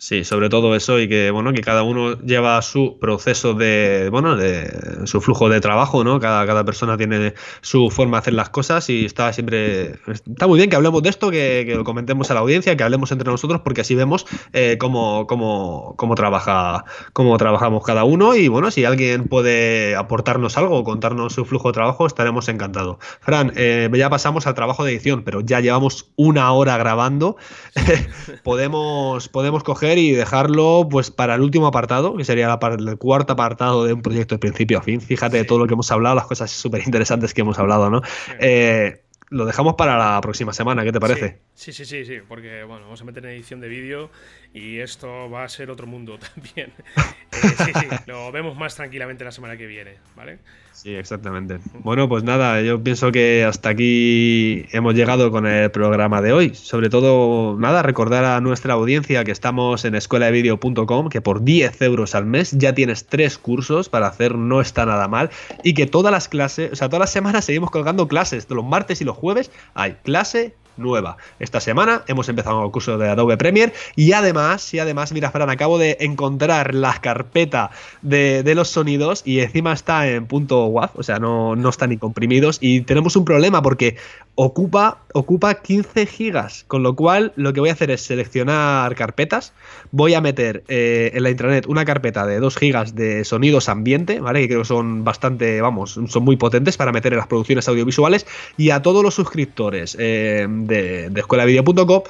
Sí, 0.00 0.24
sobre 0.24 0.48
todo 0.48 0.74
eso 0.74 0.98
y 0.98 1.08
que 1.08 1.30
bueno, 1.30 1.52
que 1.52 1.60
cada 1.60 1.82
uno 1.82 2.18
lleva 2.22 2.62
su 2.62 2.98
proceso 2.98 3.52
de, 3.52 4.08
bueno, 4.10 4.34
de 4.34 5.06
su 5.06 5.20
flujo 5.20 5.50
de 5.50 5.60
trabajo, 5.60 6.04
¿no? 6.04 6.18
Cada, 6.18 6.46
cada 6.46 6.64
persona 6.64 6.96
tiene 6.96 7.34
su 7.60 7.90
forma 7.90 8.16
de 8.16 8.20
hacer 8.20 8.32
las 8.32 8.48
cosas 8.48 8.88
y 8.88 9.04
está 9.04 9.30
siempre, 9.34 9.96
está 10.10 10.46
muy 10.46 10.56
bien 10.56 10.70
que 10.70 10.76
hablemos 10.76 11.02
de 11.02 11.10
esto, 11.10 11.30
que, 11.30 11.70
lo 11.76 11.84
comentemos 11.84 12.30
a 12.30 12.34
la 12.34 12.40
audiencia, 12.40 12.74
que 12.78 12.82
hablemos 12.82 13.12
entre 13.12 13.30
nosotros, 13.30 13.60
porque 13.60 13.82
así 13.82 13.94
vemos 13.94 14.24
eh, 14.54 14.78
cómo, 14.80 15.26
cómo, 15.26 15.92
cómo, 15.98 16.14
trabaja, 16.14 16.86
cómo 17.12 17.36
trabajamos 17.36 17.84
cada 17.84 18.04
uno 18.04 18.34
y 18.34 18.48
bueno, 18.48 18.70
si 18.70 18.86
alguien 18.86 19.28
puede 19.28 19.96
aportarnos 19.96 20.56
algo 20.56 20.82
contarnos 20.82 21.34
su 21.34 21.44
flujo 21.44 21.68
de 21.68 21.74
trabajo, 21.74 22.06
estaremos 22.06 22.48
encantados. 22.48 22.96
Fran, 23.20 23.52
eh, 23.54 23.90
ya 23.94 24.08
pasamos 24.08 24.46
al 24.46 24.54
trabajo 24.54 24.82
de 24.82 24.92
edición, 24.92 25.24
pero 25.24 25.42
ya 25.42 25.60
llevamos 25.60 26.10
una 26.16 26.50
hora 26.52 26.78
grabando, 26.78 27.36
podemos, 28.44 29.28
podemos 29.28 29.62
coger 29.70 29.98
y 29.98 30.10
dejarlo 30.10 30.88
pues 30.90 31.12
para 31.12 31.36
el 31.36 31.42
último 31.42 31.68
apartado, 31.68 32.16
que 32.16 32.24
sería 32.24 32.58
el 32.60 32.98
cuarto 32.98 33.34
apartado 33.34 33.84
de 33.84 33.92
un 33.92 34.02
proyecto 34.02 34.34
de 34.34 34.40
principio 34.40 34.78
a 34.78 34.82
fin. 34.82 35.00
Fíjate 35.00 35.36
de 35.36 35.44
todo 35.44 35.60
lo 35.60 35.66
que 35.68 35.74
hemos 35.74 35.92
hablado, 35.92 36.16
las 36.16 36.26
cosas 36.26 36.50
súper 36.50 36.82
interesantes 36.84 37.32
que 37.32 37.42
hemos 37.42 37.56
hablado, 37.60 37.88
¿no? 37.88 38.02
Eh, 38.40 39.02
lo 39.28 39.46
dejamos 39.46 39.74
para 39.74 39.96
la 39.96 40.20
próxima 40.20 40.52
semana, 40.52 40.82
¿qué 40.82 40.90
te 40.90 40.98
parece? 40.98 41.38
Sí, 41.54 41.72
sí, 41.72 41.84
sí, 41.84 42.04
sí, 42.04 42.18
porque 42.26 42.64
bueno, 42.64 42.86
vamos 42.86 43.00
a 43.00 43.04
meter 43.04 43.24
en 43.24 43.30
edición 43.30 43.60
de 43.60 43.68
vídeo 43.68 44.10
y 44.52 44.80
esto 44.80 45.30
va 45.30 45.44
a 45.44 45.48
ser 45.48 45.70
otro 45.70 45.86
mundo 45.86 46.18
también. 46.34 46.72
Eh, 47.32 47.54
sí, 47.64 47.72
sí, 47.72 47.86
lo 48.06 48.32
vemos 48.32 48.56
más 48.56 48.74
tranquilamente 48.74 49.24
la 49.24 49.30
semana 49.30 49.56
que 49.56 49.68
viene, 49.68 49.98
¿vale? 50.16 50.40
Sí, 50.82 50.94
exactamente. 50.94 51.58
Bueno, 51.84 52.08
pues 52.08 52.24
nada, 52.24 52.62
yo 52.62 52.82
pienso 52.82 53.12
que 53.12 53.44
hasta 53.44 53.68
aquí 53.68 54.64
hemos 54.72 54.94
llegado 54.94 55.30
con 55.30 55.46
el 55.46 55.70
programa 55.70 56.22
de 56.22 56.32
hoy. 56.32 56.54
Sobre 56.54 56.88
todo, 56.88 57.58
nada, 57.58 57.82
recordar 57.82 58.24
a 58.24 58.40
nuestra 58.40 58.72
audiencia 58.72 59.22
que 59.22 59.30
estamos 59.30 59.84
en 59.84 59.94
escueladevideo.com, 59.94 61.10
que 61.10 61.20
por 61.20 61.44
10 61.44 61.82
euros 61.82 62.14
al 62.14 62.24
mes 62.24 62.52
ya 62.52 62.74
tienes 62.74 63.04
tres 63.04 63.36
cursos 63.36 63.90
para 63.90 64.06
hacer 64.06 64.36
no 64.36 64.62
está 64.62 64.86
nada 64.86 65.06
mal 65.06 65.28
y 65.62 65.74
que 65.74 65.86
todas 65.86 66.12
las 66.12 66.28
clases, 66.28 66.72
o 66.72 66.76
sea, 66.76 66.88
todas 66.88 67.00
las 67.00 67.12
semanas 67.12 67.44
seguimos 67.44 67.70
colgando 67.70 68.08
clases, 68.08 68.48
los 68.48 68.64
martes 68.64 69.02
y 69.02 69.04
los 69.04 69.18
jueves 69.18 69.50
hay 69.74 69.98
clase 70.02 70.54
nueva. 70.80 71.16
Esta 71.38 71.60
semana 71.60 72.02
hemos 72.08 72.28
empezado 72.28 72.64
el 72.64 72.70
curso 72.70 72.98
de 72.98 73.08
Adobe 73.08 73.36
Premiere 73.36 73.72
y 73.96 74.12
además, 74.12 74.72
y 74.74 74.78
además, 74.78 75.12
mira, 75.12 75.30
Fran, 75.30 75.50
acabo 75.50 75.78
de 75.78 75.96
encontrar 76.00 76.74
la 76.74 76.94
carpeta 77.00 77.70
de, 78.02 78.50
los 78.54 78.68
sonidos 78.68 79.22
y 79.24 79.40
encima 79.40 79.72
está 79.72 80.08
en 80.08 80.26
punto 80.26 80.66
WAV, 80.66 80.90
o 80.94 81.02
sea, 81.02 81.18
no, 81.18 81.54
no 81.54 81.68
están 81.68 81.90
ni 81.90 81.98
comprimidos 81.98 82.58
y 82.60 82.80
tenemos 82.80 83.14
un 83.14 83.24
problema 83.24 83.62
porque 83.62 83.96
ocupa, 84.34 84.98
ocupa 85.12 85.54
15 85.54 86.06
gigas, 86.06 86.64
con 86.66 86.82
lo 86.82 86.96
cual 86.96 87.32
lo 87.36 87.52
que 87.52 87.60
voy 87.60 87.68
a 87.68 87.74
hacer 87.74 87.90
es 87.90 88.00
seleccionar 88.02 88.94
carpetas, 88.94 89.52
voy 89.90 90.14
a 90.14 90.20
meter 90.20 90.64
eh, 90.68 91.10
en 91.14 91.22
la 91.22 91.30
intranet 91.30 91.66
una 91.66 91.84
carpeta 91.84 92.26
de 92.26 92.40
2 92.40 92.56
gigas 92.56 92.94
de 92.94 93.24
sonidos 93.24 93.68
ambiente, 93.68 94.20
¿vale? 94.20 94.40
Que 94.40 94.48
creo 94.48 94.60
que 94.60 94.66
son 94.66 95.04
bastante, 95.04 95.60
vamos, 95.60 96.00
son 96.08 96.24
muy 96.24 96.36
potentes 96.36 96.76
para 96.76 96.90
meter 96.92 97.12
en 97.12 97.18
las 97.18 97.26
producciones 97.26 97.68
audiovisuales 97.68 98.26
y 98.56 98.70
a 98.70 98.82
todos 98.82 99.02
los 99.02 99.14
suscriptores 99.14 99.96
eh, 99.98 100.46
de, 100.70 101.10
de 101.10 101.20
escuelavideo.com, 101.20 102.02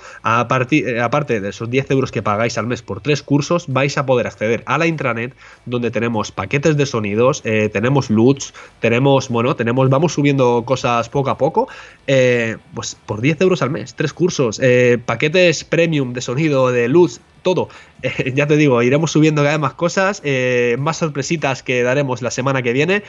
eh, 0.71 1.01
aparte 1.01 1.41
de 1.41 1.49
esos 1.49 1.69
10 1.69 1.91
euros 1.91 2.13
que 2.13 2.23
pagáis 2.23 2.57
al 2.59 2.69
mes 2.69 2.83
por 2.83 3.01
tres 3.01 3.25
cursos, 3.25 3.65
vais 3.67 3.99
a 3.99 4.07
poder 4.07 4.29
acceder 4.29 4.63
a 4.67 4.79
la 4.79 4.87
intranet 4.87 5.35
donde 5.67 5.91
tenemos 5.91 6.31
paquetes 6.31 6.77
de 6.77 6.87
sonidos, 6.87 7.43
tenemos 7.43 8.11
LUTs, 8.11 8.55
tenemos, 8.79 9.29
bueno, 9.29 9.57
tenemos, 9.57 9.89
vamos 9.91 10.13
subiendo 10.13 10.63
cosas 10.65 11.09
poco 11.09 11.31
a 11.31 11.39
poco. 11.39 11.69
Eh, 12.07 12.57
pues 12.75 12.97
por 13.07 13.21
10 13.21 13.41
euros 13.41 13.63
al 13.63 13.71
mes, 13.71 13.95
tres 13.95 14.13
cursos, 14.13 14.59
eh, 14.63 14.99
paquetes 15.05 15.65
premium 15.65 16.13
de 16.13 16.21
sonido, 16.21 16.73
de 16.73 16.89
luz, 16.89 17.21
todo. 17.43 17.69
Eh, 18.03 18.33
ya 18.35 18.47
te 18.47 18.57
digo, 18.57 18.83
iremos 18.83 19.13
subiendo 19.13 19.43
cada 19.43 19.57
vez 19.57 19.61
más 19.61 19.75
cosas, 19.75 20.23
más 20.79 20.97
sorpresitas 20.97 21.63
que 21.63 21.83
daremos 21.83 22.23
la 22.23 22.31
semana 22.31 22.63
que 22.63 22.73
viene. 22.73 23.03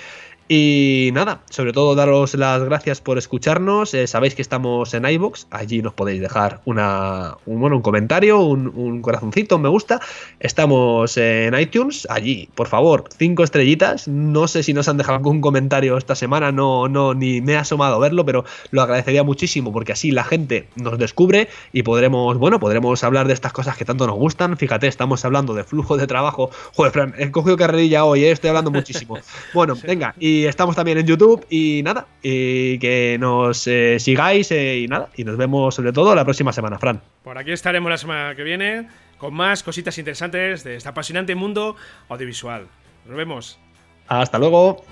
Y 0.47 1.11
nada, 1.13 1.41
sobre 1.49 1.71
todo 1.71 1.95
daros 1.95 2.33
las 2.33 2.61
gracias 2.63 2.99
por 2.99 3.17
escucharnos. 3.17 3.93
Eh, 3.93 4.05
sabéis 4.07 4.35
que 4.35 4.41
estamos 4.41 4.93
en 4.93 5.05
iBox, 5.05 5.47
allí 5.49 5.81
nos 5.81 5.93
podéis 5.93 6.19
dejar 6.19 6.59
una, 6.65 7.37
un, 7.45 7.61
bueno, 7.61 7.77
un 7.77 7.81
comentario, 7.81 8.41
un, 8.41 9.01
corazoncito, 9.01 9.57
me 9.59 9.69
gusta. 9.69 10.01
Estamos 10.39 11.15
en 11.15 11.57
iTunes, 11.57 12.05
allí, 12.09 12.49
por 12.53 12.67
favor, 12.67 13.05
cinco 13.17 13.43
estrellitas. 13.43 14.07
No 14.09 14.47
sé 14.47 14.63
si 14.63 14.73
nos 14.73 14.89
han 14.89 14.97
dejado 14.97 15.17
algún 15.17 15.39
comentario 15.39 15.97
esta 15.97 16.15
semana, 16.15 16.51
no, 16.51 16.89
no, 16.89 17.13
ni 17.13 17.39
me 17.39 17.53
he 17.53 17.57
asomado 17.57 17.95
a 17.95 17.99
verlo, 17.99 18.25
pero 18.25 18.43
lo 18.71 18.81
agradecería 18.81 19.23
muchísimo 19.23 19.71
porque 19.71 19.93
así 19.93 20.11
la 20.11 20.25
gente 20.25 20.67
nos 20.75 20.97
descubre 20.97 21.47
y 21.71 21.83
podremos, 21.83 22.37
bueno, 22.37 22.59
podremos 22.59 23.03
hablar 23.03 23.27
de 23.27 23.33
estas 23.33 23.53
cosas 23.53 23.77
que 23.77 23.85
tanto 23.85 24.05
nos 24.05 24.17
gustan. 24.17 24.57
Fíjate, 24.57 24.87
estamos 24.87 25.23
hablando 25.23 25.53
de 25.53 25.63
flujo 25.63 25.95
de 25.95 26.07
trabajo. 26.07 26.51
Joder, 26.75 26.91
Fran, 26.91 27.13
he 27.17 27.31
cogido 27.31 27.55
carrerilla 27.55 28.03
hoy, 28.03 28.25
eh, 28.25 28.31
estoy 28.31 28.49
hablando 28.49 28.71
muchísimo. 28.71 29.17
Bueno, 29.53 29.75
venga, 29.85 30.15
y 30.31 30.45
estamos 30.45 30.75
también 30.75 30.97
en 30.97 31.05
YouTube 31.05 31.45
y 31.49 31.81
nada, 31.83 32.07
y 32.21 32.77
que 32.79 33.17
nos 33.19 33.67
eh, 33.67 33.97
sigáis 33.99 34.51
eh, 34.51 34.79
y 34.79 34.87
nada, 34.87 35.09
y 35.15 35.23
nos 35.23 35.37
vemos 35.37 35.75
sobre 35.75 35.91
todo 35.91 36.15
la 36.15 36.23
próxima 36.23 36.53
semana, 36.53 36.79
Fran. 36.79 37.01
Por 37.23 37.37
aquí 37.37 37.51
estaremos 37.51 37.89
la 37.89 37.97
semana 37.97 38.35
que 38.35 38.43
viene 38.43 38.87
con 39.17 39.33
más 39.33 39.63
cositas 39.63 39.97
interesantes 39.97 40.63
de 40.63 40.75
este 40.77 40.89
apasionante 40.89 41.35
mundo 41.35 41.75
audiovisual. 42.09 42.67
Nos 43.05 43.17
vemos. 43.17 43.59
Hasta 44.07 44.39
luego. 44.39 44.85